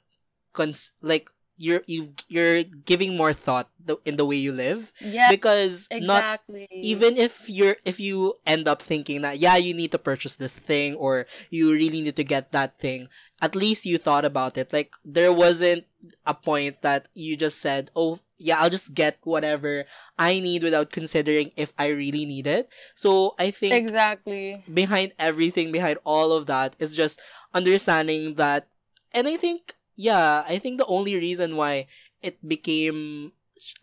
cons 0.54 0.94
like 1.02 1.30
you're 1.58 1.82
you 1.88 2.14
you're 2.28 2.64
giving 2.64 3.18
more 3.18 3.34
thought 3.34 3.70
in 4.06 4.16
the 4.16 4.26
way 4.26 4.36
you 4.36 4.52
live 4.52 4.94
yeah, 5.02 5.30
because 5.30 5.88
not 5.92 6.22
exactly. 6.22 6.68
even 6.72 7.18
if 7.18 7.50
you're 7.50 7.76
if 7.84 8.00
you 8.00 8.36
end 8.46 8.68
up 8.68 8.82
thinking 8.82 9.22
that 9.22 9.40
yeah 9.40 9.58
you 9.58 9.74
need 9.74 9.92
to 9.92 9.98
purchase 9.98 10.36
this 10.36 10.54
thing 10.54 10.94
or 10.96 11.26
you 11.50 11.72
really 11.72 12.02
need 12.02 12.16
to 12.16 12.24
get 12.24 12.52
that 12.52 12.78
thing 12.80 13.08
at 13.42 13.56
least 13.56 13.86
you 13.86 13.98
thought 13.98 14.26
about 14.26 14.58
it 14.58 14.72
like 14.72 14.94
there 15.04 15.34
wasn't 15.34 15.84
a 16.26 16.34
point 16.34 16.82
that 16.82 17.08
you 17.14 17.36
just 17.36 17.60
said 17.60 17.90
oh 17.96 18.20
yeah 18.38 18.60
i'll 18.60 18.70
just 18.70 18.94
get 18.94 19.18
whatever 19.24 19.86
i 20.18 20.40
need 20.40 20.64
without 20.64 20.92
considering 20.92 21.52
if 21.56 21.74
i 21.78 21.88
really 21.88 22.26
need 22.26 22.48
it 22.48 22.70
so 22.96 23.36
i 23.40 23.52
think 23.52 23.74
exactly. 23.74 24.64
behind 24.74 25.12
everything 25.18 25.72
behind 25.72 25.98
all 26.04 26.32
of 26.32 26.46
that 26.46 26.76
is 26.80 26.96
just 26.96 27.22
understanding 27.54 28.36
that 28.36 28.68
and 29.12 29.28
i 29.28 29.36
think 29.36 29.76
yeah 29.96 30.44
i 30.48 30.58
think 30.58 30.78
the 30.78 30.86
only 30.86 31.16
reason 31.16 31.56
why 31.56 31.88
it 32.22 32.38
became 32.48 33.32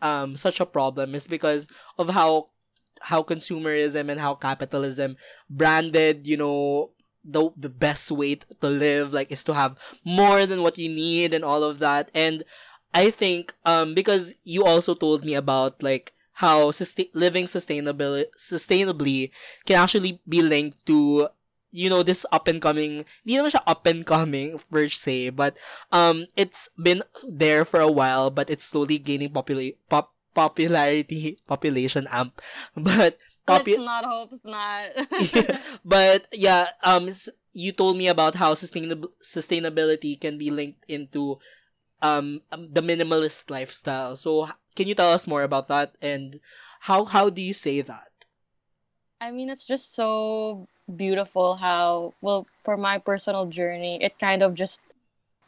um 0.02 0.36
such 0.36 0.60
a 0.60 0.66
problem 0.66 1.14
is 1.14 1.26
because 1.26 1.66
of 1.98 2.10
how 2.10 2.48
how 3.00 3.22
consumerism 3.22 4.08
and 4.08 4.20
how 4.20 4.34
capitalism 4.34 5.16
branded 5.50 6.26
you 6.26 6.36
know 6.36 6.90
the 7.24 7.50
the 7.56 7.68
best 7.68 8.10
way 8.10 8.36
to 8.36 8.68
live 8.68 9.12
like 9.12 9.32
is 9.32 9.42
to 9.42 9.54
have 9.54 9.76
more 10.04 10.46
than 10.46 10.62
what 10.62 10.78
you 10.78 10.88
need 10.88 11.32
and 11.32 11.44
all 11.44 11.64
of 11.64 11.78
that 11.78 12.10
and 12.14 12.44
i 12.94 13.10
think 13.10 13.54
um 13.66 13.94
because 13.94 14.34
you 14.44 14.64
also 14.64 14.94
told 14.94 15.24
me 15.24 15.34
about 15.34 15.82
like 15.82 16.12
how 16.42 16.70
sustain- 16.72 17.12
living 17.14 17.46
sustainably 17.46 18.26
sustainably 18.38 19.30
can 19.66 19.76
actually 19.78 20.20
be 20.28 20.42
linked 20.42 20.78
to 20.86 21.28
you 21.72 21.90
know 21.90 22.02
this 22.02 22.24
up 22.32 22.46
and 22.48 22.62
coming 22.62 23.02
hindi 23.26 23.34
naman 23.38 23.50
siya 23.52 23.66
up 23.66 23.82
and 23.86 24.06
coming 24.06 24.58
per 24.70 24.86
se 24.88 25.30
but 25.34 25.58
um 25.90 26.26
it's 26.38 26.70
been 26.78 27.02
there 27.26 27.64
for 27.66 27.80
a 27.82 27.90
while 27.90 28.30
but 28.30 28.50
it's 28.50 28.64
slowly 28.64 28.98
gaining 28.98 29.30
popula- 29.30 29.76
pop 29.90 30.14
popularity 30.34 31.38
population 31.50 32.06
amp 32.14 32.38
but 32.78 33.18
popu- 33.46 33.78
Let's 33.78 33.86
not 33.86 34.04
hope 34.04 34.30
it's 34.32 34.44
not. 34.44 35.60
but 35.84 36.26
yeah, 36.32 36.68
um, 36.82 37.10
you 37.52 37.72
told 37.72 37.96
me 37.96 38.08
about 38.08 38.34
how 38.34 38.54
sustainable 38.54 39.10
sustainability 39.22 40.18
can 40.18 40.38
be 40.38 40.50
linked 40.50 40.84
into 40.88 41.38
um, 42.04 42.44
um 42.52 42.68
the 42.68 42.84
minimalist 42.84 43.48
lifestyle. 43.48 44.14
So 44.16 44.48
can 44.76 44.86
you 44.86 44.94
tell 44.94 45.10
us 45.10 45.26
more 45.26 45.42
about 45.42 45.68
that 45.72 45.96
and 46.04 46.38
how 46.92 47.08
how 47.08 47.32
do 47.32 47.40
you 47.40 47.56
say 47.56 47.80
that? 47.80 48.12
I 49.20 49.32
mean, 49.32 49.48
it's 49.48 49.64
just 49.64 49.94
so 49.96 50.68
beautiful 50.84 51.56
how, 51.56 52.12
well, 52.20 52.46
for 52.62 52.76
my 52.76 52.98
personal 52.98 53.46
journey, 53.48 53.96
it 54.04 54.18
kind 54.20 54.42
of 54.42 54.52
just 54.52 54.80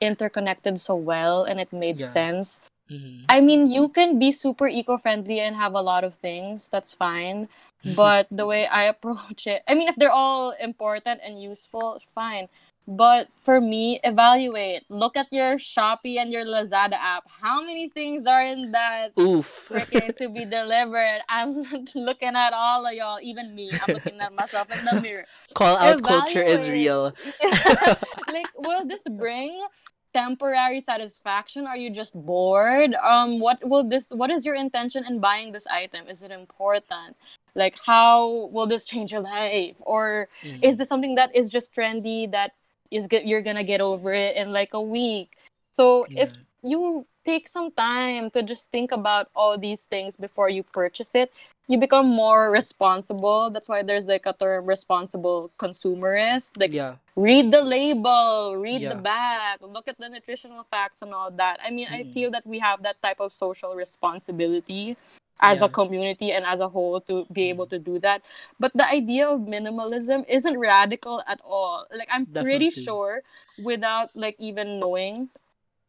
interconnected 0.00 0.80
so 0.80 0.94
well 0.96 1.44
and 1.44 1.60
it 1.60 1.72
made 1.72 2.00
Yeah. 2.00 2.08
sense. 2.08 2.60
Mm-hmm. 2.88 3.24
I 3.28 3.40
mean, 3.42 3.66
you 3.70 3.88
can 3.90 4.18
be 4.18 4.30
super 4.30 4.68
eco 4.68 4.96
friendly 4.96 5.40
and 5.40 5.56
have 5.56 5.74
a 5.74 5.82
lot 5.82 6.04
of 6.04 6.14
things, 6.16 6.68
that's 6.68 6.94
fine. 6.94 7.48
But 7.84 8.26
the 8.30 8.46
way 8.46 8.66
I 8.66 8.84
approach 8.94 9.46
it, 9.46 9.62
I 9.68 9.74
mean, 9.74 9.88
if 9.88 9.96
they're 9.96 10.14
all 10.14 10.52
important 10.56 11.20
and 11.22 11.36
useful, 11.42 12.00
fine. 12.14 12.48
But 12.86 13.28
for 13.42 13.60
me, 13.60 13.98
evaluate. 14.04 14.84
Look 14.88 15.16
at 15.16 15.26
your 15.32 15.56
Shopee 15.56 16.18
and 16.18 16.32
your 16.32 16.44
Lazada 16.44 16.94
app. 16.94 17.24
How 17.42 17.60
many 17.60 17.88
things 17.88 18.26
are 18.26 18.42
in 18.42 18.70
that 18.72 19.08
Oof. 19.18 19.70
to 20.18 20.28
be 20.28 20.44
delivered? 20.50 21.20
I'm 21.28 21.62
looking 21.94 22.36
at 22.36 22.52
all 22.52 22.86
of 22.86 22.92
y'all, 22.92 23.18
even 23.20 23.54
me. 23.54 23.72
I'm 23.82 23.92
looking 23.92 24.20
at 24.20 24.32
myself 24.32 24.70
in 24.70 24.84
the 24.84 25.00
mirror. 25.00 25.24
Call 25.54 25.76
out 25.76 26.02
culture 26.02 26.42
is 26.42 26.68
real. 26.68 27.12
like, 28.28 28.50
will 28.56 28.86
this 28.86 29.02
bring 29.10 29.66
temporary 30.14 30.80
satisfaction? 30.80 31.66
Are 31.66 31.76
you 31.76 31.90
just 31.90 32.14
bored? 32.14 32.94
Um, 32.94 33.40
what 33.40 33.58
will 33.68 33.82
this? 33.88 34.10
What 34.10 34.30
is 34.30 34.46
your 34.46 34.54
intention 34.54 35.04
in 35.04 35.18
buying 35.18 35.50
this 35.50 35.66
item? 35.66 36.06
Is 36.08 36.22
it 36.22 36.30
important? 36.30 37.16
Like, 37.56 37.78
how 37.84 38.46
will 38.52 38.66
this 38.66 38.84
change 38.84 39.12
your 39.12 39.22
life? 39.22 39.76
Or 39.80 40.28
Mhm. 40.44 40.62
is 40.62 40.76
this 40.76 40.88
something 40.88 41.16
that 41.16 41.34
is 41.34 41.50
just 41.50 41.74
trendy 41.74 42.30
that 42.30 42.52
is 42.90 43.06
good? 43.06 43.24
You're 43.26 43.42
gonna 43.42 43.64
get 43.64 43.80
over 43.80 44.12
it 44.12 44.36
in 44.36 44.52
like 44.52 44.74
a 44.74 44.80
week. 44.80 45.36
So 45.72 46.06
if 46.16 46.32
you 46.62 47.06
take 47.24 47.48
some 47.48 47.70
time 47.72 48.30
to 48.30 48.42
just 48.42 48.70
think 48.70 48.92
about 48.92 49.28
all 49.34 49.58
these 49.58 49.82
things 49.82 50.16
before 50.16 50.48
you 50.48 50.62
purchase 50.62 51.14
it, 51.14 51.32
you 51.68 51.78
become 51.78 52.06
more 52.08 52.50
responsible. 52.50 53.50
That's 53.50 53.68
why 53.68 53.82
there's 53.82 54.06
like 54.06 54.26
a 54.26 54.32
term 54.32 54.66
responsible 54.66 55.50
consumerist. 55.58 56.58
Like 56.58 56.72
yeah 56.72 56.96
read 57.16 57.50
the 57.50 57.62
label, 57.62 58.56
read 58.58 58.82
Yeah. 58.82 58.90
the 58.94 59.00
back, 59.00 59.58
look 59.62 59.88
at 59.88 59.98
the 59.98 60.08
nutritional 60.08 60.64
facts 60.70 61.00
and 61.02 61.14
all 61.14 61.30
that. 61.32 61.58
I 61.64 61.70
mean, 61.70 61.88
I 61.90 62.04
Mm. 62.04 62.12
feel 62.12 62.30
that 62.30 62.46
we 62.46 62.58
have 62.60 62.82
that 62.84 63.00
type 63.02 63.20
of 63.20 63.32
social 63.32 63.74
responsibility 63.74 64.96
as 65.40 65.60
Yeah. 65.60 65.66
a 65.66 65.68
community 65.68 66.32
and 66.32 66.46
as 66.46 66.60
a 66.60 66.68
whole 66.68 67.00
to 67.02 67.26
be 67.32 67.42
mm-hmm. 67.42 67.52
able 67.52 67.66
to 67.66 67.78
do 67.78 67.98
that. 68.00 68.22
But 68.58 68.72
the 68.74 68.88
idea 68.88 69.28
of 69.28 69.40
minimalism 69.40 70.24
isn't 70.28 70.58
radical 70.58 71.22
at 71.26 71.40
all. 71.44 71.86
Like 71.94 72.08
I'm 72.10 72.26
pretty 72.26 72.70
sure 72.70 73.22
without 73.62 74.10
like 74.14 74.36
even 74.38 74.80
knowing 74.80 75.28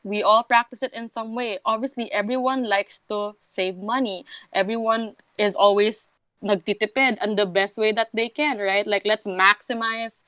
we 0.04 0.24
all 0.24 0.44
practice 0.44 0.84
it 0.84 0.94
in 0.94 1.08
some 1.08 1.36
way. 1.36 1.60
Obviously, 1.66 2.12
everyone 2.12 2.64
likes 2.64 3.02
to 3.10 3.36
save 3.42 3.78
money. 3.78 4.26
Everyone 4.54 5.16
is 5.38 5.56
always 5.56 6.10
nagtitipid 6.44 7.18
and 7.20 7.38
the 7.38 7.46
best 7.46 7.78
way 7.78 7.92
that 7.92 8.10
they 8.14 8.30
can, 8.30 8.58
right? 8.58 8.86
Like 8.88 9.06
let's 9.06 9.26
maximize 9.26 10.20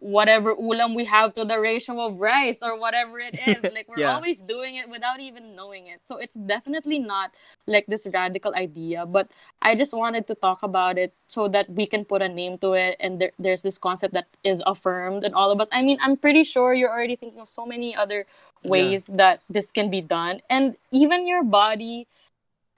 whatever 0.00 0.54
ulam 0.56 0.94
we 0.94 1.04
have 1.04 1.32
to 1.34 1.44
the 1.44 1.58
ratio 1.60 2.00
of 2.06 2.18
rice 2.20 2.58
or 2.62 2.78
whatever 2.78 3.18
it 3.18 3.36
is. 3.38 3.68
Like 3.74 3.88
we're 3.88 4.00
Yeah. 4.00 4.14
always 4.14 4.40
doing 4.42 4.76
it 4.76 4.88
without 4.88 5.20
even 5.20 5.54
knowing 5.56 5.88
it. 5.88 6.00
So 6.04 6.18
it's 6.18 6.34
definitely 6.36 6.98
not 6.98 7.32
like 7.66 7.86
this 7.86 8.06
radical 8.12 8.54
idea, 8.54 9.06
but 9.06 9.30
I 9.62 9.74
just 9.74 9.92
wanted 9.94 10.26
to 10.28 10.34
talk 10.34 10.62
about 10.62 10.98
it 10.98 11.12
so 11.26 11.48
that 11.48 11.70
we 11.70 11.86
can 11.86 12.04
put 12.04 12.22
a 12.22 12.28
name 12.28 12.58
to 12.58 12.72
it 12.74 12.96
and 13.00 13.20
there, 13.20 13.32
there's 13.38 13.62
this 13.62 13.78
concept 13.78 14.14
that 14.14 14.26
is 14.44 14.62
affirmed 14.66 15.24
in 15.24 15.34
all 15.34 15.50
of 15.50 15.60
us. 15.60 15.68
I 15.72 15.82
mean, 15.82 15.98
I'm 16.00 16.16
pretty 16.16 16.44
sure 16.44 16.74
you're 16.74 16.90
already 16.92 17.16
thinking 17.16 17.40
of 17.40 17.50
so 17.50 17.66
many 17.66 17.94
other 17.96 18.26
ways 18.64 19.06
that 19.06 19.42
this 19.48 19.72
can 19.72 19.90
be 19.90 20.00
done 20.00 20.40
and 20.50 20.76
even 20.92 21.26
your 21.26 21.44
body 21.44 22.06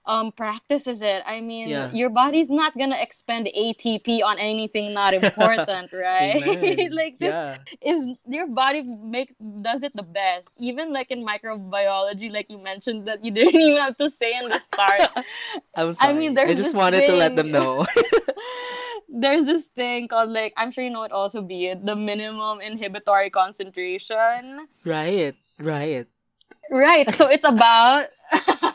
um 0.09 0.33
practices 0.33 1.03
it. 1.05 1.21
I 1.29 1.41
mean 1.45 1.69
Yeah. 1.69 1.93
your 1.93 2.09
body's 2.09 2.49
not 2.49 2.73
gonna 2.81 2.97
expend 2.99 3.47
atp 3.53 4.09
on 4.25 4.39
anything 4.41 4.97
not 4.97 5.13
important 5.21 5.93
right? 5.93 6.41
Like 6.91 7.21
this 7.21 7.31
yeah. 7.37 7.57
is 7.85 8.17
your 8.27 8.49
body 8.49 8.83
makes 8.83 9.37
does 9.39 9.85
it 9.85 9.93
the 9.95 10.03
best. 10.03 10.49
Even 10.57 10.93
like 10.97 11.13
in 11.13 11.21
microbiology 11.25 12.33
like 12.33 12.49
you 12.49 12.59
mentioned 12.59 13.07
that 13.07 13.23
you 13.25 13.31
didn't 13.37 13.61
even 13.61 13.77
have 13.77 13.97
to 14.01 14.09
say 14.09 14.33
in 14.41 14.49
the 14.49 14.59
start. 14.59 15.05
I'm 15.77 15.93
I 15.93 15.93
sorry. 15.93 16.15
Mean, 16.17 16.33
i 16.33 16.35
there's 16.49 16.57
just 16.57 16.73
this 16.73 16.81
wanted 16.81 17.05
to 17.07 17.15
let 17.15 17.37
them 17.37 17.53
know. 17.53 17.85
There's 19.09 19.45
this 19.45 19.65
thing 19.73 20.07
called 20.09 20.31
like 20.31 20.53
i'm 20.57 20.71
sure 20.71 20.85
you 20.85 20.91
know 20.91 21.03
it 21.03 21.13
also 21.13 21.41
be 21.41 21.67
it 21.73 21.85
the 21.85 21.97
minimum 21.97 22.61
inhibitory 22.61 23.31
concentration. 23.31 24.69
Right 24.85 25.37
right. 25.61 26.07
Right. 26.71 27.09
So 27.15 27.29
it's 27.29 27.49
about. 27.49 28.09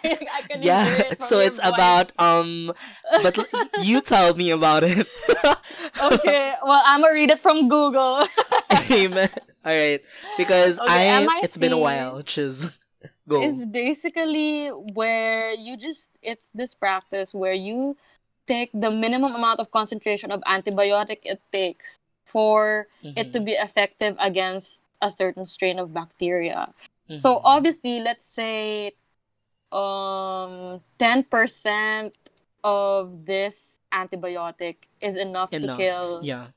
I 0.33 0.41
can 0.47 0.61
hear 0.61 0.73
yeah 0.73 1.03
it 1.11 1.21
so 1.21 1.39
it's 1.39 1.59
voice. 1.59 1.63
about 1.63 2.11
um 2.19 2.73
but 3.21 3.37
you 3.75 4.01
tell 4.01 4.33
me 4.35 4.51
about 4.51 4.83
it 4.83 5.07
okay. 5.99 6.53
Well, 6.63 6.81
I'm 6.85 7.01
gonna 7.01 7.13
read 7.13 7.31
it 7.31 7.39
from 7.39 7.69
Google. 7.69 8.27
amen 8.91 9.29
all 9.65 9.75
right 9.75 10.01
because 10.37 10.79
Okay, 10.79 10.87
i 10.87 11.29
it's 11.41 11.57
been 11.57 11.71
a 11.73 11.77
while 11.77 12.21
chiz 12.21 12.71
go 13.27 13.41
It's 13.43 13.65
basically 13.65 14.69
where 14.69 15.53
you 15.53 15.77
just. 15.77 16.09
It's 16.21 16.51
this 16.53 16.75
practice 16.75 17.33
where 17.33 17.53
you 17.53 17.97
take 18.47 18.69
the 18.73 18.91
minimum 18.91 19.33
amount 19.35 19.59
of 19.59 19.71
concentration 19.71 20.31
of 20.31 20.41
antibiotic 20.43 21.19
it 21.23 21.39
takes 21.51 21.99
for 22.25 22.87
it 23.15 23.31
to 23.33 23.39
Mhm, 23.39 23.45
be 23.45 23.53
effective 23.53 24.15
against 24.19 24.81
a 25.01 25.09
certain 25.11 25.45
strain 25.45 25.79
of 25.79 25.93
bacteria. 25.93 26.73
So 27.13 27.39
mhm. 27.39 27.41
obviously, 27.43 27.99
let's 28.01 28.25
say 28.25 28.91
um 29.73 30.81
10% 30.99 32.13
of 32.63 33.25
this 33.25 33.79
antibiotic 33.91 34.87
is 35.01 35.15
enough, 35.17 35.51
enough 35.51 35.77
to 35.77 35.83
kill 35.83 36.21
yeah 36.23 36.47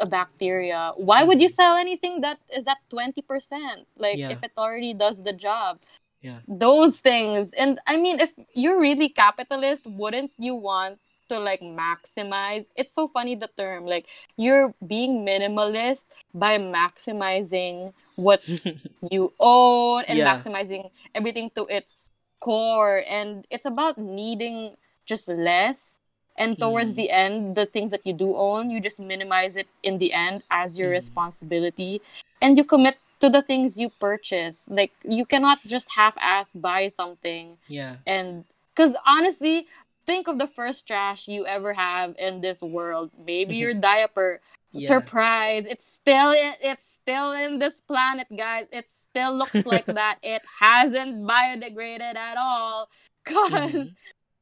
a 0.00 0.06
bacteria. 0.06 0.92
Why 0.96 1.22
would 1.22 1.36
you 1.40 1.48
Mhm. 1.52 1.58
sell 1.60 1.76
anything 1.76 2.22
that 2.24 2.40
is 2.48 2.66
at 2.66 2.80
20%? 2.88 3.84
Like 4.00 4.16
Yeah. 4.18 4.32
if 4.32 4.40
it 4.42 4.52
already 4.56 4.94
does 4.96 5.22
the 5.22 5.36
job. 5.36 5.78
Yeah. 6.24 6.40
Those 6.48 6.96
things. 6.96 7.52
And 7.52 7.78
I 7.86 7.98
mean 8.00 8.18
if 8.18 8.32
you're 8.56 8.80
really 8.80 9.10
capitalist, 9.12 9.84
wouldn't 9.86 10.32
you 10.40 10.54
want 10.56 10.98
to 11.28 11.38
like 11.38 11.60
maximize? 11.60 12.66
It's 12.74 12.94
so 12.96 13.06
funny 13.06 13.36
the 13.36 13.52
term 13.52 13.84
like 13.84 14.08
you're 14.40 14.72
being 14.80 15.26
minimalist 15.28 16.06
by 16.32 16.56
maximizing 16.56 17.92
what 18.16 18.40
you 19.12 19.32
own 19.38 20.04
and 20.08 20.16
Yeah. 20.18 20.24
maximizing 20.34 20.88
everything 21.14 21.50
to 21.54 21.66
its 21.68 22.10
core 22.42 23.04
and 23.08 23.46
it's 23.50 23.66
about 23.66 23.98
needing 23.98 24.76
just 25.06 25.28
less 25.28 26.00
and 26.36 26.58
towards 26.58 26.92
Mhm. 26.92 26.96
the 26.96 27.10
end 27.10 27.56
the 27.56 27.66
things 27.66 27.90
that 27.92 28.04
you 28.04 28.12
do 28.14 28.36
own 28.36 28.70
you 28.70 28.80
just 28.80 29.00
minimize 29.00 29.56
it 29.56 29.68
in 29.82 29.98
the 29.98 30.12
end 30.12 30.42
as 30.50 30.78
your 30.78 30.90
Mhm. 30.90 30.98
responsibility 31.00 32.02
and 32.42 32.56
you 32.58 32.64
commit 32.64 32.98
to 33.20 33.30
the 33.30 33.42
things 33.42 33.78
you 33.78 33.90
purchase 34.00 34.66
like 34.68 34.92
you 35.04 35.24
cannot 35.26 35.58
just 35.66 35.88
half-ass 35.94 36.52
buy 36.52 36.88
something 36.88 37.58
yeah 37.68 37.96
and 38.06 38.44
because 38.74 38.96
honestly 39.06 39.66
think 40.06 40.28
of 40.28 40.38
the 40.38 40.46
first 40.48 40.86
trash 40.86 41.28
you 41.28 41.46
ever 41.46 41.72
have 41.74 42.14
in 42.18 42.40
this 42.40 42.62
world 42.62 43.10
maybe 43.26 43.56
your 43.56 43.74
diaper 43.90 44.40
Yeah. 44.72 44.88
surprise 44.88 45.66
it's 45.66 45.86
still 45.86 46.32
in, 46.32 46.52
it's 46.62 46.86
still 47.00 47.32
in 47.32 47.58
this 47.58 47.80
planet 47.80 48.26
guys 48.36 48.66
it 48.72 48.88
still 48.88 49.34
looks 49.34 49.64
like 49.74 49.86
that 49.86 50.18
it 50.22 50.42
hasn't 50.60 51.26
biodegraded 51.26 52.16
at 52.16 52.36
all 52.38 52.88
because 53.24 53.88
Mhm. 53.88 53.96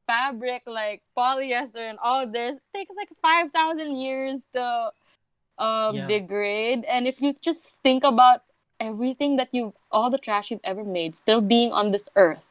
fabric 0.06 0.62
like 0.66 1.02
polyester 1.16 1.84
and 1.90 1.98
all 2.02 2.26
this 2.26 2.58
takes 2.74 2.94
like 2.96 3.10
5000 3.22 3.96
years 3.96 4.40
to 4.54 4.92
um 5.58 5.96
Yeah. 5.96 6.06
degrade 6.06 6.84
and 6.86 7.06
if 7.06 7.20
you 7.20 7.34
just 7.40 7.72
think 7.82 8.02
about 8.04 8.42
everything 8.80 9.36
that 9.36 9.48
you've 9.52 9.74
all 9.92 10.10
the 10.10 10.18
trash 10.18 10.50
you've 10.50 10.64
ever 10.64 10.84
made 10.84 11.14
still 11.14 11.40
being 11.40 11.70
on 11.72 11.90
this 11.92 12.08
earth 12.16 12.42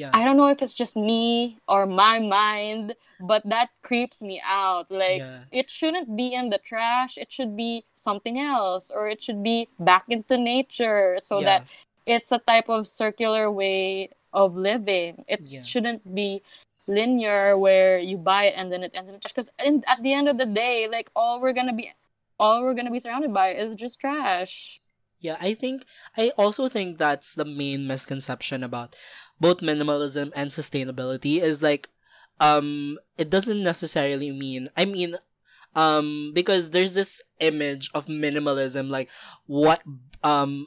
yeah 0.00 0.10
I 0.18 0.20
don't 0.24 0.38
know 0.40 0.50
if 0.54 0.60
it's 0.64 0.76
just 0.82 0.94
me 0.96 1.58
or 1.68 1.80
my 2.04 2.16
mind, 2.18 2.94
but 3.20 3.42
that 3.54 3.68
creeps 3.88 4.18
me 4.30 4.36
out. 4.44 4.86
Like 5.02 5.20
yeah 5.24 5.44
it 5.60 5.66
shouldn't 5.78 6.08
be 6.20 6.28
in 6.40 6.44
the 6.54 6.60
trash. 6.70 7.12
It 7.24 7.30
should 7.36 7.52
be 7.64 7.72
something 7.94 8.36
else 8.54 8.84
or 8.94 9.02
it 9.12 9.20
should 9.24 9.42
be 9.52 9.68
back 9.90 10.04
into 10.08 10.34
nature 10.52 11.18
so 11.28 11.34
yeah. 11.40 11.48
that 11.50 11.60
it's 12.14 12.32
a 12.32 12.40
type 12.52 12.68
of 12.76 12.86
circular 13.00 13.44
way 13.50 14.10
of 14.32 14.48
living. 14.70 15.12
It 15.34 15.40
Yeah. 15.54 15.62
shouldn't 15.70 16.02
be 16.20 16.42
linear 16.86 17.56
where 17.64 17.98
you 18.10 18.16
buy 18.16 18.42
it 18.50 18.54
and 18.56 18.66
then 18.72 18.82
it 18.82 18.92
ends 18.94 19.08
in 19.08 19.14
the 19.14 19.20
trash 19.20 19.34
because 19.36 19.50
at 19.92 19.98
the 20.02 20.12
end 20.18 20.26
of 20.32 20.36
the 20.42 20.46
day, 20.64 20.88
like 20.90 21.08
all 21.14 21.40
we're 21.42 21.56
going 21.60 21.68
to 21.68 21.78
be 21.80 21.92
all 22.40 22.62
we're 22.64 22.74
going 22.78 22.86
to 22.86 22.96
be 22.98 22.98
surrounded 22.98 23.32
by 23.34 23.48
is 23.52 23.76
just 23.76 24.00
trash. 24.00 24.80
Yeah, 25.20 25.36
I 25.40 25.52
think 25.52 25.84
I 26.16 26.32
also 26.40 26.68
think 26.68 26.96
that's 26.96 27.34
the 27.34 27.44
main 27.44 27.86
misconception 27.86 28.64
about 28.64 28.96
both 29.40 29.58
minimalism 29.58 30.30
and 30.36 30.50
sustainability 30.50 31.40
is 31.40 31.62
like 31.62 31.88
um 32.40 32.98
it 33.16 33.30
doesn't 33.30 33.62
necessarily 33.62 34.30
mean 34.30 34.68
I 34.76 34.84
mean 34.84 35.16
um 35.74 36.32
because 36.34 36.70
there's 36.70 36.94
this 36.94 37.22
image 37.38 37.90
of 37.94 38.06
minimalism 38.06 38.88
like 38.90 39.08
what 39.46 39.82
um 40.22 40.66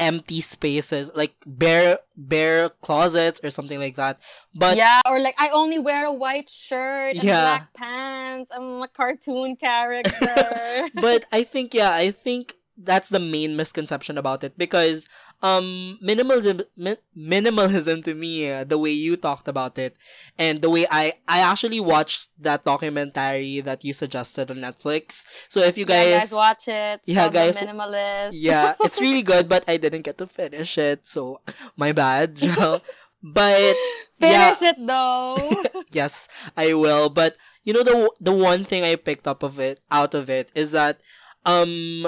empty 0.00 0.40
spaces 0.40 1.10
like 1.16 1.34
bare 1.44 1.98
bare 2.16 2.68
closets 2.68 3.40
or 3.42 3.50
something 3.50 3.80
like 3.80 3.96
that 3.96 4.20
but 4.54 4.76
yeah, 4.76 5.00
or 5.06 5.18
like 5.18 5.34
I 5.38 5.48
only 5.50 5.78
wear 5.80 6.04
a 6.06 6.12
white 6.12 6.48
shirt 6.48 7.14
and 7.16 7.24
Yeah. 7.24 7.40
black 7.42 7.74
pants. 7.74 8.52
I'm 8.54 8.82
a 8.82 8.88
cartoon 8.88 9.56
character. 9.56 10.88
but 10.94 11.24
I 11.32 11.42
think 11.42 11.74
yeah, 11.74 11.92
I 11.92 12.10
think 12.12 12.54
that's 12.76 13.08
the 13.08 13.18
main 13.18 13.56
misconception 13.56 14.16
about 14.18 14.44
it 14.44 14.56
because 14.56 15.06
um 15.42 15.98
minimalism 16.02 16.62
mi- 16.76 16.98
minimalism 17.16 18.02
to 18.04 18.14
me 18.14 18.50
uh, 18.50 18.64
the 18.64 18.78
way 18.78 18.90
you 18.90 19.16
talked 19.16 19.46
about 19.48 19.78
it 19.78 19.96
and 20.38 20.62
the 20.62 20.70
way 20.70 20.86
I 20.90 21.14
I 21.28 21.40
actually 21.40 21.80
watched 21.80 22.30
that 22.40 22.64
documentary 22.64 23.60
that 23.60 23.84
you 23.84 23.92
suggested 23.92 24.50
on 24.50 24.58
Netflix. 24.58 25.22
So 25.48 25.60
if 25.62 25.78
you 25.78 25.86
yeah, 25.88 26.18
guys 26.18 26.30
guys 26.30 26.32
watch 26.32 26.68
it. 26.68 27.00
Yeah, 27.06 27.28
guys- 27.28 27.58
minimalist. 27.58 28.32
yeah, 28.34 28.74
it's 28.80 29.00
really 29.04 29.22
good 29.22 29.48
but 29.48 29.64
I 29.68 29.76
didn't 29.76 30.02
get 30.02 30.18
to 30.18 30.26
finish 30.26 30.78
it. 30.78 31.06
So 31.06 31.40
my 31.76 31.92
bad. 31.92 32.38
But 33.22 33.76
yeah. 34.20 34.54
Finish 34.54 34.62
it 34.62 34.76
though. 34.86 35.62
yes, 35.90 36.28
I 36.56 36.74
will. 36.74 37.08
But 37.10 37.36
you 37.64 37.72
know 37.72 37.82
the 37.82 38.10
the 38.20 38.32
one 38.32 38.64
thing 38.64 38.84
I 38.84 38.96
picked 38.96 39.26
up 39.26 39.42
of 39.42 39.58
it 39.58 39.80
out 39.90 40.14
of 40.14 40.30
it 40.30 40.50
is 40.54 40.70
that 40.72 41.00
um 41.44 42.06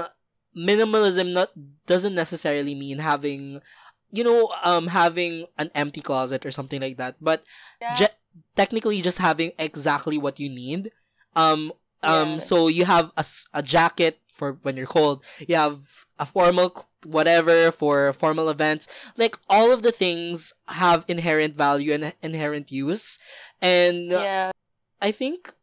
minimalism 0.57 1.33
not 1.33 1.51
doesn't 1.87 2.15
necessarily 2.15 2.75
mean 2.75 2.99
having 2.99 3.61
you 4.11 4.25
know 4.25 4.51
um 4.63 4.89
having 4.89 5.47
an 5.59 5.71
empty 5.75 6.01
closet 6.01 6.45
or 6.45 6.51
something 6.51 6.81
like 6.81 6.97
that, 6.97 7.17
but 7.21 7.45
yeah. 7.81 7.95
je- 7.95 8.19
technically 8.57 9.01
just 9.03 9.19
having 9.19 9.53
exactly 9.59 10.19
what 10.19 10.41
you 10.41 10.49
need. 10.49 10.91
Um 11.37 11.73
um 12.03 12.35
Yeah. 12.35 12.39
so 12.39 12.69
you 12.69 12.85
have 12.85 13.11
a, 13.17 13.25
a 13.55 13.63
jacket 13.63 14.19
for 14.33 14.59
when 14.63 14.77
you're 14.77 14.87
cold. 14.91 15.23
You 15.47 15.57
have 15.57 16.07
a 16.19 16.27
formal 16.27 16.75
whatever 17.05 17.71
for 17.71 18.13
formal 18.13 18.49
events. 18.49 18.89
Like 19.17 19.37
all 19.49 19.71
of 19.73 19.83
the 19.83 19.93
things 19.93 20.53
have 20.69 21.05
inherent 21.09 21.57
value 21.57 21.93
and 21.93 22.13
inherent 22.23 22.71
use. 22.73 23.19
And 23.61 24.11
yeah. 24.11 24.51
I 25.01 25.13
think 25.13 25.55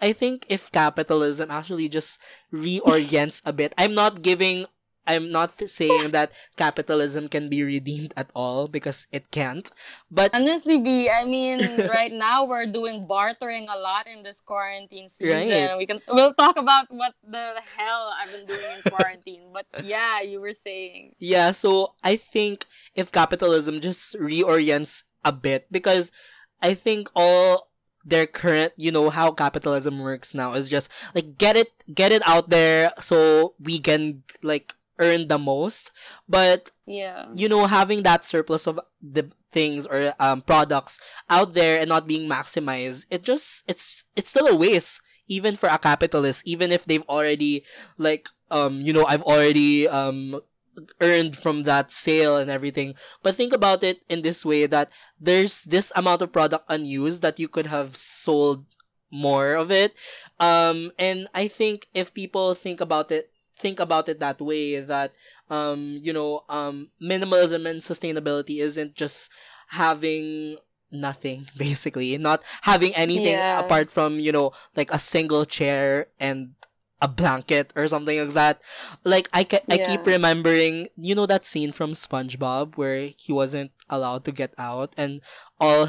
I 0.00 0.12
think 0.12 0.46
if 0.48 0.72
capitalism 0.72 1.50
actually 1.50 1.88
just 1.88 2.18
reorients 2.52 3.42
a 3.44 3.52
bit, 3.52 3.74
I'm 3.76 3.94
not 3.94 4.22
giving 4.22 4.66
I'm 5.06 5.32
not 5.32 5.58
saying 5.66 6.10
that 6.12 6.30
capitalism 6.56 7.28
can 7.28 7.48
be 7.48 7.64
redeemed 7.64 8.12
at 8.16 8.30
all 8.34 8.68
because 8.68 9.08
it 9.10 9.30
can't. 9.30 9.66
But 10.10 10.30
honestly, 10.34 10.78
B, 10.78 11.08
I 11.10 11.24
mean, 11.24 11.58
right 11.90 12.12
now 12.12 12.44
we're 12.44 12.66
doing 12.66 13.06
bartering 13.06 13.66
a 13.68 13.78
lot 13.78 14.06
in 14.06 14.22
this 14.22 14.40
quarantine 14.40 15.08
season. 15.08 15.48
Right. 15.50 15.76
We 15.76 15.86
can 15.86 16.00
we'll 16.08 16.34
talk 16.34 16.58
about 16.58 16.86
what 16.90 17.14
the 17.26 17.58
hell 17.76 18.12
I've 18.20 18.30
been 18.30 18.46
doing 18.46 18.70
in 18.76 18.92
quarantine. 18.92 19.50
but 19.52 19.66
yeah, 19.82 20.20
you 20.20 20.40
were 20.40 20.54
saying. 20.54 21.16
Yeah, 21.18 21.50
so 21.52 21.94
I 22.04 22.16
think 22.16 22.66
if 22.94 23.10
capitalism 23.10 23.80
just 23.80 24.14
reorients 24.14 25.02
a 25.24 25.32
bit 25.32 25.66
because 25.72 26.12
I 26.62 26.74
think 26.74 27.10
all 27.16 27.69
their 28.10 28.26
current 28.26 28.72
you 28.76 28.90
know 28.90 29.08
how 29.08 29.30
capitalism 29.30 29.98
works 30.00 30.34
now 30.34 30.52
is 30.52 30.68
just 30.68 30.90
like 31.14 31.38
get 31.38 31.56
it 31.56 31.72
get 31.94 32.12
it 32.12 32.22
out 32.26 32.50
there 32.50 32.92
so 33.00 33.54
we 33.58 33.78
can 33.78 34.22
like 34.42 34.74
earn 35.00 35.28
the 35.28 35.38
most. 35.38 35.90
But 36.28 36.70
yeah. 36.86 37.26
you 37.34 37.48
know 37.48 37.66
having 37.66 38.02
that 38.04 38.24
surplus 38.24 38.66
of 38.66 38.78
the 39.00 39.32
things 39.50 39.86
or 39.86 40.12
um 40.20 40.42
products 40.42 41.00
out 41.28 41.54
there 41.54 41.80
and 41.80 41.88
not 41.88 42.06
being 42.06 42.28
maximized 42.28 43.06
it 43.10 43.22
just 43.22 43.64
it's 43.66 44.06
it's 44.14 44.30
still 44.30 44.46
a 44.46 44.54
waste 44.54 45.02
even 45.26 45.56
for 45.56 45.68
a 45.68 45.78
capitalist 45.78 46.42
even 46.44 46.70
if 46.70 46.84
they've 46.84 47.06
already 47.08 47.64
like 47.98 48.28
um 48.50 48.80
you 48.80 48.92
know 48.92 49.04
i've 49.06 49.22
already 49.22 49.88
um 49.88 50.38
earned 51.00 51.36
from 51.36 51.64
that 51.64 51.90
sale 51.90 52.36
and 52.36 52.50
everything. 52.50 52.94
But 53.22 53.36
think 53.36 53.52
about 53.52 53.82
it 53.82 54.02
in 54.08 54.22
this 54.22 54.44
way 54.44 54.66
that 54.66 54.90
there's 55.20 55.62
this 55.62 55.92
amount 55.96 56.22
of 56.22 56.32
product 56.32 56.64
unused 56.68 57.22
that 57.22 57.38
you 57.38 57.48
could 57.48 57.66
have 57.66 57.96
sold 57.96 58.64
more 59.10 59.54
of 59.54 59.70
it. 59.70 59.94
Um, 60.38 60.92
and 60.98 61.28
I 61.34 61.48
think 61.48 61.88
if 61.94 62.14
people 62.14 62.54
think 62.54 62.80
about 62.80 63.10
it, 63.10 63.30
think 63.58 63.80
about 63.80 64.08
it 64.08 64.20
that 64.20 64.40
way, 64.40 64.80
that, 64.80 65.16
um, 65.50 65.98
you 66.02 66.12
know, 66.12 66.44
um, 66.48 66.90
minimalism 67.02 67.68
and 67.68 67.80
sustainability 67.82 68.60
isn't 68.60 68.94
just 68.94 69.30
having 69.68 70.56
nothing 70.92 71.46
basically 71.56 72.18
not 72.18 72.42
having 72.62 72.94
anything 72.96 73.38
yeah. 73.38 73.60
apart 73.60 73.92
from 73.92 74.18
you 74.18 74.32
know 74.32 74.50
like 74.74 74.92
a 74.92 74.98
single 74.98 75.44
chair 75.44 76.08
and 76.18 76.50
a 77.00 77.08
blanket 77.08 77.72
or 77.76 77.88
something 77.88 78.18
like 78.18 78.34
that. 78.34 78.62
Like 79.04 79.28
I 79.32 79.44
ca- 79.44 79.64
yeah. 79.66 79.74
I 79.74 79.78
keep 79.78 80.06
remembering, 80.06 80.88
you 80.96 81.14
know 81.14 81.26
that 81.26 81.46
scene 81.46 81.72
from 81.72 81.92
SpongeBob 81.92 82.76
where 82.76 83.10
he 83.16 83.32
wasn't 83.32 83.72
allowed 83.88 84.24
to 84.24 84.32
get 84.32 84.54
out 84.58 84.94
and 84.96 85.20
all 85.58 85.88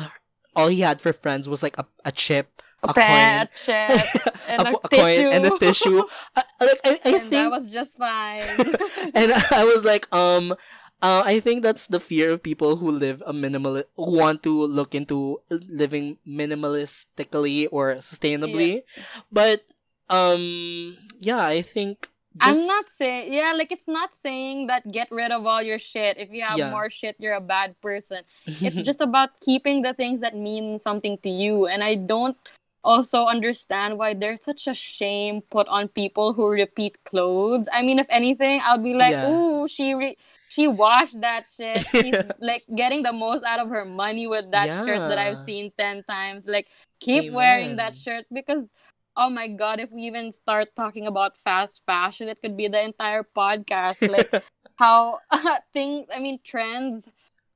all 0.56 0.68
he 0.68 0.82
had 0.82 1.02
for 1.02 1.14
friends 1.14 1.48
was 1.48 1.64
like 1.64 1.78
a, 1.78 1.86
a 2.04 2.12
chip, 2.12 2.62
a, 2.84 2.90
a 2.90 2.94
coin, 2.94 3.48
chip, 3.56 4.36
and 4.48 4.68
a, 4.68 4.72
a, 4.72 4.80
a 4.84 4.90
coin 4.90 5.26
and 5.32 5.46
a 5.46 5.58
tissue. 5.58 6.04
I, 6.36 6.44
like 6.60 6.80
I, 6.84 6.90
I 6.90 6.92
and 6.92 7.02
think 7.04 7.30
that 7.32 7.52
was 7.52 7.68
just 7.68 7.98
fine. 7.98 8.48
and 9.16 9.32
I 9.52 9.64
was 9.64 9.84
like, 9.84 10.12
um, 10.14 10.54
uh, 11.02 11.24
I 11.26 11.40
think 11.40 11.64
that's 11.64 11.88
the 11.88 12.00
fear 12.00 12.32
of 12.32 12.44
people 12.44 12.78
who 12.78 12.92
live 12.92 13.24
a 13.26 13.34
minimal 13.34 13.84
who 13.96 14.18
want 14.18 14.44
to 14.44 14.52
look 14.52 14.94
into 14.94 15.42
living 15.50 16.18
minimalistically 16.28 17.68
or 17.72 17.96
sustainably, 17.96 18.84
yeah. 18.86 19.04
but 19.32 19.64
um 20.12 20.98
yeah 21.20 21.46
i 21.46 21.62
think 21.62 22.10
just... 22.38 22.60
i'm 22.60 22.68
not 22.68 22.90
saying 22.90 23.34
yeah 23.34 23.54
like 23.56 23.72
it's 23.72 23.88
not 23.88 24.14
saying 24.14 24.68
that 24.68 24.90
get 24.92 25.10
rid 25.12 25.32
of 25.32 25.46
all 25.46 25.62
your 25.62 25.80
shit 25.80 26.18
if 26.18 26.30
you 26.32 26.42
have 26.42 26.58
yeah. 26.58 26.70
more 26.70 26.90
shit 26.90 27.16
you're 27.20 27.34
a 27.34 27.42
bad 27.42 27.80
person 27.82 28.22
it's 28.46 28.82
just 28.82 29.02
about 29.02 29.30
keeping 29.40 29.82
the 29.82 29.94
things 29.94 30.22
that 30.22 30.36
mean 30.36 30.78
something 30.78 31.18
to 31.20 31.30
you 31.30 31.68
and 31.68 31.84
i 31.84 31.96
don't 31.96 32.38
also 32.84 33.26
understand 33.26 33.98
why 33.98 34.14
there's 34.14 34.44
such 34.44 34.68
a 34.68 34.74
shame 34.74 35.42
put 35.52 35.68
on 35.68 35.88
people 35.88 36.34
who 36.34 36.50
repeat 36.50 36.98
clothes 37.06 37.70
i 37.72 37.82
mean 37.82 38.00
if 38.00 38.08
anything 38.10 38.60
i'll 38.64 38.78
be 38.78 38.94
like 38.94 39.12
yeah. 39.12 39.30
ooh 39.30 39.68
she 39.68 39.94
re- 39.94 40.18
she 40.52 40.68
washed 40.68 41.22
that 41.22 41.46
shit. 41.48 41.88
She's 41.92 42.14
like 42.40 42.64
getting 42.76 43.04
the 43.04 43.14
most 43.14 43.46
out 43.46 43.60
of 43.60 43.70
her 43.70 43.86
money 43.86 44.28
with 44.28 44.52
that 44.52 44.68
yeah. 44.68 44.86
shirt 44.86 45.00
that 45.08 45.18
I've 45.18 45.38
seen 45.38 45.72
10 45.78 46.04
times. 46.04 46.46
Like, 46.46 46.68
keep 47.00 47.24
Amen. 47.24 47.34
wearing 47.34 47.76
that 47.78 47.96
shirt 47.96 48.26
because 48.34 48.68
oh 49.16 49.30
my 49.30 49.48
god, 49.48 49.80
if 49.80 49.92
we 49.92 50.04
even 50.04 50.32
start 50.32 50.76
talking 50.76 51.08
about 51.08 51.38
fast 51.44 51.82
fashion, 51.86 52.28
it 52.28 52.42
could 52.42 52.56
be 52.56 52.68
the 52.68 52.82
entire 52.82 53.24
podcast. 53.24 54.02
Like 54.10 54.44
how 54.76 55.20
uh, 55.30 55.58
things, 55.74 56.08
I 56.14 56.20
mean, 56.20 56.40
trends 56.44 57.10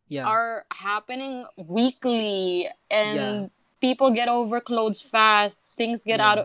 yeah. 0.07 0.25
are 0.25 0.65
happening 0.71 1.45
weekly, 1.57 2.67
and 2.91 3.17
yeah. 3.17 3.47
people 3.81 4.11
get 4.11 4.27
over 4.27 4.59
clothes 4.61 5.01
fast. 5.01 5.59
Things 5.77 6.03
get 6.03 6.19
yeah. 6.19 6.29
out 6.29 6.37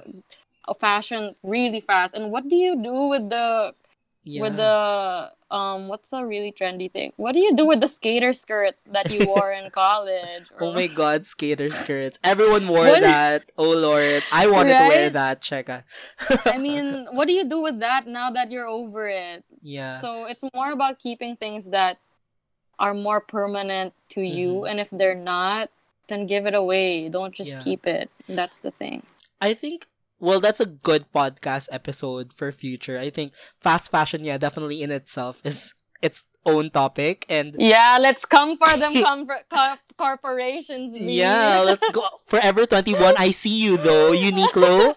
of 0.66 0.78
fashion 0.78 1.34
really 1.42 1.80
fast. 1.80 2.14
And 2.14 2.30
what 2.30 2.48
do 2.48 2.56
you 2.56 2.80
do 2.82 3.08
with 3.08 3.28
the 3.30 3.74
with 4.26 4.56
the 4.56 5.30
um 5.50 5.88
what's 5.88 6.12
a 6.12 6.24
really 6.24 6.52
trendy 6.52 6.90
thing? 6.90 7.12
What 7.16 7.32
do 7.32 7.40
you 7.40 7.54
do 7.54 7.66
with 7.66 7.80
the 7.80 7.88
skater 7.88 8.32
skirt 8.32 8.76
that 8.92 9.10
you 9.10 9.26
wore 9.26 9.52
in 9.52 9.70
college 9.82 10.46
or... 10.52 10.64
oh 10.64 10.72
my 10.72 10.86
god 10.86 11.26
skater 11.26 11.70
skirts. 11.70 12.18
Everyone 12.22 12.68
wore 12.68 12.84
what? 12.84 13.00
that. 13.00 13.50
Oh 13.56 13.70
lord. 13.70 14.22
I 14.30 14.46
wanted 14.46 14.72
right? 14.72 14.82
to 14.82 14.88
wear 14.88 15.10
that. 15.10 15.40
Cheka 15.40 15.84
i 16.46 16.58
mean 16.58 17.06
what 17.12 17.26
do 17.26 17.34
you 17.34 17.48
do 17.48 17.60
with 17.62 17.80
that 17.80 18.06
now 18.06 18.30
that 18.30 18.50
you're 18.50 18.68
over 18.68 19.08
it? 19.08 19.44
Yeah. 19.62 19.96
So 19.96 20.24
it's 20.24 20.42
more 20.54 20.72
about 20.72 20.98
keeping 20.98 21.36
things 21.36 21.66
that 21.66 21.98
are 22.78 22.94
more 22.94 23.20
permanent 23.20 23.92
to 24.10 24.20
mm-hmm. 24.20 24.38
you 24.38 24.64
and 24.64 24.80
if 24.80 24.88
they're 24.90 25.14
not 25.14 25.68
then 26.08 26.26
give 26.26 26.46
it 26.46 26.54
away. 26.54 27.08
Don't 27.08 27.34
just 27.34 27.56
yeah. 27.56 27.62
keep 27.62 27.86
it. 27.86 28.10
That's 28.28 28.60
the 28.60 28.72
thing. 28.72 29.04
I 29.40 29.54
think 29.54 29.86
well, 30.20 30.40
that's 30.40 30.60
a 30.60 30.66
good 30.66 31.06
podcast 31.12 31.68
episode 31.72 32.32
for 32.32 32.52
future. 32.52 32.98
I 32.98 33.10
think 33.10 33.32
fast 33.60 33.90
fashion, 33.90 34.24
yeah, 34.24 34.38
definitely 34.38 34.82
in 34.82 34.90
itself 34.90 35.40
is 35.44 35.74
its 36.02 36.26
own 36.46 36.70
topic 36.70 37.26
and 37.28 37.54
yeah 37.58 37.98
let's 38.00 38.24
come 38.24 38.56
for 38.56 38.74
them 38.78 38.94
com- 39.04 39.28
co- 39.52 39.74
corporations 39.98 40.96
yeah 40.96 41.60
let's 41.60 41.84
go. 41.90 42.00
Forever 42.24 42.64
21 42.64 43.14
i 43.18 43.30
see 43.30 43.60
you 43.60 43.76
though 43.76 44.12
uniqlo 44.16 44.94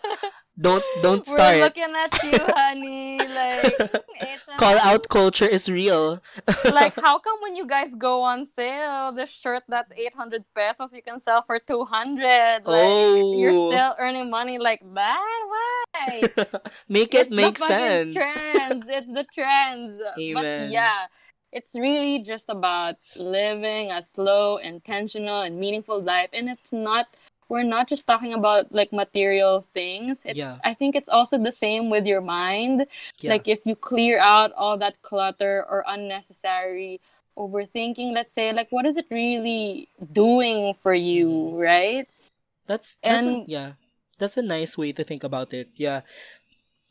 don't 0.59 0.83
don't 1.01 1.25
start. 1.25 1.55
We're 1.55 1.63
looking 1.65 1.93
at 1.95 2.13
you, 2.23 2.37
honey. 2.53 3.17
Like 3.17 4.05
call 4.57 4.77
out 4.77 5.09
culture 5.09 5.47
is 5.47 5.69
real. 5.69 6.21
like 6.65 6.93
how 7.01 7.17
come 7.17 7.39
when 7.41 7.55
you 7.55 7.65
guys 7.65 7.89
go 7.97 8.21
on 8.21 8.45
sale, 8.45 9.11
the 9.11 9.25
shirt 9.25 9.63
that's 9.67 9.91
eight 9.93 10.13
hundred 10.13 10.45
pesos 10.53 10.93
you 10.93 11.01
can 11.01 11.19
sell 11.19 11.41
for 11.41 11.57
two 11.57 11.85
hundred? 11.85 12.61
Like 12.65 12.85
oh. 12.85 13.33
you're 13.33 13.53
still 13.53 13.95
earning 13.97 14.29
money 14.29 14.59
like 14.59 14.81
that? 14.93 15.17
Why? 15.49 16.21
make 16.87 17.15
it 17.15 17.27
it's 17.27 17.35
make 17.35 17.57
sense. 17.57 18.13
Trends. 18.13 18.85
It's 18.87 19.07
the 19.07 19.25
trends. 19.33 19.99
Amen. 20.19 20.33
But 20.35 20.71
yeah. 20.71 21.07
It's 21.55 21.77
really 21.77 22.23
just 22.23 22.49
about 22.49 22.95
living 23.15 23.91
a 23.91 24.01
slow, 24.01 24.57
intentional, 24.57 25.41
and 25.41 25.59
meaningful 25.59 26.01
life. 26.01 26.29
And 26.33 26.49
it's 26.49 26.73
not 26.73 27.05
we're 27.53 27.61
not 27.61 27.87
just 27.87 28.09
talking 28.09 28.33
about 28.33 28.73
like 28.73 28.91
material 28.91 29.63
things. 29.77 30.25
It, 30.25 30.35
yeah. 30.35 30.57
I 30.65 30.73
think 30.73 30.95
it's 30.97 31.07
also 31.07 31.37
the 31.37 31.53
same 31.53 31.93
with 31.93 32.09
your 32.09 32.19
mind. 32.19 32.87
Yeah. 33.21 33.29
Like 33.29 33.47
if 33.47 33.61
you 33.69 33.77
clear 33.77 34.17
out 34.17 34.51
all 34.57 34.75
that 34.81 34.97
clutter 35.05 35.63
or 35.69 35.85
unnecessary 35.87 36.99
overthinking, 37.37 38.13
let's 38.17 38.33
say, 38.33 38.51
like 38.53 38.73
what 38.73 38.89
is 38.89 38.97
it 38.97 39.05
really 39.13 39.87
doing 40.11 40.73
for 40.81 40.97
you, 40.97 41.29
mm-hmm. 41.29 41.57
right? 41.61 42.07
That's, 42.65 42.97
that's 43.03 43.21
and 43.21 43.45
a, 43.45 43.45
yeah. 43.45 43.69
That's 44.17 44.37
a 44.37 44.41
nice 44.41 44.77
way 44.77 44.91
to 44.91 45.03
think 45.03 45.23
about 45.23 45.53
it. 45.53 45.69
Yeah. 45.75 46.01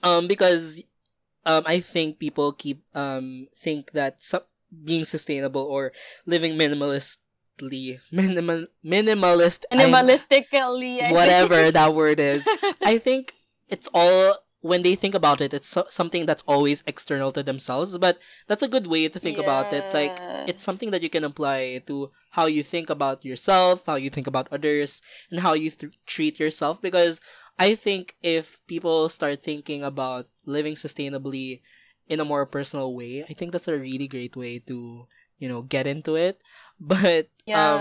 Um 0.02 0.30
because 0.30 0.78
um 1.44 1.66
I 1.66 1.80
think 1.80 2.22
people 2.22 2.52
keep 2.52 2.86
um 2.94 3.48
think 3.58 3.92
that 3.98 4.22
some 4.22 4.46
being 4.72 5.04
sustainable 5.04 5.62
or 5.62 5.92
living 6.24 6.54
minimalist 6.54 7.18
minimal 8.10 8.66
minimalist 8.84 9.64
minimalistically 9.72 11.12
whatever 11.12 11.70
that 11.70 11.94
word 11.94 12.18
is. 12.18 12.46
I 12.82 12.98
think 12.98 13.34
it's 13.68 13.88
all 13.94 14.38
when 14.60 14.82
they 14.82 14.94
think 14.94 15.14
about 15.14 15.40
it 15.40 15.52
it's 15.52 15.68
so, 15.68 15.84
something 15.88 16.26
that's 16.26 16.42
always 16.46 16.82
external 16.86 17.32
to 17.32 17.42
themselves 17.42 17.98
but 17.98 18.18
that's 18.46 18.62
a 18.62 18.68
good 18.68 18.86
way 18.86 19.08
to 19.08 19.18
think 19.18 19.36
yeah. 19.36 19.42
about 19.42 19.72
it. 19.72 19.84
Like 19.92 20.18
it's 20.48 20.62
something 20.62 20.90
that 20.90 21.02
you 21.02 21.10
can 21.10 21.24
apply 21.24 21.82
to 21.86 22.10
how 22.32 22.46
you 22.46 22.62
think 22.62 22.90
about 22.90 23.24
yourself 23.24 23.84
how 23.86 23.94
you 23.94 24.10
think 24.10 24.26
about 24.26 24.48
others 24.50 25.00
and 25.30 25.40
how 25.40 25.52
you 25.52 25.70
th- 25.70 25.98
treat 26.06 26.40
yourself 26.40 26.80
because 26.80 27.20
i 27.58 27.74
think 27.74 28.16
if 28.22 28.58
people 28.66 29.08
start 29.08 29.42
thinking 29.42 29.82
about 29.82 30.26
living 30.44 30.74
sustainably 30.74 31.60
in 32.08 32.20
a 32.20 32.24
more 32.24 32.44
personal 32.44 32.94
way 32.94 33.24
i 33.28 33.32
think 33.32 33.52
that's 33.52 33.68
a 33.68 33.78
really 33.78 34.08
great 34.08 34.34
way 34.34 34.58
to 34.58 35.06
you 35.42 35.48
know 35.50 35.62
get 35.66 35.90
into 35.90 36.14
it 36.14 36.38
but 36.80 37.26
um, 37.26 37.50
yeah. 37.50 37.74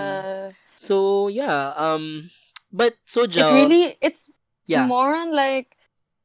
um 0.49 0.53
so 0.75 1.27
yeah 1.29 1.73
um 1.77 2.29
but 2.73 2.97
so 3.05 3.27
Joe, 3.27 3.53
it 3.53 3.61
really 3.61 3.95
it's 4.01 4.31
yeah. 4.65 4.87
more 4.87 5.13
on 5.13 5.31
like 5.31 5.77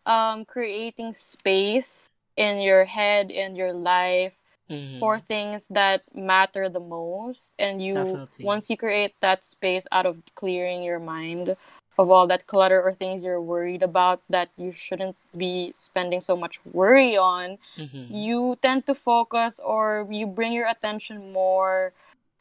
um 0.06 0.44
creating 0.44 1.12
space 1.12 2.10
in 2.36 2.60
your 2.60 2.84
head 2.84 3.30
in 3.30 3.56
your 3.56 3.72
life 3.72 4.32
mm-hmm. 4.70 4.98
for 4.98 5.18
things 5.18 5.66
that 5.68 6.02
matter 6.14 6.68
the 6.68 6.80
most 6.80 7.52
and 7.58 7.82
you 7.82 7.92
Definitely. 7.92 8.44
once 8.44 8.70
you 8.70 8.76
create 8.76 9.12
that 9.20 9.44
space 9.44 9.86
out 9.92 10.06
of 10.06 10.16
clearing 10.34 10.82
your 10.82 11.00
mind 11.00 11.56
of 11.98 12.10
all 12.10 12.26
that 12.26 12.46
clutter 12.46 12.80
or 12.82 12.92
things 12.92 13.24
you're 13.24 13.40
worried 13.40 13.82
about 13.82 14.20
that 14.28 14.50
you 14.56 14.72
shouldn't 14.72 15.16
be 15.36 15.72
spending 15.74 16.20
so 16.20 16.36
much 16.36 16.60
worry 16.72 17.16
on, 17.16 17.58
Mhm. 17.78 18.06
you 18.10 18.56
tend 18.62 18.86
to 18.86 18.94
focus 18.94 19.58
or 19.60 20.06
you 20.10 20.26
bring 20.26 20.52
your 20.52 20.68
attention 20.68 21.32
more 21.32 21.92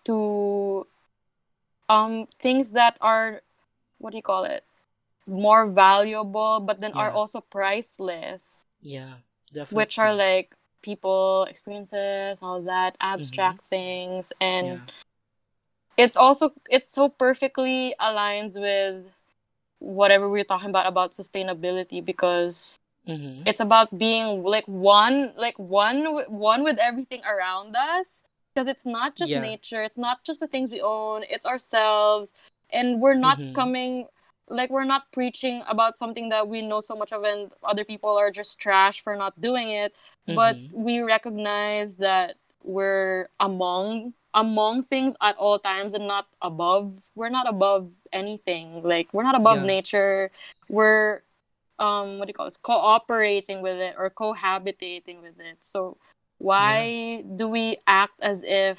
to 0.05 0.85
um 1.89 2.27
things 2.39 2.71
that 2.71 2.97
are 3.01 3.41
what 3.99 4.11
do 4.11 4.17
you 4.17 4.23
call 4.23 4.43
it 4.43 4.63
more 5.27 5.65
valuable 5.67 6.59
but 6.59 6.81
then 6.81 6.93
are 6.93 7.11
also 7.11 7.41
priceless 7.41 8.65
Yeah, 8.81 9.25
definitely. 9.53 9.75
which 9.77 9.97
are 9.97 10.13
like 10.13 10.53
people 10.81 11.45
experiences 11.49 12.39
all 12.41 12.61
that 12.61 12.95
abstract 13.01 13.61
things 13.69 14.31
and 14.39 14.67
yeah. 14.67 14.85
it 15.97 16.15
also 16.17 16.53
it 16.69 16.91
so 16.93 17.09
perfectly 17.09 17.95
aligns 17.99 18.59
with 18.59 19.05
whatever 19.85 20.25
we 20.27 20.39
we're 20.39 20.43
talking 20.43 20.69
about 20.69 20.87
about 20.87 21.11
sustainability 21.13 22.03
because 22.03 22.77
hmm 23.05 23.43
it's 23.45 23.59
about 23.59 23.95
being 23.99 24.41
like 24.41 24.65
one 24.65 25.31
like 25.37 25.57
one 25.59 26.05
one 26.27 26.63
with 26.63 26.79
everything 26.79 27.21
around 27.23 27.75
us 27.75 28.07
because 28.53 28.67
it's 28.67 28.85
not 28.85 29.15
just 29.15 29.31
Yeah. 29.31 29.41
nature 29.41 29.83
it's 29.83 29.97
not 29.97 30.23
just 30.25 30.39
the 30.39 30.47
things 30.47 30.71
we 30.71 30.81
own 30.81 31.23
it's 31.29 31.45
ourselves 31.45 32.33
and 32.71 32.99
we're 32.99 33.13
not 33.27 33.37
Mhm. 33.37 33.53
coming 33.53 34.07
like 34.49 34.69
we're 34.71 34.85
not 34.95 35.11
preaching 35.11 35.61
about 35.67 35.95
something 35.95 36.29
that 36.29 36.47
we 36.47 36.61
know 36.61 36.81
so 36.81 36.95
much 36.95 37.11
of 37.13 37.23
and 37.23 37.51
other 37.63 37.85
people 37.85 38.17
are 38.17 38.31
just 38.31 38.57
trash 38.59 39.01
for 39.01 39.15
not 39.15 39.39
doing 39.39 39.69
it 39.69 39.95
but 40.27 40.57
Mhm. 40.57 40.71
we 40.73 40.99
recognize 41.01 41.97
that 41.97 42.37
we're 42.63 43.29
among 43.39 44.13
among 44.33 44.83
things 44.83 45.15
at 45.21 45.35
all 45.37 45.59
times 45.59 45.93
and 45.93 46.07
not 46.07 46.27
above 46.41 46.93
we're 47.15 47.29
not 47.29 47.47
above 47.47 47.89
anything 48.15 48.81
like 48.83 49.07
we're 49.13 49.27
not 49.29 49.35
above 49.35 49.59
Yeah. 49.59 49.75
nature 49.75 50.31
we're 50.69 51.21
um 51.79 52.17
what 52.17 52.25
do 52.25 52.31
you 52.31 52.37
call 52.39 52.47
it 52.47 52.57
cooperating 52.63 53.59
with 53.61 53.77
it 53.87 53.93
or 53.99 54.09
cohabitating 54.09 55.17
with 55.21 55.37
it 55.49 55.57
so 55.61 55.97
why 56.39 57.23
do 57.39 57.45
we 57.47 57.65
act 58.01 58.15
as 58.21 58.39
if 58.47 58.77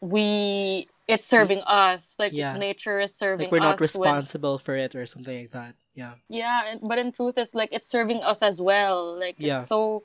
we 0.00 0.88
it's 1.08 1.26
serving 1.26 1.60
us 1.66 2.14
like 2.18 2.32
Yeah. 2.32 2.56
nature 2.56 2.98
is 3.00 3.14
serving 3.14 3.46
Like 3.46 3.52
we're 3.52 3.58
not 3.70 3.80
us 3.80 3.94
when- 3.96 4.08
responsible 4.08 4.58
for 4.58 4.74
it 4.76 4.94
or 4.94 5.04
something 5.06 5.36
like 5.36 5.50
that. 5.52 5.74
Yeah. 5.94 6.14
yeah, 6.28 6.76
but 6.80 6.98
in 6.98 7.12
truth, 7.12 7.36
it's 7.36 7.54
like 7.54 7.70
it's 7.72 7.88
serving 7.88 8.22
us 8.22 8.40
as 8.42 8.60
well. 8.60 9.18
Like 9.18 9.36
Yeah. 9.38 9.58
it's 9.58 9.66
so 9.66 10.02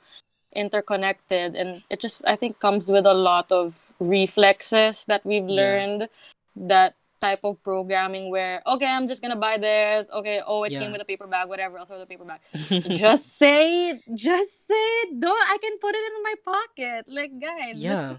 interconnected, 0.52 1.54
and 1.56 1.82
it 1.88 2.00
just 2.00 2.26
I 2.26 2.36
think 2.36 2.58
comes 2.60 2.90
with 2.90 3.06
a 3.06 3.14
lot 3.14 3.50
of 3.50 3.74
reflexes 4.00 5.04
that 5.06 5.24
we've 5.24 5.48
Yeah. 5.48 5.60
learned. 5.62 6.08
That 6.56 6.94
type 7.20 7.40
of 7.44 7.62
programming 7.62 8.30
where 8.30 8.62
okay, 8.66 8.86
I'm 8.86 9.08
just 9.08 9.22
gonna 9.22 9.36
buy 9.36 9.56
this. 9.58 10.08
Okay, 10.12 10.40
oh, 10.46 10.64
it 10.64 10.72
Yeah. 10.72 10.80
came 10.80 10.92
with 10.92 11.00
a 11.00 11.04
paper 11.04 11.26
bag. 11.26 11.48
Whatever, 11.48 11.78
I'll 11.78 11.86
throw 11.86 11.98
the 11.98 12.06
paper 12.06 12.24
bag. 12.24 12.40
just 12.98 13.38
say 13.38 13.90
it. 13.90 14.02
Just 14.14 14.66
say 14.66 14.86
it. 15.02 15.20
Don't. 15.20 15.50
I 15.50 15.58
can 15.58 15.78
put 15.78 15.94
it 15.94 16.04
in 16.04 16.22
my 16.22 16.34
pocket. 16.44 17.04
Like 17.08 17.32
guys, 17.40 17.76
let's 17.76 17.80
yeah. 17.80 18.16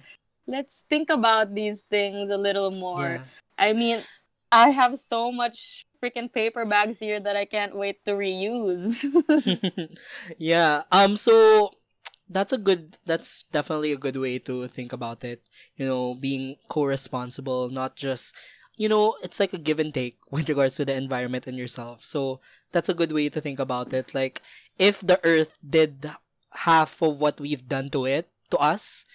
let's 0.47 0.86
think 0.89 1.10
about 1.10 1.54
these 1.54 1.82
things 1.89 2.30
a 2.30 2.38
little 2.38 2.72
more. 2.72 3.22
Yeah. 3.22 3.24
I 3.58 3.74
mean, 3.74 4.04
I 4.52 4.70
have 4.70 4.97
so 5.00 5.32
much 5.32 5.86
freaking 6.02 6.32
paper 6.32 6.66
bags 6.66 7.00
here 7.00 7.20
that 7.20 7.36
I 7.36 7.45
can't 7.45 7.76
wait 7.76 8.04
to 8.06 8.12
reuse. 8.12 9.04
yeah. 10.38 10.84
Um 10.91 11.18
so 11.18 11.72
that's 12.30 12.54
a 12.54 12.58
good 12.58 12.97
that's 13.06 13.43
definitely 13.52 13.91
a 13.91 13.97
good 13.97 14.16
way 14.16 14.39
to 14.39 14.68
think 14.68 14.93
about 14.93 15.24
it. 15.24 15.43
You 15.76 15.86
know, 15.86 16.14
being 16.14 16.56
co-responsible, 16.70 17.70
not 17.70 17.95
just 17.95 18.36
you 18.80 18.88
know, 18.88 19.20
it's 19.22 19.40
like 19.40 19.52
a 19.52 19.60
give 19.60 19.78
and 19.78 19.94
take 19.94 20.18
with 20.32 20.48
regards 20.48 20.80
to 20.80 20.86
the 20.88 20.96
environment 20.96 21.46
and 21.46 21.60
yourself. 21.60 22.06
So 22.08 22.40
that's 22.72 22.88
a 22.90 22.96
good 22.96 23.12
way 23.12 23.28
to 23.30 23.42
think 23.44 23.60
about 23.60 23.92
it. 23.94 24.16
Like 24.16 24.42
if 24.80 25.02
the 25.04 25.20
earth 25.28 25.60
did 25.60 26.10
half 26.66 27.04
of 27.04 27.20
what 27.20 27.40
we've 27.40 27.68
done 27.68 27.92
to 27.92 28.06
it, 28.08 28.32
to 28.52 28.58
us, 28.58 29.06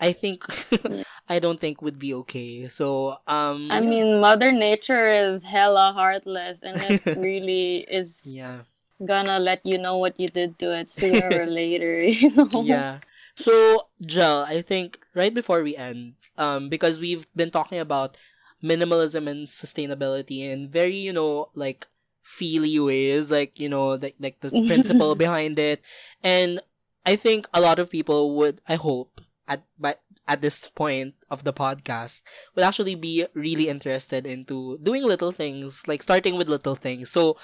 I 0.00 0.12
think 0.12 0.44
I 1.30 1.38
don't 1.38 1.60
think 1.60 1.80
would 1.80 2.00
be 2.02 2.12
okay. 2.26 2.66
So 2.66 3.22
um 3.30 3.70
I 3.70 3.80
mean, 3.80 4.18
Mother 4.20 4.50
Nature 4.50 5.08
is 5.08 5.44
hella 5.46 5.92
heartless 5.94 6.62
and 6.66 6.82
it 6.82 7.06
really 7.16 7.86
is 7.86 8.26
yeah. 8.26 8.66
gonna 9.06 9.38
let 9.38 9.64
you 9.64 9.78
know 9.78 9.96
what 9.98 10.18
you 10.18 10.28
did 10.28 10.58
to 10.58 10.76
it 10.76 10.90
sooner 10.90 11.30
or 11.30 11.46
later, 11.46 12.02
you 12.02 12.34
know? 12.34 12.50
yeah. 12.62 12.98
So, 13.34 13.88
Jel, 14.04 14.44
I 14.46 14.60
think 14.60 14.98
right 15.14 15.32
before 15.32 15.62
we 15.62 15.76
end, 15.76 16.14
um, 16.36 16.68
because 16.68 16.98
we've 16.98 17.26
been 17.34 17.50
talking 17.50 17.78
about 17.78 18.18
minimalism 18.62 19.28
and 19.28 19.46
sustainability 19.46 20.40
in 20.40 20.68
very, 20.68 20.96
you 20.96 21.12
know, 21.12 21.50
like 21.54 21.86
feely 22.22 22.78
ways, 22.78 23.30
like 23.30 23.58
you 23.58 23.68
know, 23.68 23.94
like 23.94 24.16
like 24.20 24.40
the 24.40 24.50
principle 24.66 25.14
behind 25.14 25.58
it, 25.58 25.82
and 26.22 26.60
I 27.04 27.16
think 27.16 27.48
a 27.52 27.60
lot 27.60 27.78
of 27.78 27.90
people 27.90 28.36
would, 28.36 28.60
I 28.68 28.76
hope, 28.76 29.20
at 29.48 29.64
by 29.78 29.96
at 30.26 30.40
this 30.40 30.70
point 30.70 31.14
of 31.30 31.44
the 31.44 31.52
podcast, 31.52 32.22
would 32.54 32.64
actually 32.64 32.94
be 32.94 33.26
really 33.34 33.68
interested 33.68 34.26
into 34.26 34.78
doing 34.78 35.02
little 35.02 35.32
things, 35.32 35.82
like 35.86 36.02
starting 36.02 36.36
with 36.36 36.48
little 36.48 36.76
things. 36.76 37.10
So, 37.10 37.36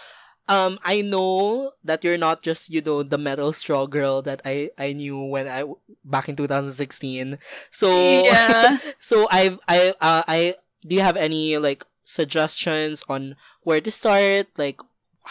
um, 0.49 0.79
I 0.85 1.03
know 1.03 1.73
that 1.85 2.05
you're 2.05 2.19
not 2.19 2.43
just 2.43 2.71
you 2.71 2.81
know 2.81 3.03
the 3.03 3.19
metal 3.19 3.53
straw 3.53 3.87
girl 3.87 4.23
that 4.23 4.41
I 4.45 4.71
I 4.79 4.93
knew 4.93 5.19
when 5.25 5.49
I 5.49 5.65
back 6.05 6.29
in 6.29 6.37
2016. 6.37 7.39
So 7.71 7.91
Yeah. 8.25 8.79
so 9.01 9.27
I've 9.31 9.59
I 9.69 9.95
uh, 10.01 10.23
I 10.27 10.55
do 10.89 10.97
you 10.97 11.03
have 11.03 11.17
any 11.17 11.59
like 11.59 11.85
suggestions 12.05 13.05
on 13.09 13.37
where 13.63 13.81
to 13.81 13.91
start 13.91 14.49
like 14.57 14.81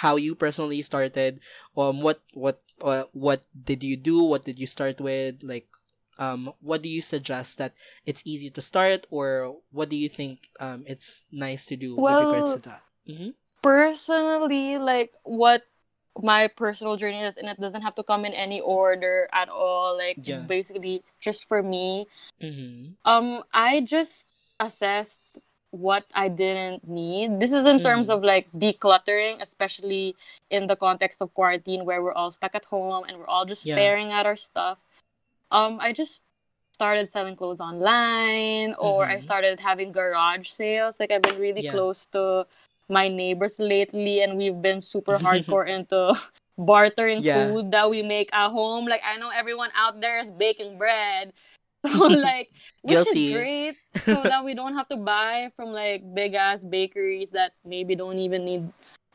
how 0.06 0.16
you 0.16 0.36
personally 0.36 0.82
started 0.82 1.40
um 1.76 2.02
what 2.02 2.22
what 2.34 2.62
uh, 2.82 3.06
what 3.14 3.42
did 3.54 3.84
you 3.84 3.98
do 3.98 4.22
what 4.24 4.46
did 4.46 4.60
you 4.60 4.68
start 4.68 5.02
with 5.02 5.42
like 5.42 5.66
um 6.20 6.54
what 6.62 6.82
do 6.82 6.90
you 6.90 7.02
suggest 7.02 7.58
that 7.58 7.74
it's 8.06 8.22
easy 8.26 8.50
to 8.50 8.62
start 8.62 9.08
or 9.10 9.58
what 9.72 9.90
do 9.90 9.96
you 9.96 10.10
think 10.10 10.50
um 10.60 10.84
it's 10.86 11.24
nice 11.32 11.66
to 11.66 11.76
do 11.76 11.96
with 11.96 12.20
regards 12.20 12.54
Well, 12.54 12.54
to 12.54 12.62
that 12.70 12.84
mm-hmm. 13.10 13.30
Personally, 13.62 14.78
like 14.78 15.14
what 15.24 15.64
my 16.22 16.48
personal 16.48 16.96
journey 16.96 17.22
is, 17.22 17.36
and 17.38 17.50
it 17.50 17.60
doesn't 17.60 17.82
have 17.82 17.96
to 17.96 18.04
come 18.04 18.26
in 18.26 18.34
any 18.34 18.62
order 18.62 19.28
at 19.34 19.50
all. 19.50 19.98
Like 19.98 20.18
Yeah. 20.24 20.46
basically, 20.46 21.04
just 21.20 21.46
for 21.48 21.62
me, 21.62 22.08
Mm-hmm. 22.42 22.94
Um, 23.04 23.44
I 23.54 23.82
just 23.82 24.28
assessed 24.60 25.22
what 25.72 26.06
I 26.14 26.28
didn't 26.30 26.88
need. 26.88 27.40
This 27.40 27.52
is 27.52 27.66
in 27.66 27.82
terms 27.84 28.08
Mhm. 28.10 28.14
of 28.16 28.24
like 28.24 28.48
decluttering, 28.56 29.42
especially 29.42 30.16
in 30.50 30.68
the 30.68 30.76
context 30.76 31.22
of 31.22 31.34
quarantine 31.34 31.84
where 31.86 32.02
we're 32.02 32.14
all 32.14 32.32
stuck 32.32 32.56
at 32.56 32.66
home 32.66 33.04
and 33.08 33.18
we're 33.20 33.28
all 33.28 33.46
just 33.46 33.66
Yeah. 33.66 33.76
staring 33.76 34.12
at 34.12 34.26
our 34.26 34.36
stuff. 34.36 34.78
Um, 35.52 35.78
I 35.82 35.92
just 35.94 36.24
started 36.72 37.10
selling 37.10 37.36
clothes 37.36 37.60
online 37.60 38.76
or 38.78 39.06
I 39.06 39.18
Mhm. 39.18 39.24
started 39.24 39.60
having 39.60 39.92
garage 39.92 40.48
sales. 40.50 41.00
Like 41.00 41.12
I've 41.12 41.24
been 41.24 41.40
really 41.40 41.62
Yeah. 41.64 41.72
close 41.72 42.06
to 42.14 42.46
my 42.88 43.08
neighbors 43.10 43.60
lately 43.60 44.22
and 44.22 44.38
we've 44.38 44.62
been 44.62 44.82
super 44.82 45.18
hardcore 45.26 45.68
into 45.68 46.14
bartering 46.58 47.22
Yeah. 47.24 47.34
food 47.48 47.72
that 47.72 47.90
we 47.90 48.02
make 48.04 48.30
at 48.34 48.52
home. 48.52 48.86
Like 48.88 49.02
I 49.04 49.18
know 49.18 49.30
everyone 49.30 49.72
out 49.76 50.02
there 50.02 50.20
is 50.20 50.32
baking 50.32 50.78
bread. 50.78 51.34
So 51.88 52.08
like 52.08 52.50
which 52.82 53.06
is 53.08 53.32
great 53.32 53.76
so 54.04 54.26
that 54.26 54.44
we 54.44 54.54
don't 54.54 54.74
have 54.74 54.88
to 54.90 54.98
buy 54.98 55.52
from 55.56 55.72
like 55.72 56.04
big 56.14 56.34
ass 56.36 56.64
bakeries 56.64 57.32
that 57.32 57.54
maybe 57.66 57.96
don't 57.96 58.20
even 58.20 58.46
need 58.46 58.70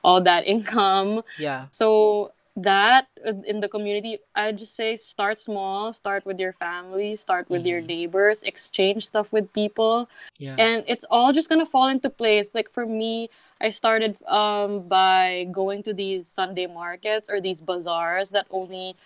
all 0.04 0.20
that 0.20 0.46
income. 0.46 1.22
yeah 1.38 1.66
So 1.70 2.32
that 2.56 3.06
uh, 3.26 3.32
in 3.46 3.60
the 3.60 3.68
community, 3.68 4.18
I 4.34 4.52
just 4.52 4.76
say 4.76 4.96
start 4.96 5.38
small, 5.40 5.92
start 5.92 6.26
with 6.26 6.38
your 6.38 6.52
family, 6.52 7.16
start 7.16 7.48
with 7.48 7.64
your 7.64 7.80
Mhm. 7.80 7.86
neighbors, 7.88 8.42
exchange 8.42 9.06
stuff 9.06 9.32
with 9.32 9.52
people, 9.52 10.08
yeah 10.38 10.56
and 10.58 10.84
it's 10.86 11.06
all 11.10 11.32
just 11.32 11.48
gonna 11.48 11.64
fall 11.66 11.88
into 11.88 12.10
place. 12.10 12.54
Like 12.54 12.70
for 12.72 12.84
me, 12.84 13.30
I 13.60 13.70
started 13.70 14.16
um 14.28 14.88
by 14.88 15.48
going 15.50 15.82
to 15.84 15.94
these 15.94 16.28
Sunday 16.28 16.66
markets 16.66 17.30
or 17.30 17.40
these 17.40 17.60
bazaars 17.60 18.30
that 18.36 18.46
only 18.50 18.96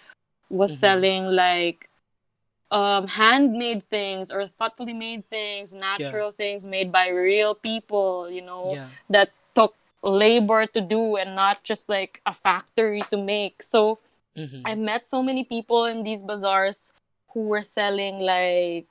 was 0.51 0.73
Mhm. 0.73 0.79
selling 0.79 1.25
like 1.31 1.89
um 2.71 3.07
handmade 3.07 3.89
things 3.89 4.31
or 4.31 4.49
thoughtfully 4.59 4.93
made 4.93 5.29
things, 5.31 5.73
natural 5.73 6.33
things 6.33 6.67
made 6.67 6.91
by 6.91 7.09
real 7.09 7.55
people, 7.55 8.29
you 8.31 8.43
know 8.43 8.73
yeah 8.75 8.89
that 9.11 9.31
took 9.55 9.75
labor 10.03 10.67
to 10.67 10.81
do 10.81 11.17
and 11.17 11.35
not 11.35 11.63
just 11.63 11.89
like 11.89 12.21
a 12.27 12.35
factory 12.35 13.03
to 13.11 13.17
make. 13.17 13.63
So 13.63 13.99
mm-hmm. 14.37 14.63
I 14.65 14.75
met 14.75 15.07
so 15.07 15.23
many 15.23 15.45
people 15.45 15.85
in 15.87 16.03
these 16.03 16.23
bazaars 16.23 16.93
who 17.33 17.49
were 17.49 17.63
selling 17.63 18.19
like 18.21 18.89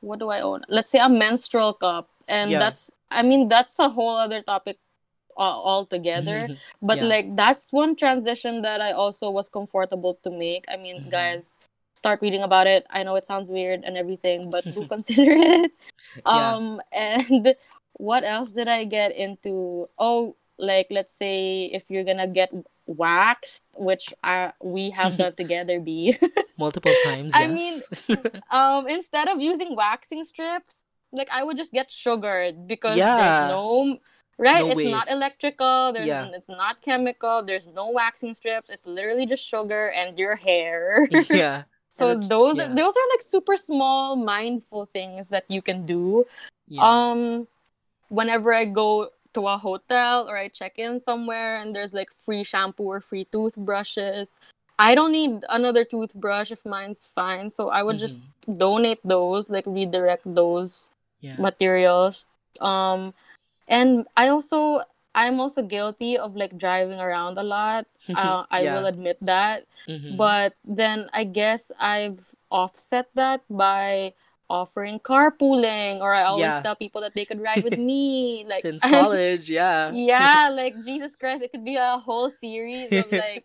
what 0.00 0.18
do 0.18 0.30
I 0.30 0.40
own? 0.40 0.62
Let's 0.68 0.90
say 0.90 0.98
a 0.98 1.08
menstrual 1.08 1.72
cup. 1.74 2.08
And 2.28 2.50
Yeah. 2.50 2.58
that's 2.58 2.90
I 3.10 3.22
mean 3.22 3.48
that's 3.48 3.78
a 3.78 3.88
whole 3.88 4.16
other 4.16 4.42
topic 4.42 4.78
altogether. 5.36 6.48
But 6.82 6.98
Yeah. 6.98 7.04
like 7.04 7.36
that's 7.36 7.72
one 7.72 7.94
transition 7.94 8.62
that 8.62 8.80
I 8.80 8.92
also 8.92 9.30
was 9.30 9.48
comfortable 9.48 10.14
to 10.22 10.30
make. 10.30 10.64
I 10.68 10.76
mean, 10.76 11.04
Mhm. 11.04 11.10
guys, 11.10 11.56
start 11.98 12.22
reading 12.22 12.42
about 12.42 12.66
it. 12.66 12.86
I 12.90 13.02
know 13.02 13.16
it 13.16 13.26
sounds 13.26 13.50
weird 13.50 13.82
and 13.84 13.96
everything, 13.98 14.50
but 14.50 14.64
do 14.64 14.86
consider 14.94 15.34
it. 15.34 15.70
Yeah. 16.24 16.52
Um, 16.54 16.80
and 16.92 17.54
what 17.94 18.22
else 18.24 18.52
did 18.52 18.68
I 18.68 18.84
get 18.84 19.10
into? 19.14 19.88
Oh, 19.98 20.36
like 20.58 20.86
let's 20.90 21.12
say 21.12 21.66
if 21.72 21.84
you're 21.90 22.04
gonna 22.04 22.26
get 22.26 22.50
waxed, 22.86 23.62
which 23.74 24.14
I 24.24 24.52
we 24.62 24.90
have 24.90 25.16
done 25.18 25.34
together, 25.42 25.78
B. 25.80 26.16
Multiple 26.58 26.94
times. 27.04 27.32
I 27.34 27.46
mean, 27.46 27.82
um, 28.50 28.88
instead 28.88 29.28
of 29.28 29.40
using 29.40 29.76
waxing 29.76 30.24
strips, 30.24 30.82
like 31.12 31.28
I 31.30 31.42
would 31.44 31.56
just 31.56 31.72
get 31.72 31.90
sugared 31.90 32.66
because 32.66 32.96
Yeah. 32.96 33.16
there's 33.16 33.50
no 33.50 33.98
right. 34.38 34.64
No 34.66 34.70
it's 34.78 34.90
not 34.90 35.10
electrical. 35.10 35.92
There's 35.92 36.06
Yeah. 36.06 36.26
it's 36.34 36.48
not 36.48 36.82
chemical. 36.82 37.42
There's 37.42 37.68
no 37.68 37.90
waxing 37.90 38.34
strips. 38.34 38.68
It's 38.70 38.86
literally 38.86 39.26
just 39.26 39.46
sugar 39.46 39.90
and 39.90 40.18
your 40.18 40.34
hair. 40.36 41.06
yeah. 41.30 41.64
So 41.88 42.10
And 42.10 42.22
those 42.24 42.56
yeah. 42.58 42.68
those 42.68 42.94
are 42.96 43.08
like 43.10 43.22
super 43.22 43.56
small 43.56 44.16
mindful 44.16 44.86
things 44.92 45.28
that 45.30 45.44
you 45.48 45.62
can 45.62 45.86
do. 45.86 46.26
Yeah. 46.68 46.84
Um, 46.84 47.48
whenever 48.08 48.52
I 48.54 48.64
go 48.66 49.10
to 49.34 49.46
a 49.48 49.56
hotel 49.56 50.28
or 50.28 50.36
I 50.36 50.48
check 50.48 50.78
in 50.78 51.00
somewhere 51.00 51.56
and 51.58 51.74
there's 51.74 51.92
like 51.94 52.10
free 52.24 52.44
shampoo 52.44 52.84
or 52.84 53.00
free 53.00 53.24
toothbrushes, 53.32 54.36
I 54.78 54.94
don't 54.94 55.12
need 55.12 55.44
another 55.48 55.84
toothbrush 55.84 56.52
if 56.52 56.64
mine's 56.64 57.04
fine. 57.14 57.50
So 57.50 57.68
I 57.68 57.82
would 57.82 57.98
just 57.98 58.20
Mhm. 58.20 58.58
donate 58.58 59.00
those, 59.04 59.50
like 59.50 59.66
redirect 59.66 60.22
those 60.24 60.90
yeah. 61.20 61.36
materials. 61.38 62.26
Um, 62.60 63.12
and 63.66 64.06
I 64.16 64.28
also 64.28 64.82
I'm 65.14 65.40
also 65.40 65.62
guilty 65.62 66.16
of 66.18 66.36
like 66.36 66.56
driving 66.58 67.00
around 67.00 67.38
a 67.38 67.42
lot. 67.42 67.86
Uh, 68.14 68.44
I 68.50 68.62
Yeah. 68.62 68.74
will 68.78 68.86
admit 68.86 69.18
that. 69.22 69.66
Mhm. 69.88 70.16
But 70.16 70.54
then 70.64 71.10
I 71.12 71.24
guess 71.24 71.70
I've 71.78 72.34
offset 72.50 73.08
that 73.14 73.42
by 73.50 74.14
offering 74.48 74.98
carpooling, 75.00 76.00
or 76.00 76.14
I 76.14 76.22
always 76.24 76.56
Yeah. 76.56 76.62
tell 76.62 76.76
people 76.76 77.02
that 77.02 77.14
they 77.14 77.24
could 77.24 77.40
ride 77.40 77.62
with 77.64 77.76
me. 77.90 78.44
Like 78.48 78.62
since 78.62 78.82
college, 78.86 79.50
yeah. 79.50 79.92
yeah, 79.92 80.48
like 80.52 80.80
Jesus 80.84 81.16
Christ, 81.16 81.42
it 81.42 81.52
could 81.52 81.64
be 81.64 81.76
a 81.76 81.98
whole 81.98 82.30
series 82.30 82.94
of 82.94 83.10
like 83.12 83.44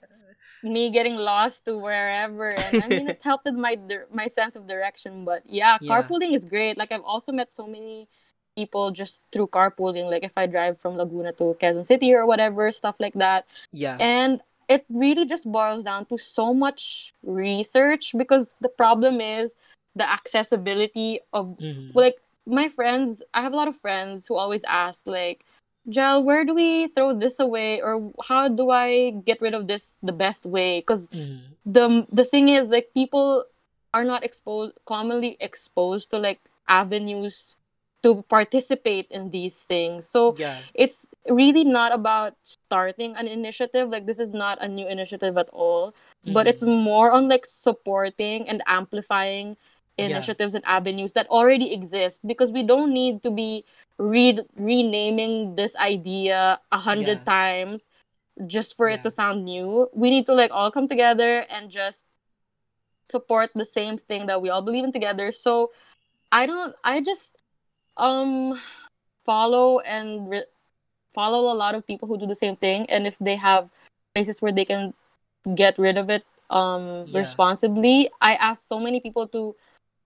me 0.63 0.89
getting 0.91 1.15
lost 1.15 1.65
to 1.65 1.77
wherever, 1.77 2.51
and 2.51 2.79
I 2.79 2.87
mean 2.87 3.07
it 3.07 3.19
helped 3.21 3.45
with 3.45 3.55
my 3.55 3.77
my 4.11 4.27
sense 4.27 4.55
of 4.55 4.67
direction. 4.67 5.25
But 5.25 5.43
yeah, 5.45 5.77
Yeah. 5.81 6.01
carpooling 6.01 6.33
is 6.33 6.45
great. 6.45 6.77
Like 6.77 6.91
I've 6.91 7.03
also 7.03 7.31
met 7.31 7.51
so 7.51 7.67
many 7.67 8.07
people 8.55 8.91
just 8.91 9.23
through 9.31 9.47
carpooling. 9.47 10.09
Like 10.09 10.23
if 10.23 10.31
I 10.37 10.45
drive 10.45 10.79
from 10.79 10.95
Laguna 10.97 11.31
to 11.33 11.55
Quezon 11.59 11.85
City 11.85 12.13
or 12.13 12.25
whatever, 12.25 12.71
stuff 12.71 12.95
like 12.99 13.13
that. 13.15 13.45
yeah. 13.71 13.97
And 13.99 14.41
it 14.69 14.85
really 14.89 15.25
just 15.25 15.51
boils 15.51 15.83
down 15.83 16.05
to 16.05 16.17
so 16.17 16.53
much 16.53 17.13
research 17.23 18.13
because 18.17 18.49
the 18.61 18.69
problem 18.69 19.19
is 19.19 19.55
the 19.95 20.09
accessibility 20.09 21.19
of 21.33 21.57
Mhm. 21.59 21.91
like 21.93 22.15
my 22.45 22.67
friends 22.67 23.21
i 23.33 23.41
have 23.41 23.53
a 23.53 23.55
lot 23.55 23.67
of 23.67 23.75
friends 23.77 24.25
who 24.27 24.35
always 24.35 24.63
ask 24.65 25.05
like 25.07 25.45
Jel 25.87 26.23
where 26.23 26.43
do 26.43 26.53
we 26.53 26.87
throw 26.87 27.13
this 27.13 27.39
away 27.39 27.81
or 27.81 28.11
how 28.27 28.47
do 28.47 28.69
i 28.71 29.11
get 29.25 29.39
rid 29.41 29.53
of 29.53 29.67
this 29.67 29.95
the 30.01 30.11
best 30.11 30.45
way 30.45 30.79
because 30.79 31.09
Mhm. 31.09 31.39
the 31.65 32.07
the 32.11 32.25
thing 32.25 32.49
is 32.49 32.67
like 32.69 32.89
people 32.93 33.45
are 33.93 34.03
not 34.03 34.23
exposed 34.23 34.73
commonly 34.85 35.37
exposed 35.39 36.09
to 36.11 36.17
like 36.17 36.39
avenues 36.67 37.55
to 38.03 38.21
participate 38.27 39.07
in 39.09 39.31
these 39.31 39.63
things 39.63 40.05
so 40.07 40.35
Yeah. 40.37 40.59
it's 40.73 41.07
really 41.29 41.63
not 41.63 41.93
about 41.95 42.35
starting 42.43 43.15
an 43.15 43.27
initiative 43.27 43.89
like 43.89 44.05
this 44.05 44.19
is 44.19 44.31
not 44.31 44.59
a 44.61 44.67
new 44.67 44.87
initiative 44.87 45.37
at 45.37 45.49
all 45.51 45.95
but 46.27 46.45
Mhm. 46.45 46.49
it's 46.51 46.63
more 46.63 47.11
on 47.11 47.27
like 47.29 47.45
supporting 47.45 48.47
and 48.47 48.61
amplifying 48.67 49.55
Yeah. 49.97 50.07
initiatives 50.11 50.55
and 50.55 50.65
avenues 50.65 51.13
that 51.13 51.27
already 51.29 51.71
exist 51.73 52.25
because 52.27 52.51
we 52.51 52.63
don't 52.63 52.91
need 52.91 53.21
to 53.23 53.31
be 53.31 53.63
re- 53.97 54.43
renaming 54.57 55.55
this 55.55 55.75
idea 55.77 56.59
a 56.71 56.77
hundred 56.79 57.23
Yeah. 57.23 57.29
times 57.29 57.87
just 58.49 58.75
for 58.75 58.89
Yeah. 58.89 58.95
it 58.99 59.03
to 59.03 59.11
sound 59.11 59.45
new 59.45 59.87
we 59.93 60.09
need 60.09 60.25
to 60.25 60.33
like 60.33 60.51
all 60.51 60.71
come 60.71 60.87
together 60.89 61.45
and 61.49 61.69
just 61.71 62.03
support 63.03 63.51
the 63.53 63.65
same 63.65 63.97
thing 63.97 64.25
that 64.27 64.41
we 64.41 64.49
all 64.49 64.61
believe 64.61 64.83
in 64.83 64.91
together 64.91 65.31
so 65.31 65.71
i 66.31 66.45
don't 66.45 66.75
i 66.83 67.01
just 67.01 67.35
um 67.97 68.59
follow 69.25 69.79
and 69.81 70.29
re- 70.29 70.49
follow 71.13 71.51
a 71.51 71.55
lot 71.57 71.75
of 71.75 71.85
people 71.85 72.07
who 72.07 72.17
do 72.17 72.25
the 72.27 72.35
same 72.35 72.55
thing 72.55 72.85
and 72.89 73.05
if 73.07 73.15
they 73.19 73.35
have 73.35 73.69
places 74.15 74.41
where 74.41 74.51
they 74.51 74.65
can 74.65 74.93
get 75.55 75.77
rid 75.77 75.97
of 75.97 76.09
it 76.09 76.23
um 76.49 77.05
Yeah. 77.07 77.19
responsibly 77.21 78.09
i 78.21 78.35
ask 78.35 78.67
so 78.67 78.79
many 78.79 78.99
people 78.99 79.27
to 79.27 79.55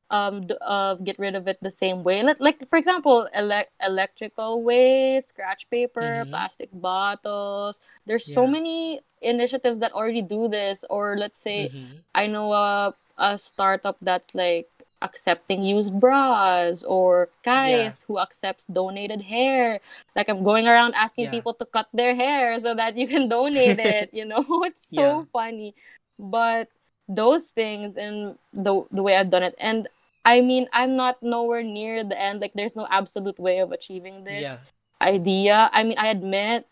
um 0.10 0.46
d- 0.48 0.56
uh, 0.62 0.96
get 0.96 1.20
rid 1.20 1.36
of 1.36 1.48
it 1.48 1.58
the 1.62 1.72
same 1.72 2.04
way 2.04 2.24
like, 2.24 2.38
like 2.40 2.68
for 2.70 2.78
example 2.78 3.28
ele- 3.34 3.68
electrical 3.82 4.64
waste 4.64 5.30
scratch 5.30 5.70
paper 5.70 6.24
Mhm. 6.26 6.32
plastic 6.32 6.70
bottles 6.74 7.80
there's 8.06 8.26
so 8.26 8.48
many 8.48 9.02
initiatives 9.22 9.80
that 9.82 9.92
already 9.94 10.22
do 10.22 10.48
this 10.48 10.86
or 10.90 11.18
let's 11.18 11.40
say 11.40 11.70
Mhm. 11.74 12.04
I 12.16 12.28
know 12.28 12.54
a 12.54 12.94
a 13.18 13.38
startup 13.38 13.98
that's 14.02 14.34
like 14.36 14.70
accepting 15.02 15.64
used 15.64 16.00
bras 16.00 16.84
or 16.84 17.30
Yeah. 17.46 17.94
Who 18.08 18.20
accepts 18.20 18.68
donated 18.68 19.22
hair. 19.22 19.80
Like 20.16 20.30
I'm 20.30 20.44
going 20.44 20.68
around 20.68 20.94
asking 20.96 21.26
Yeah. 21.26 21.32
people 21.32 21.54
to 21.56 21.66
cut 21.66 21.88
their 21.94 22.16
hair 22.16 22.60
so 22.60 22.74
that 22.76 22.98
you 22.98 23.08
can 23.08 23.28
donate 23.32 23.80
it, 23.80 24.10
you 24.14 24.26
know? 24.26 24.44
It's 24.66 24.86
so 24.88 25.22
Yeah. 25.24 25.30
funny. 25.32 25.76
But 26.20 26.70
those 27.08 27.48
things 27.56 27.96
and 27.96 28.38
the 28.54 28.84
the 28.92 29.02
way 29.04 29.16
I've 29.16 29.30
done 29.32 29.44
it 29.44 29.56
and 29.60 29.88
I 30.26 30.42
mean 30.42 30.68
I'm 30.74 30.96
not 31.00 31.24
nowhere 31.24 31.64
near 31.64 32.04
the 32.04 32.20
end 32.20 32.42
like 32.42 32.52
there's 32.54 32.76
no 32.76 32.86
absolute 32.92 33.40
way 33.40 33.60
of 33.60 33.72
achieving 33.72 34.26
this 34.26 34.64
idea. 35.02 35.70
I 35.74 35.84
mean, 35.84 35.98
I 35.98 36.08
admit 36.08 36.66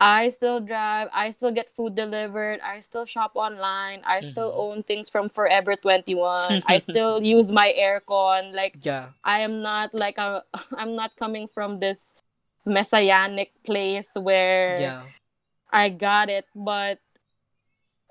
I 0.00 0.30
still 0.30 0.60
drive, 0.60 1.08
I 1.12 1.30
still 1.30 1.52
get 1.52 1.68
food 1.68 1.94
delivered, 1.94 2.60
I 2.64 2.80
still 2.80 3.04
shop 3.04 3.32
online, 3.36 4.00
I 4.04 4.22
still 4.22 4.48
Mhm. 4.50 4.56
own 4.58 4.76
things 4.82 5.10
from 5.12 5.28
Forever 5.28 5.76
21. 5.76 6.62
I 6.66 6.78
still 6.88 7.20
use 7.22 7.52
my 7.52 7.68
aircon. 7.76 8.56
Like 8.56 8.80
Yeah. 8.80 9.12
I 9.22 9.40
am 9.44 9.60
not 9.60 9.92
like 9.92 10.16
a 10.16 10.42
I'm 10.80 10.96
not 10.96 11.14
coming 11.20 11.48
from 11.52 11.80
this 11.80 12.10
messianic 12.64 13.52
place 13.62 14.16
where 14.16 14.80
Yeah. 14.80 15.02
I 15.70 15.88
got 15.92 16.28
it, 16.32 16.46
but 16.56 16.98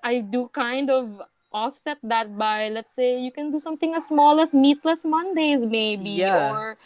I 0.04 0.22
do 0.22 0.48
kind 0.50 0.90
of 0.90 1.22
offset 1.52 1.98
that 2.04 2.38
by 2.38 2.70
let's 2.70 2.94
say 2.94 3.20
you 3.20 3.32
can 3.32 3.50
do 3.52 3.60
something 3.60 3.96
as 3.96 4.06
small 4.06 4.40
as 4.40 4.54
meatless 4.54 5.04
Mondays 5.04 5.66
maybe 5.66 6.22
Yeah. 6.22 6.54
or 6.54 6.78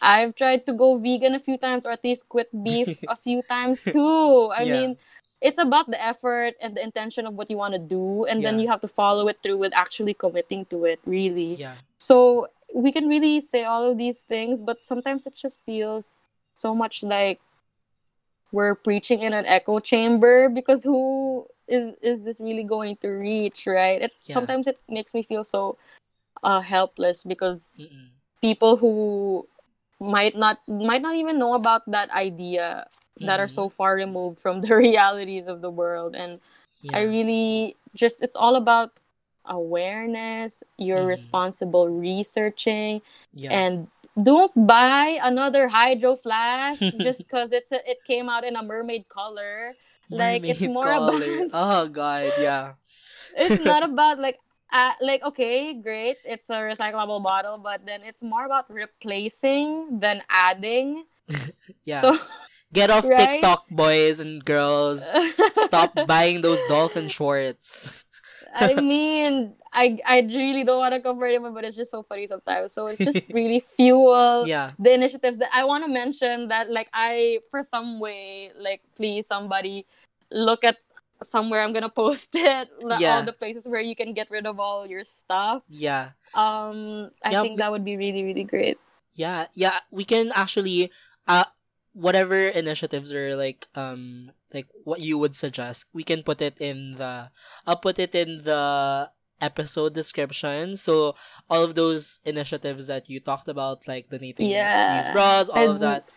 I've 0.00 0.34
tried 0.34 0.66
to 0.66 0.72
go 0.72 0.98
vegan 0.98 1.34
a 1.34 1.40
few 1.40 1.58
times 1.58 1.84
or 1.86 1.90
at 1.90 2.04
least 2.04 2.28
quit 2.28 2.48
beef 2.64 2.98
a 3.08 3.16
few 3.16 3.42
times 3.42 3.84
too. 3.92 4.50
I 4.54 4.64
Yeah. 4.64 4.72
mean, 4.72 4.96
it's 5.40 5.58
about 5.58 5.90
the 5.90 6.02
effort 6.02 6.54
and 6.60 6.76
the 6.76 6.82
intention 6.82 7.26
of 7.26 7.34
what 7.34 7.50
you 7.50 7.56
want 7.56 7.74
to 7.74 7.78
do 7.78 8.24
and 8.26 8.42
then 8.42 8.58
you 8.58 8.68
have 8.68 8.80
to 8.82 8.88
follow 8.88 9.28
it 9.28 9.38
through 9.42 9.58
with 9.58 9.72
actually 9.74 10.14
committing 10.14 10.64
to 10.66 10.84
it, 10.84 11.00
really. 11.06 11.54
Yeah. 11.56 11.74
So 11.98 12.48
we 12.74 12.92
can 12.92 13.06
really 13.08 13.40
say 13.40 13.64
all 13.64 13.84
of 13.90 13.98
these 13.98 14.20
things, 14.28 14.60
but 14.60 14.86
sometimes 14.86 15.26
it 15.26 15.34
just 15.34 15.60
feels 15.64 16.20
so 16.54 16.74
much 16.74 17.02
like 17.02 17.40
we're 18.52 18.74
preaching 18.74 19.20
in 19.22 19.32
an 19.32 19.44
echo 19.46 19.78
chamber 19.78 20.48
because 20.48 20.82
who 20.82 21.46
is 21.66 21.94
is 22.00 22.24
this 22.24 22.40
really 22.40 22.64
going 22.64 22.96
to 22.96 23.08
reach, 23.08 23.66
right? 23.66 24.02
It 24.02 24.12
Yeah. 24.24 24.34
sometimes 24.34 24.66
it 24.66 24.78
makes 24.88 25.14
me 25.14 25.22
feel 25.22 25.44
so 25.44 25.76
uh 26.42 26.60
helpless 26.60 27.24
because 27.24 27.80
Mm-mm. 27.80 28.08
people 28.40 28.76
who 28.76 29.48
might 30.00 30.36
not 30.36 30.58
might 30.68 31.02
not 31.02 31.16
even 31.16 31.38
know 31.38 31.54
about 31.54 31.82
that 31.90 32.10
idea 32.14 32.86
that 33.18 33.40
are 33.40 33.46
Mhm. 33.50 33.58
so 33.58 33.68
far 33.68 33.94
removed 33.98 34.38
from 34.38 34.60
the 34.66 34.74
realities 34.76 35.48
of 35.48 35.60
the 35.60 35.70
world 35.70 36.14
and 36.14 36.38
I 36.94 37.02
really 37.02 37.74
just 37.94 38.22
it's 38.22 38.36
all 38.38 38.54
about 38.54 38.94
awareness, 39.44 40.62
you're 40.78 41.02
Mhm. 41.02 41.08
responsible 41.18 41.88
researching 41.88 43.02
Yeah. 43.34 43.50
and 43.52 43.88
don't 44.22 44.52
buy 44.54 45.18
another 45.22 45.68
hydro 45.68 46.14
flask 46.16 46.78
just 47.06 47.18
because 47.26 47.50
it's 47.52 47.70
a, 47.72 47.80
it 47.90 48.04
came 48.04 48.28
out 48.28 48.44
in 48.44 48.54
a 48.56 48.62
mermaid 48.62 49.08
color. 49.08 49.74
like, 50.10 50.40
it's 50.48 50.62
more 50.64 50.84
color. 50.88 51.44
about- 51.44 51.52
Oh 51.52 51.84
god, 51.92 52.32
yeah. 52.40 52.80
It's 53.36 53.60
not 53.60 53.82
about 53.84 54.16
like 54.18 54.38
uh, 54.72 54.92
like 55.00 55.22
okay, 55.22 55.74
great, 55.74 56.16
it's 56.24 56.48
a 56.50 56.60
recyclable 56.64 57.22
bottle, 57.22 57.58
but 57.58 57.86
then 57.86 58.02
it's 58.02 58.22
more 58.22 58.44
about 58.44 58.70
replacing 58.70 60.00
than 60.00 60.22
adding. 60.28 61.04
Yeah. 61.84 62.00
So 62.02 62.18
Get 62.72 62.90
off 62.90 63.04
right? 63.08 63.40
TikTok, 63.40 63.68
boys 63.70 64.20
and 64.20 64.44
girls. 64.44 65.02
Stop 65.66 65.92
buying 66.06 66.40
those 66.42 66.60
dolphin 66.68 67.08
shorts. 67.08 68.04
I 68.54 68.74
mean, 68.74 69.54
I 69.72 69.98
I 70.06 70.20
really 70.20 70.64
don't 70.64 70.78
want 70.78 70.94
to 70.94 71.00
compare 71.00 71.32
them, 71.38 71.52
but 71.54 71.64
it's 71.64 71.76
just 71.76 71.90
so 71.90 72.02
funny 72.02 72.26
sometimes. 72.26 72.72
So 72.72 72.86
it's 72.88 73.00
just 73.00 73.22
really 73.32 73.60
fuel 73.60 74.46
Yeah. 74.46 74.72
the 74.78 74.92
initiatives 74.92 75.38
that 75.38 75.50
I 75.52 75.64
want 75.64 75.84
to 75.84 75.90
mention 75.90 76.48
that 76.48 76.70
like 76.70 76.88
I 76.92 77.40
for 77.50 77.62
some 77.62 78.00
way 78.00 78.52
like 78.58 78.80
please 78.96 79.26
somebody 79.26 79.86
look 80.30 80.64
at 80.64 80.76
somewhere 81.22 81.62
I'm 81.62 81.72
gonna 81.72 81.88
post 81.92 82.34
it. 82.34 82.68
Yeah. 82.98 83.16
All 83.16 83.22
the 83.24 83.32
places 83.32 83.68
where 83.68 83.80
you 83.80 83.96
can 83.96 84.12
get 84.14 84.30
rid 84.30 84.46
of 84.46 84.60
all 84.60 84.86
your 84.86 85.04
stuff. 85.04 85.62
Yeah. 85.68 86.10
Um, 86.34 87.10
I 87.24 87.32
Yeah, 87.32 87.42
think 87.42 87.58
that 87.58 87.70
would 87.70 87.84
be 87.84 87.96
really, 87.96 88.22
really 88.24 88.44
great. 88.44 88.78
Yeah, 89.14 89.46
yeah, 89.54 89.80
we 89.90 90.04
can 90.04 90.30
actually 90.34 90.90
uh 91.26 91.44
whatever 91.92 92.36
initiatives 92.48 93.12
or 93.12 93.34
like 93.36 93.66
um 93.74 94.30
like 94.54 94.66
what 94.84 95.00
you 95.00 95.18
would 95.18 95.34
suggest, 95.36 95.84
we 95.92 96.04
can 96.04 96.22
put 96.22 96.40
it 96.40 96.56
in 96.60 96.94
the 96.96 97.30
I'll 97.66 97.76
put 97.80 97.98
it 97.98 98.14
in 98.14 98.44
the 98.44 99.10
episode 99.40 99.94
description. 99.94 100.76
So 100.76 101.14
all 101.50 101.62
of 101.64 101.74
those 101.74 102.20
initiatives 102.24 102.86
that 102.86 103.08
you 103.10 103.20
talked 103.20 103.48
about, 103.48 103.86
like 103.86 104.10
donating 104.10 104.50
Yeah. 104.50 104.98
used 104.98 105.12
bras, 105.12 105.48
all 105.48 105.68
of 105.70 105.80
that. 105.80 106.08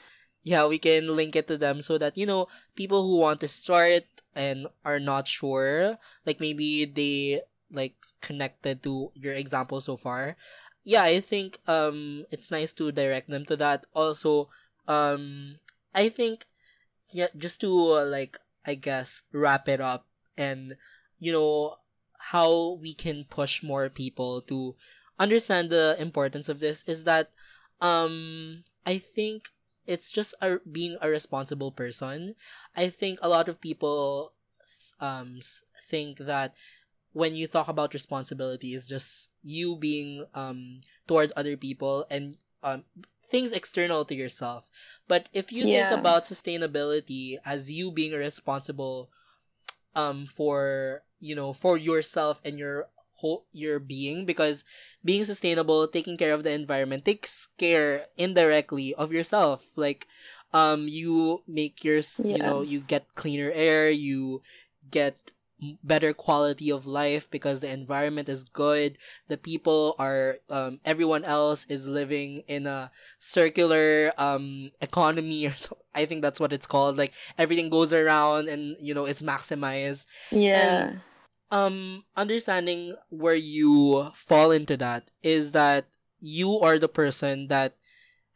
Yeah, 0.44 0.66
we 0.68 0.80
can 0.80 1.16
link 1.16 1.36
it 1.36 1.48
to 1.50 1.58
them 1.58 1.82
so 1.82 1.98
that 1.98 2.18
you 2.18 2.26
know 2.26 2.48
people 2.76 3.04
who 3.08 3.18
want 3.18 3.40
to 3.42 3.48
start 3.48 4.04
and 4.36 4.68
are 4.86 5.00
not 5.00 5.28
sure, 5.28 5.98
like 6.26 6.40
maybe 6.40 6.86
they 6.86 7.42
like 7.72 7.96
connected 8.22 8.84
to 8.84 9.12
your 9.16 9.34
example 9.34 9.82
so 9.82 9.96
far. 9.98 10.36
Yeah, 10.84 11.04
I 11.04 11.20
think 11.20 11.60
um 11.68 12.26
it's 12.32 12.52
nice 12.52 12.74
to 12.74 12.92
direct 12.92 13.30
them 13.30 13.46
to 13.46 13.56
that. 13.58 13.86
Also, 13.94 14.50
um 14.88 15.58
I 15.94 16.10
think 16.10 16.46
yeah, 17.12 17.28
just 17.38 17.62
to 17.62 17.72
uh, 17.94 18.06
like 18.06 18.40
I 18.66 18.76
guess 18.76 19.24
wrap 19.32 19.68
it 19.68 19.82
up 19.82 20.06
and 20.38 20.78
you 21.20 21.32
know 21.32 21.78
how 22.18 22.78
we 22.82 22.94
can 22.94 23.26
push 23.26 23.64
more 23.64 23.90
people 23.90 24.42
to 24.44 24.76
understand 25.20 25.70
the 25.70 25.96
importance 26.00 26.50
of 26.50 26.60
this 26.60 26.84
is 26.88 27.04
that 27.04 27.32
um 27.82 28.64
I 28.86 28.98
think 28.98 29.50
it's 29.92 30.12
just 30.12 30.34
a, 30.42 30.60
being 30.72 30.98
a 31.02 31.10
responsible 31.12 31.72
person. 31.72 32.36
I 32.76 32.88
think 32.90 33.20
a 33.22 33.30
lot 33.30 33.50
of 33.50 33.62
people 33.62 34.34
um 35.02 35.40
think 35.90 36.18
that 36.20 36.54
when 37.14 37.36
you 37.36 37.48
talk 37.48 37.68
about 37.68 37.94
responsibility 37.94 38.74
is 38.74 38.88
just 38.88 39.32
you 39.44 39.76
being 39.76 40.26
um 40.36 40.82
towards 41.08 41.34
other 41.36 41.58
people 41.58 42.06
and 42.10 42.38
um 42.64 42.84
things 43.30 43.52
external 43.52 44.06
to 44.06 44.16
yourself. 44.16 44.70
But 45.08 45.30
if 45.34 45.52
you 45.52 45.66
Yeah. 45.66 45.68
think 45.68 45.92
about 45.92 46.26
sustainability 46.26 47.38
as 47.46 47.72
you 47.72 47.92
being 47.92 48.14
responsible 48.14 49.10
um 49.96 50.26
for 50.28 51.04
you 51.20 51.36
know 51.36 51.54
for 51.54 51.78
yourself 51.78 52.42
and 52.46 52.58
your 52.60 52.90
whole 53.22 53.46
your 53.54 53.80
being 53.80 54.26
because 54.26 54.64
being 55.06 55.24
sustainable 55.26 55.88
taking 55.88 56.18
care 56.18 56.34
of 56.34 56.44
the 56.44 56.52
environment 56.52 57.06
takes 57.06 57.48
care 57.58 58.08
indirectly 58.18 58.94
of 58.96 59.14
yourself. 59.14 59.66
Like 59.78 60.08
um 60.54 60.88
you 60.90 61.44
make 61.48 61.84
your 61.84 62.00
s 62.00 62.26
you 62.28 62.42
know 62.42 62.62
you 62.62 62.82
get 62.82 63.06
cleaner 63.16 63.52
air 63.54 63.90
you 63.90 64.42
get 64.92 65.16
better 65.84 66.14
quality 66.14 66.72
of 66.72 66.88
life 66.88 67.30
because 67.30 67.60
the 67.60 67.70
environment 67.70 68.28
is 68.30 68.44
good. 68.44 68.98
The 69.28 69.38
people 69.38 69.96
are 70.00 70.40
um 70.50 70.80
everyone 70.86 71.24
else 71.24 71.66
is 71.70 71.88
living 71.88 72.44
in 72.48 72.66
a 72.68 72.92
circular 73.20 74.12
um 74.18 74.72
economy 74.82 75.48
or 75.50 75.54
so 75.54 75.78
i 75.96 76.06
think 76.06 76.22
that's 76.22 76.40
what 76.40 76.54
it's 76.54 76.68
called. 76.68 76.98
Like 76.98 77.14
everything 77.38 77.70
goes 77.70 77.94
around 77.94 78.50
and 78.50 78.76
you 78.80 78.94
know 78.94 79.06
it's 79.06 79.22
maximized. 79.22 80.06
Yeah. 80.32 80.96
Um 81.52 82.04
understanding 82.16 82.96
where 83.10 83.36
you 83.36 84.10
fall 84.16 84.52
into 84.52 84.78
that 84.78 85.12
is 85.22 85.52
that 85.52 85.86
you 86.20 86.60
are 86.60 86.80
the 86.80 86.90
person 86.90 87.48
that 87.48 87.76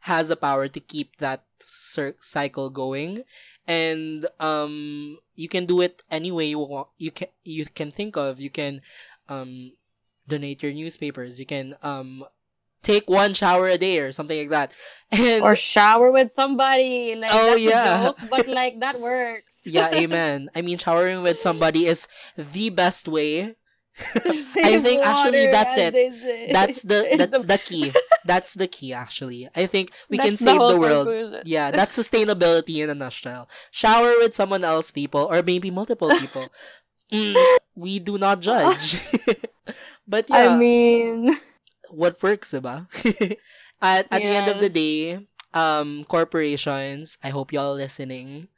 has 0.00 0.28
the 0.28 0.36
power 0.36 0.68
to 0.68 0.80
keep 0.80 1.16
that 1.18 1.44
cir- 1.60 2.16
cycle 2.20 2.70
going. 2.70 3.24
And 3.66 4.26
um 4.40 5.18
you 5.34 5.48
can 5.48 5.66
do 5.66 5.80
it 5.80 6.02
any 6.10 6.30
way 6.32 6.46
you 6.46 6.58
want 6.60 6.88
you 6.98 7.10
can 7.10 7.28
you 7.42 7.66
can 7.66 7.90
think 7.90 8.16
of. 8.16 8.40
You 8.40 8.50
can 8.50 8.82
um 9.28 9.72
donate 10.28 10.62
your 10.62 10.72
newspapers. 10.72 11.38
You 11.38 11.46
can 11.46 11.76
um 11.82 12.24
take 12.86 13.10
one 13.10 13.34
shower 13.34 13.66
a 13.66 13.76
day 13.78 13.98
or 13.98 14.12
something 14.14 14.38
like 14.38 14.50
that 14.54 14.70
and 15.10 15.42
Or 15.42 15.54
shower 15.58 16.10
with 16.14 16.30
somebody. 16.30 17.14
Like 17.18 17.30
Oh, 17.34 17.58
that's 17.58 17.62
yeah. 17.66 18.02
joke, 18.06 18.18
but 18.30 18.46
like 18.60 18.78
that 18.80 19.00
works. 19.02 19.66
yeah 19.66 19.90
amen 20.02 20.46
i 20.54 20.62
mean 20.62 20.78
showering 20.78 21.26
with 21.26 21.42
somebody 21.42 21.86
is 21.90 22.06
the 22.38 22.70
best 22.70 23.10
way 23.10 23.58
I 24.60 24.76
think 24.84 25.00
actually 25.02 25.48
that's 25.50 25.72
it. 25.74 26.52
that's 26.52 26.82
the 26.84 27.00
that's 27.16 27.46
the 27.48 27.56
key 27.58 27.90
that's 28.28 28.52
the 28.52 28.68
key 28.68 28.92
actually 28.92 29.48
i 29.56 29.64
think 29.64 29.88
we 30.12 30.20
can 30.20 30.36
save 30.36 30.60
whole 30.60 30.68
the 30.68 30.78
world 30.78 31.06
conclusion. 31.08 31.42
yeah 31.48 31.72
that's 31.72 31.96
sustainability 31.96 32.84
in 32.84 32.92
a 32.92 32.94
nutshell 32.94 33.48
shower 33.72 34.12
with 34.20 34.36
someone 34.36 34.62
else 34.68 34.92
people 34.92 35.24
or 35.32 35.40
maybe 35.42 35.70
multiple 35.72 36.12
people 36.20 36.52
Mm, 37.08 37.38
we 37.74 37.98
do 38.02 38.18
not 38.20 38.42
judge 38.44 38.98
but 40.06 40.28
yeah 40.28 40.52
I 40.52 40.58
mean, 40.58 41.38
what 41.90 42.22
works 42.22 42.52
diba? 42.52 42.86
at, 43.82 44.06
at 44.10 44.22
the 44.22 44.24
end 44.24 44.48
of 44.50 44.60
the 44.60 44.68
day 44.68 45.26
um 45.54 46.04
corporations 46.04 47.18
i 47.22 47.28
hope 47.30 47.52
y'all 47.52 47.74
listening 47.74 48.48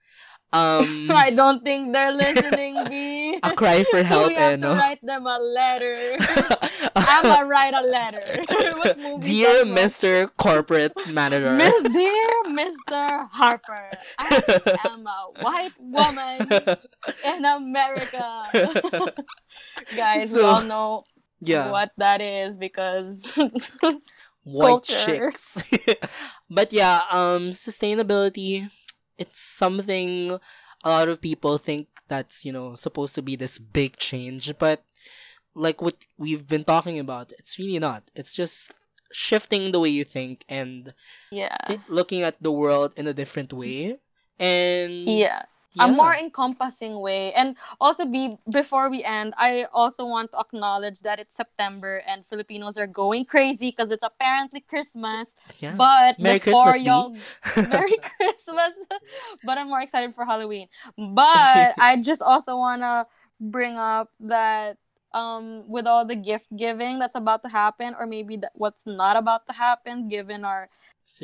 um 0.53 1.11
I 1.13 1.31
don't 1.31 1.63
think 1.63 1.93
they're 1.93 2.13
listening, 2.13 2.79
B. 2.89 3.39
a 3.43 3.53
cry 3.53 3.85
for 3.91 4.03
help 4.03 4.29
we 4.29 4.35
have 4.35 4.53
eh, 4.53 4.57
to 4.57 4.63
no? 4.63 4.73
write 4.73 4.99
them 5.03 5.27
a 5.27 5.39
letter. 5.39 6.17
I'm 6.97 7.23
gonna 7.23 7.45
write 7.45 7.75
a 7.75 7.83
letter. 7.83 8.45
Dear? 9.21 9.65
Mr. 9.67 10.31
Corporate 10.39 10.95
Manager. 11.09 11.53
Miss 11.53 11.83
Dear 11.83 12.33
Mr. 12.47 13.29
Harper, 13.31 13.91
I 14.19 14.79
am 14.87 15.07
a 15.07 15.43
white 15.43 15.75
woman 15.79 16.49
in 17.27 17.45
America. 17.45 18.45
Guys, 19.97 20.33
we 20.33 20.41
all 20.41 20.63
know 20.63 21.05
yeah, 21.41 21.71
what 21.71 21.93
that 21.97 22.21
is 22.21 22.57
because 22.57 23.39
white 24.45 24.83
chicks. 24.85 25.71
but 26.51 26.73
yeah, 26.73 27.03
um, 27.11 27.51
sustainability. 27.51 28.71
It's 29.17 29.41
something 29.41 30.39
a 30.85 30.89
lot 30.89 31.09
of 31.09 31.21
people 31.21 31.59
think 31.59 31.89
that's 32.09 32.45
you 32.45 32.53
know 32.53 32.75
supposed 32.75 33.15
to 33.17 33.23
be 33.23 33.37
this 33.37 33.59
big 33.59 33.97
change, 33.97 34.57
but 34.59 34.85
like 35.55 35.83
what 35.83 35.97
we've 36.17 36.47
been 36.47 36.65
talking 36.65 36.99
about, 36.99 37.33
it's 37.39 37.59
really 37.59 37.79
not. 37.79 38.11
It's 38.15 38.35
just 38.35 38.73
shifting 39.13 39.73
the 39.73 39.81
way 39.81 39.89
you 39.89 40.05
think 40.05 40.45
and 40.49 40.95
yeah, 41.31 41.57
looking 41.89 42.23
at 42.23 42.43
the 42.43 42.53
world 42.53 42.93
in 42.97 43.07
a 43.07 43.15
different 43.15 43.53
way. 43.53 43.99
And 44.39 45.09
yeah. 45.09 45.45
Yeah. 45.79 45.87
a 45.87 45.89
more 45.89 46.15
encompassing 46.15 47.01
way. 47.01 47.33
And 47.33 47.57
also, 47.81 48.05
be 48.05 48.37
before 48.51 48.91
we 48.91 49.05
end, 49.05 49.35
I 49.37 49.67
also 49.73 50.07
want 50.07 50.33
to 50.33 50.39
acknowledge 50.39 51.01
that 51.01 51.19
it's 51.19 51.37
September 51.37 52.03
and 52.07 52.27
Filipinos 52.27 52.77
are 52.77 52.87
going 52.87 53.25
crazy 53.25 53.71
because 53.71 53.91
it's 53.91 54.03
apparently 54.03 54.61
Christmas. 54.61 55.29
yeah. 55.59 55.75
But 55.75 56.19
Merry 56.19 56.39
before 56.39 56.73
Christmas, 56.73 56.83
y'all, 56.83 57.17
Merry 57.71 57.97
Christmas. 58.17 58.73
but 59.45 59.59
I'm 59.59 59.69
more 59.69 59.81
excited 59.81 60.15
for 60.15 60.25
Halloween. 60.25 60.69
But 60.97 61.75
I 61.79 61.97
just 62.03 62.23
also 62.23 62.57
wanna 62.57 63.07
bring 63.41 63.77
up 63.77 64.11
that 64.21 64.77
um 65.15 65.65
with 65.69 65.87
all 65.87 66.05
the 66.05 66.17
gift 66.17 66.47
giving 66.55 66.99
that's 66.99 67.15
about 67.15 67.43
to 67.43 67.49
happen, 67.49 67.95
or 67.99 68.07
maybe 68.07 68.37
that 68.37 68.53
what's 68.55 68.85
not 68.87 69.17
about 69.17 69.47
to 69.47 69.53
happen, 69.53 70.09
given 70.09 70.45
our 70.45 70.69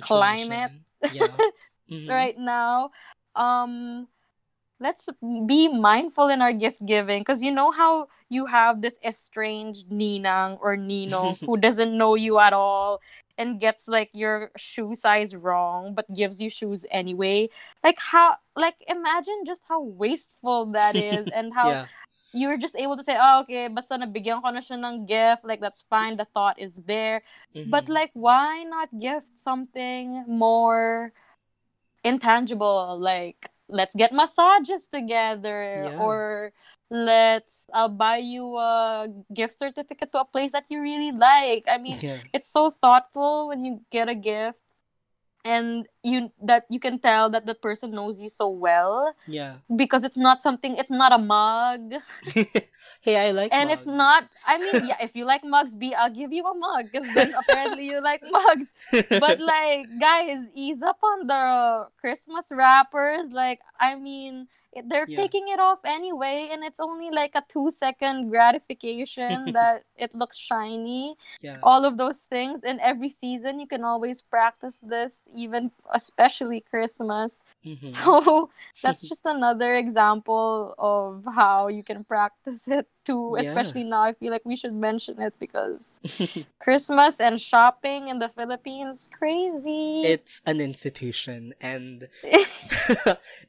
climate. 0.00 0.70
Situation. 0.70 0.84
Yeah. 1.12 1.36
Mhm. 1.90 2.08
right 2.08 2.38
now 2.38 2.90
um 3.36 4.08
let's 4.84 5.08
be 5.48 5.68
mindful 5.68 6.28
in 6.28 6.42
our 6.44 6.52
gift 6.52 6.84
giving 6.84 7.22
because 7.22 7.42
you 7.42 7.50
know 7.50 7.72
how 7.72 8.06
you 8.28 8.46
have 8.46 8.82
this 8.82 8.98
estranged 9.02 9.88
ninang 9.88 10.58
or 10.60 10.76
nino 10.76 11.40
who 11.46 11.56
doesn't 11.66 11.96
know 11.96 12.14
you 12.14 12.38
at 12.38 12.52
all 12.52 13.00
and 13.38 13.58
gets 13.58 13.88
like 13.88 14.10
your 14.12 14.50
shoe 14.56 14.94
size 14.94 15.34
wrong 15.34 15.94
but 15.94 16.04
gives 16.14 16.40
you 16.40 16.50
shoes 16.50 16.84
anyway 16.90 17.48
like 17.82 17.98
how 17.98 18.36
like 18.56 18.76
imagine 18.88 19.42
just 19.46 19.62
how 19.68 19.80
wasteful 19.82 20.66
that 20.66 20.96
is 20.96 21.28
and 21.34 21.54
how 21.54 21.70
Yeah. 21.70 21.86
you're 22.34 22.58
just 22.58 22.76
able 22.76 22.96
to 22.96 23.02
say 23.02 23.16
oh 23.18 23.40
okay 23.42 23.68
basta 23.68 23.96
nabigyan 23.96 24.42
ko 24.42 24.50
na 24.50 24.60
siya 24.60 24.78
ng 24.78 25.06
gift 25.06 25.42
like 25.46 25.60
that's 25.64 25.82
fine 25.88 26.16
the 26.20 26.26
thought 26.34 26.58
is 26.60 26.74
there 26.86 27.22
but 27.64 27.88
Mhm. 27.88 27.94
like, 27.94 28.10
why 28.12 28.62
not 28.64 28.88
gift 29.00 29.40
something 29.40 30.24
more 30.28 31.12
intangible? 32.04 32.98
Like, 33.00 33.50
let's 33.68 33.94
get 33.94 34.12
massages 34.12 34.88
together, 34.92 35.90
Yeah. 35.90 35.98
or 35.98 36.52
let's 36.90 37.66
buy 37.96 38.18
you 38.18 38.56
a 38.56 39.08
gift 39.32 39.58
certificate 39.58 40.12
to 40.12 40.20
a 40.20 40.24
place 40.28 40.52
that 40.52 40.64
you 40.68 40.80
really 40.80 41.12
like. 41.12 41.64
I 41.68 41.78
mean, 41.78 41.98
yeah. 42.00 42.18
it's 42.32 42.48
so 42.50 42.70
thoughtful 42.70 43.48
when 43.48 43.64
you 43.64 43.80
get 43.90 44.08
a 44.08 44.14
gift, 44.14 44.58
and 45.44 45.86
you 46.02 46.30
that 46.42 46.64
you 46.70 46.80
can 46.80 46.98
tell 46.98 47.28
that 47.30 47.46
the 47.46 47.54
person 47.54 47.90
knows 47.92 48.18
you 48.18 48.30
so 48.30 48.48
well 48.48 49.14
Yeah. 49.28 49.56
because 49.76 50.04
it's 50.04 50.16
not 50.16 50.42
something. 50.42 50.76
It's 50.76 50.90
not 50.90 51.12
a 51.12 51.18
mug 51.18 51.94
hey, 53.02 53.16
I 53.28 53.30
like 53.32 53.52
and 53.52 53.70
it's 53.70 53.86
not 53.86 54.24
i 54.46 54.56
mean 54.58 54.86
yeah 54.86 54.96
if 55.00 55.14
you 55.14 55.24
like 55.24 55.44
mugs 55.44 55.74
b 55.74 55.92
i'll 55.94 56.10
give 56.10 56.32
you 56.32 56.44
a 56.46 56.54
mug 56.56 56.86
because 56.90 57.12
then 57.14 57.34
apparently 57.42 57.84
you 57.86 58.00
like 58.02 58.22
mugs 58.30 58.68
but 59.20 59.38
like 59.40 59.86
guys 60.00 60.40
ease 60.54 60.82
up 60.82 60.98
on 61.02 61.26
the 61.26 61.86
christmas 62.00 62.48
wrappers 62.50 63.28
like 63.32 63.60
i 63.78 63.94
mean 63.94 64.48
they're 64.84 65.06
Yeah. 65.06 65.16
taking 65.16 65.48
it 65.48 65.58
off 65.60 65.80
anyway, 65.84 66.48
and 66.50 66.64
it's 66.64 66.80
only 66.80 67.10
like 67.10 67.34
a 67.34 67.44
two 67.48 67.70
second 67.70 68.30
gratification 68.30 69.52
that 69.52 69.84
it 69.96 70.14
looks 70.14 70.36
shiny. 70.36 71.16
Yeah. 71.40 71.58
All 71.62 71.84
of 71.84 71.96
those 71.96 72.20
things, 72.20 72.62
and 72.64 72.80
every 72.80 73.08
season 73.10 73.58
you 73.60 73.66
can 73.66 73.84
always 73.84 74.20
practice 74.22 74.78
this, 74.82 75.22
even 75.34 75.70
especially 75.92 76.60
Christmas. 76.60 77.42
Mhm. 77.64 77.80
So 78.04 78.50
that's 78.82 79.02
just 79.08 79.22
another 79.24 79.76
example 79.76 80.74
of 80.78 81.24
how 81.24 81.68
you 81.68 81.82
can 81.82 82.04
practice 82.04 82.60
it 82.68 82.86
too. 83.04 83.36
Yeah. 83.38 83.48
Especially 83.48 83.84
now, 83.84 84.02
I 84.02 84.12
feel 84.12 84.30
like 84.30 84.44
we 84.44 84.56
should 84.56 84.74
mention 84.74 85.20
it 85.20 85.34
because 85.40 85.88
Christmas 86.60 87.20
and 87.20 87.40
shopping 87.40 88.08
in 88.08 88.18
the 88.18 88.28
Philippines 88.28 89.08
crazy. 89.12 90.02
it's 90.04 90.42
an 90.44 90.60
institution 90.60 91.54
and 91.60 92.08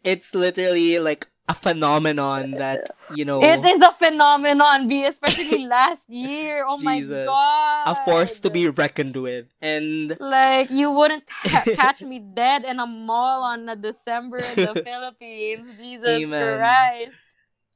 it's 0.04 0.34
literally 0.36 1.00
like 1.00 1.28
a 1.48 1.54
phenomenon 1.54 2.52
that 2.58 2.90
you 3.14 3.24
know 3.26 3.42
It 3.44 3.64
is 3.66 3.82
a 3.82 3.94
phenomenon, 3.94 4.88
B, 4.88 5.06
especially 5.06 5.66
last 5.70 6.10
year. 6.10 6.66
Oh 6.68 6.78
my 6.78 7.02
god. 7.02 7.84
a 7.88 7.96
force 8.06 8.40
to 8.42 8.50
be 8.50 8.68
reckoned 8.70 9.16
with 9.16 9.46
and 9.62 10.18
Like 10.20 10.72
you 10.72 10.90
wouldn't 10.92 11.24
ha- 11.30 11.64
catch 11.76 12.02
me 12.02 12.20
dead 12.20 12.64
in 12.66 12.80
a 12.80 12.88
mall 12.88 13.44
on 13.44 13.70
a 13.70 13.76
December 13.76 14.38
in 14.38 14.56
the 14.56 14.82
Philippines. 14.88 15.76
Jesus 15.78 16.26
Amen. 16.26 16.58
Christ. 16.58 17.12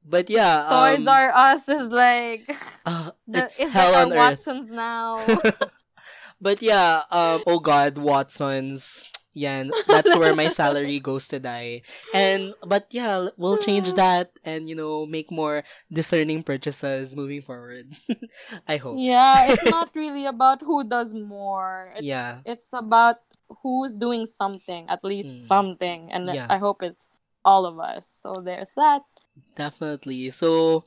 but 0.06 0.30
yeah 0.30 0.66
Toys 0.70 1.06
um, 1.06 1.10
R 1.10 1.30
Us 1.36 1.68
is 1.70 1.88
like 1.90 2.50
uh, 2.86 3.12
the, 3.28 3.46
it's 3.46 3.60
is 3.60 3.70
hell 3.72 3.92
like 3.94 4.08
on 4.08 4.14
our 4.18 4.32
earth 4.34 4.46
Watsons 4.48 4.72
now. 4.72 5.20
but 6.42 6.62
yeah 6.62 7.04
um 7.12 7.44
oh 7.46 7.60
god 7.60 7.98
watsons 7.98 9.09
yeah 9.34 9.64
that's 9.88 10.16
where 10.18 10.34
my 10.36 10.48
salary 10.50 11.00
goes 11.00 11.28
to 11.28 11.40
die 11.40 11.82
and 12.14 12.54
but 12.66 12.88
yeah 12.90 13.30
we'll 13.38 13.58
change 13.58 13.94
that 13.94 14.32
and 14.44 14.68
you 14.68 14.76
know 14.76 15.06
make 15.06 15.30
more 15.32 15.64
discerning 15.92 16.42
purchases 16.42 17.16
moving 17.16 17.42
forward 17.42 17.86
i 18.68 18.78
hope 18.78 18.96
yeah, 18.98 19.52
it's 19.54 19.66
not 19.70 19.90
really 19.94 20.26
about 20.26 20.62
who 20.62 20.84
does 20.84 21.14
more. 21.14 21.86
It's, 21.94 22.02
yeah 22.04 22.40
it's 22.46 22.74
about 22.74 23.18
who's 23.62 23.96
doing 23.96 24.26
something, 24.26 24.86
at 24.90 25.04
least 25.04 25.36
Mm. 25.36 25.48
something, 25.48 26.00
and 26.12 26.26
Yeah. 26.30 26.46
I 26.50 26.58
hope 26.58 26.82
it's 26.84 27.06
all 27.46 27.66
of 27.66 27.80
us. 27.80 28.06
So 28.06 28.42
there's 28.46 28.74
that. 28.78 29.02
Definitely. 29.56 30.30
So, 30.30 30.86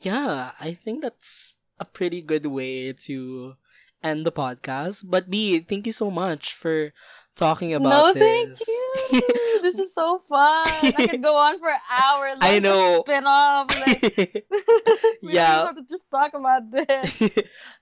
yeah, 0.00 0.52
I 0.60 0.74
think 0.74 1.02
that's 1.02 1.56
a 1.78 1.84
pretty 1.84 2.20
good 2.20 2.46
way 2.46 2.92
to 3.06 3.54
end 4.02 4.26
the 4.26 4.32
podcast. 4.32 5.04
But 5.06 5.30
B, 5.30 5.60
thank 5.60 5.86
you 5.86 5.92
so 5.94 6.10
much 6.10 6.54
for 6.54 6.92
talking 7.36 7.74
about 7.74 7.88
no, 7.88 8.10
about 8.10 8.16
thank 8.16 8.48
this. 8.50 8.68
you. 8.68 9.20
this 9.62 9.78
is 9.78 9.92
so 9.94 10.22
fun. 10.28 10.66
I 10.98 11.06
could 11.10 11.22
go 11.22 11.36
on 11.36 11.58
for 11.58 11.68
hours. 11.90 12.36
I 12.40 12.54
Like 12.54 12.54
the 12.54 12.60
know. 12.60 13.02
Spin-off. 13.06 13.70
Like, 13.86 14.46
we 15.22 15.32
Yeah. 15.34 15.66
have 15.66 15.76
to 15.76 15.82
just 15.88 16.10
talk 16.10 16.32
about 16.34 16.70
this. 16.70 17.30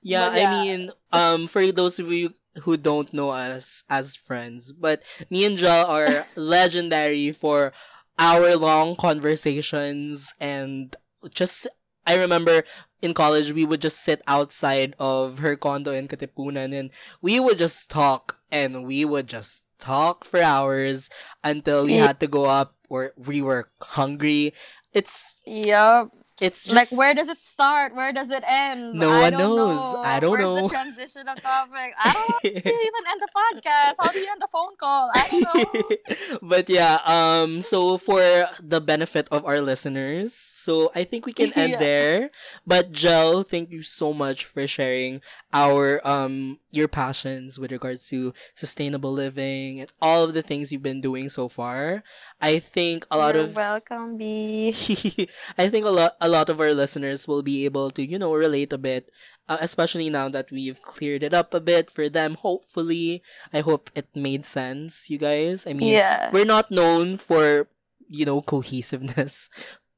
yeah, 0.03 0.31
But 0.31 0.39
I 0.43 0.51
mean, 0.65 0.91
um, 1.13 1.47
for 1.49 1.71
those 1.73 1.99
of 1.99 2.11
you 2.13 2.33
who 2.63 2.77
don't 2.77 3.13
know 3.13 3.31
us 3.31 3.85
as 3.89 4.15
friends, 4.17 4.73
but 4.73 5.03
me 5.31 5.45
and 5.45 5.57
Jel 5.57 5.87
are 5.87 6.27
legendary 6.37 7.33
for 7.33 7.73
hour 8.19 8.57
long 8.57 8.95
conversations 8.97 10.33
and 10.41 10.95
just 11.35 11.67
I 12.07 12.17
remember 12.17 12.65
in 13.01 13.15
college 13.15 13.53
we 13.53 13.65
would 13.65 13.81
just 13.81 14.03
sit 14.03 14.23
outside 14.27 14.95
of 14.99 15.39
her 15.39 15.57
condo 15.57 15.93
in 15.93 16.09
Katipunan 16.09 16.73
and 16.75 16.91
we 17.21 17.41
would 17.41 17.59
just 17.59 17.91
talk 17.91 18.39
and 18.51 18.85
we 18.85 19.05
would 19.05 19.27
just 19.27 19.65
talk 19.79 20.25
for 20.25 20.41
hours 20.41 21.11
until 21.43 21.85
we 21.85 21.95
had 21.95 22.21
to 22.21 22.27
go 22.27 22.47
up 22.47 22.75
or 22.89 23.13
we 23.17 23.43
were 23.43 23.71
hungry. 23.81 24.53
It's 24.93 25.41
Yup. 25.47 26.11
it's 26.41 26.65
just 26.65 26.75
like 26.77 26.91
where 26.93 27.15
does 27.15 27.29
it 27.29 27.41
start? 27.43 27.95
Where 27.95 28.13
does 28.13 28.31
it 28.31 28.45
end? 28.47 28.95
No 28.95 29.11
I 29.11 29.31
one 29.31 29.37
knows. 29.37 29.95
know. 29.95 30.03
I 30.05 30.21
don't 30.21 30.39
Where's 30.39 30.43
know. 30.43 30.63
the 30.63 30.69
transition 30.69 31.29
of 31.29 31.41
topic? 31.43 31.93
I 31.99 32.13
don't 32.13 32.29
know. 32.29 32.41
How 32.65 32.71
do 32.71 32.75
you 32.75 32.81
even 32.91 33.05
end 33.11 33.21
the 33.23 33.29
podcast? 33.35 33.95
How 34.01 34.13
do 34.13 34.19
you 34.21 34.29
end 34.31 34.43
a 34.43 34.49
phone 34.49 34.77
call? 34.79 35.11
I 35.15 35.27
don't 35.31 35.43
know. 35.43 36.39
but 36.43 36.69
yeah, 36.69 36.99
um 37.05 37.63
so 37.63 37.97
for 37.99 38.21
the 38.63 38.81
benefit 38.81 39.29
of 39.31 39.45
our 39.47 39.61
listeners, 39.61 40.52
so 40.63 40.91
I 40.95 41.05
think 41.05 41.27
we 41.27 41.33
can 41.33 41.53
end 41.59 41.75
Yeah. 41.75 41.79
there. 41.79 42.31
But 42.67 42.93
Jel, 42.93 43.43
thank 43.43 43.71
you 43.71 43.83
so 43.83 44.13
much 44.15 44.45
for 44.47 44.67
sharing 44.67 45.21
our 45.53 46.01
um 46.07 46.59
your 46.71 46.89
passions 46.89 47.59
with 47.59 47.73
regards 47.73 48.09
to 48.09 48.33
sustainable 48.55 49.13
living 49.13 49.81
and 49.81 49.91
all 50.01 50.25
of 50.25 50.35
the 50.35 50.43
things 50.43 50.73
you've 50.73 50.83
been 50.87 51.01
doing 51.03 51.29
so 51.29 51.49
far. 51.49 52.03
I 52.41 52.59
think 52.59 53.07
a 53.11 53.19
lot 53.19 53.35
You're 53.35 53.45
of 53.45 53.57
welcome, 53.57 54.17
B. 54.17 54.71
I 55.59 55.69
think 55.69 55.85
a 55.87 55.91
lot 55.95 56.17
a 56.21 56.29
lot 56.29 56.49
of 56.49 56.61
our 56.61 56.73
listeners 56.75 57.27
will 57.29 57.43
be 57.43 57.65
able 57.65 57.91
to, 57.93 58.03
you 58.05 58.19
know, 58.19 58.33
relate 58.35 58.73
a 58.73 58.79
bit, 58.79 59.11
uh, 59.49 59.59
especially 59.61 60.11
now 60.11 60.29
that 60.29 60.51
we've 60.51 60.81
cleared 60.83 61.23
it 61.23 61.35
up 61.35 61.55
a 61.55 61.61
bit 61.61 61.91
for 61.91 62.09
them. 62.09 62.35
Hopefully, 62.41 63.23
I 63.53 63.61
hope 63.61 63.91
it 63.95 64.09
made 64.15 64.45
sense, 64.45 65.09
you 65.11 65.19
guys. 65.19 65.67
I 65.67 65.73
mean, 65.75 65.93
yeah. 65.95 66.31
we're 66.33 66.45
not 66.49 66.71
known 66.71 67.17
for, 67.19 67.69
you 68.09 68.25
know, 68.25 68.41
cohesiveness 68.43 69.49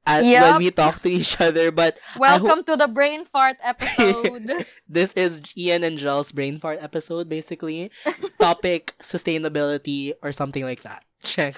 at, 0.06 0.22
when 0.22 0.58
we 0.58 0.70
talk 0.70 1.02
to 1.02 1.10
each 1.10 1.40
other, 1.40 1.70
but 1.70 1.98
Welcome 2.16 2.64
to 2.64 2.76
the 2.76 2.88
brain 2.88 3.24
fart 3.26 3.56
episode. 3.62 4.66
this 4.88 5.12
is 5.14 5.40
Ian 5.56 5.84
and 5.84 5.98
Jel's 5.98 6.32
brain 6.32 6.58
fart 6.58 6.78
episode, 6.82 7.28
basically. 7.28 7.90
Topic 8.38 8.92
sustainability 9.00 10.12
or 10.22 10.32
something 10.32 10.64
like 10.64 10.82
that. 10.82 11.04
Check. 11.24 11.56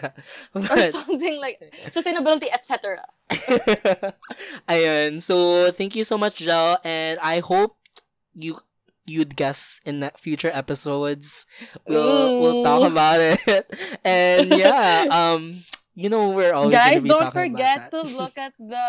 or 0.55 0.91
something 0.91 1.41
like 1.41 1.59
sustainability, 1.91 2.47
etc. 2.53 3.03
Ayan. 4.69 5.21
So, 5.21 5.71
thank 5.73 5.97
you 5.97 6.05
so 6.05 6.17
much, 6.17 6.37
Jel. 6.37 6.79
And 6.85 7.19
I 7.21 7.41
hope 7.41 7.77
you 8.35 8.61
you'd 9.07 9.37
guess 9.37 9.81
in 9.85 10.01
the 10.01 10.13
future 10.17 10.51
episodes. 10.53 11.47
We'll 11.89 12.41
we'll 12.41 12.63
talk 12.63 12.89
about 12.89 13.19
it. 13.19 13.67
And 14.05 14.51
yeah, 14.51 15.07
um, 15.11 15.63
you 15.97 16.09
know 16.13 16.31
we're 16.31 16.53
always 16.53 16.77
Guys, 16.77 17.03
be 17.03 17.09
don't 17.09 17.33
forget 17.33 17.91
to 17.91 18.03
look 18.21 18.37
at 18.37 18.53
the 18.61 18.87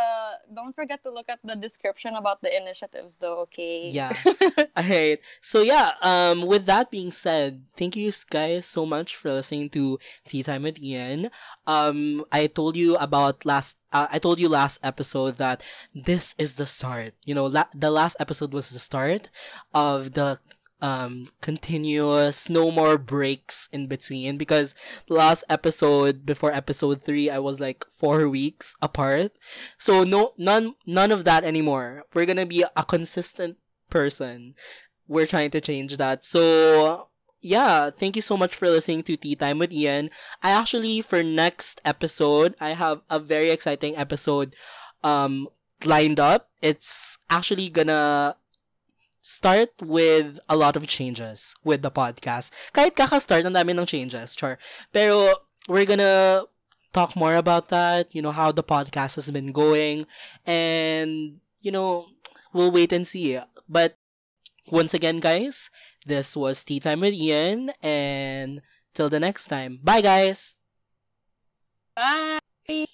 don't 0.54 0.76
forget 0.76 1.02
to 1.04 1.10
look 1.10 1.30
at 1.30 1.40
the 1.44 1.56
description 1.56 2.14
about 2.16 2.42
the 2.44 2.52
initiatives 2.52 3.16
though, 3.18 3.48
okay? 3.48 3.90
Yeah. 3.90 4.12
Alright. 4.78 5.20
So 5.42 5.62
yeah, 5.62 5.94
um 6.04 6.46
with 6.46 6.66
that 6.68 6.92
being 6.92 7.12
said, 7.12 7.64
thank 7.78 7.96
you 7.96 8.12
guys 8.30 8.66
so 8.68 8.86
much 8.86 9.16
for 9.16 9.32
listening 9.32 9.70
to 9.72 9.98
Tea 10.28 10.44
Time 10.44 10.64
with 10.64 10.78
Ian. 10.84 11.32
Um 11.66 12.26
I 12.32 12.48
told 12.48 12.76
you 12.76 12.98
about 12.98 13.46
last 13.46 13.78
uh, 13.94 14.08
I 14.12 14.20
told 14.20 14.40
you 14.40 14.50
last 14.50 14.80
episode 14.84 15.38
that 15.38 15.64
this 15.96 16.36
is 16.38 16.56
the 16.56 16.66
start. 16.66 17.14
You 17.26 17.34
know, 17.34 17.46
la- 17.46 17.72
the 17.74 17.90
last 17.90 18.18
episode 18.20 18.52
was 18.52 18.70
the 18.70 18.80
start 18.80 19.30
of 19.74 20.14
the 20.14 20.40
um 20.82 21.28
continuous 21.42 22.50
no 22.50 22.70
more 22.70 22.98
breaks 22.98 23.68
in 23.72 23.88
between 23.88 24.38
because 24.38 24.76
last 25.10 25.44
episode 25.50 26.26
before 26.26 26.52
episode 26.52 27.02
3 27.02 27.30
I 27.30 27.40
was 27.40 27.60
like 27.60 27.86
4 27.92 28.30
weeks 28.30 28.78
apart. 28.82 29.32
So 29.78 30.04
no 30.04 30.34
none 30.38 30.76
none 30.86 31.12
of 31.12 31.24
that 31.26 31.44
anymore. 31.44 32.06
We're 32.14 32.26
going 32.26 32.38
to 32.38 32.46
be 32.46 32.64
a 32.76 32.86
consistent 32.86 33.58
person. 33.90 34.54
We're 35.08 35.26
trying 35.26 35.52
to 35.52 35.62
change 35.62 35.98
that. 35.98 36.26
So 36.26 37.10
yeah, 37.42 37.90
thank 37.90 38.16
you 38.16 38.22
so 38.22 38.38
much 38.38 38.54
for 38.54 38.70
listening 38.70 39.04
to 39.04 39.18
Tea 39.18 39.36
Time 39.36 39.60
with 39.60 39.72
Ian. 39.72 40.10
I 40.44 40.52
actually 40.52 41.02
for 41.02 41.24
next 41.24 41.82
episode, 41.86 42.56
I 42.62 42.72
have 42.72 43.02
a 43.10 43.20
very 43.20 43.50
exciting 43.50 43.96
episode 43.96 44.56
um 45.04 45.48
lined 45.86 46.20
up. 46.20 46.50
It's 46.62 47.18
actually 47.30 47.70
gonna 47.70 48.36
start 49.28 49.76
with 49.84 50.40
a 50.48 50.56
lot 50.56 50.80
of 50.80 50.88
changes 50.88 51.52
with 51.68 51.84
the 51.84 51.92
podcast. 51.92 52.48
Kahit 52.72 52.96
kaka-start, 52.96 53.44
ang 53.44 53.60
dami 53.60 53.76
ng 53.76 53.84
changes, 53.84 54.40
char. 54.40 54.56
Pero 54.96 55.44
we're 55.68 55.84
gonna 55.84 56.48
talk 56.96 57.12
more 57.20 57.36
about 57.36 57.68
that, 57.68 58.16
you 58.16 58.24
know, 58.24 58.32
how 58.32 58.56
the 58.56 58.64
podcast 58.64 59.20
has 59.20 59.28
been 59.28 59.52
going, 59.52 60.08
and, 60.48 61.44
you 61.60 61.76
know, 61.76 62.08
we'll 62.56 62.72
wait 62.72 62.96
and 62.96 63.04
see. 63.04 63.36
But 63.68 64.00
once 64.72 64.96
again, 64.96 65.20
guys, 65.20 65.68
this 66.08 66.32
was 66.40 66.64
Tea 66.64 66.80
Time 66.80 67.04
with 67.04 67.12
Ian, 67.14 67.76
and 67.84 68.64
till 68.96 69.12
the 69.12 69.20
next 69.20 69.52
time. 69.52 69.84
Bye, 69.84 70.00
guys! 70.00 70.56
Bye. 71.92 72.40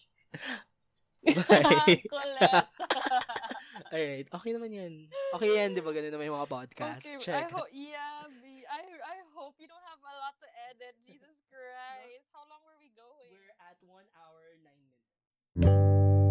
Bye. 1.23 2.01
Alright, 3.93 4.25
okay 4.25 4.51
naman 4.57 4.73
yan. 4.73 4.93
Okay 5.37 5.53
yan, 5.53 5.77
di 5.77 5.81
ba? 5.85 5.93
Ganun 5.93 6.09
naman 6.09 6.25
yung 6.25 6.37
mga 6.41 6.49
podcast. 6.49 7.05
okay, 7.05 7.13
I 7.13 7.45
Check. 7.45 7.53
hope 7.53 7.69
yeah, 7.69 8.25
B. 8.41 8.65
I 8.65 8.81
I 8.89 9.17
hope 9.37 9.53
you 9.61 9.69
don't 9.69 9.85
have 9.85 10.01
a 10.01 10.13
lot 10.17 10.33
to 10.41 10.49
edit. 10.73 10.97
Jesus 11.05 11.37
Christ. 11.53 12.25
How 12.33 12.41
long 12.49 12.65
were 12.65 12.73
we 12.81 12.89
going? 12.97 13.29
We're 13.29 13.53
at 13.61 13.77
1 13.85 13.93
hour, 14.17 14.41
9 14.65 14.73
minutes. 14.81 16.22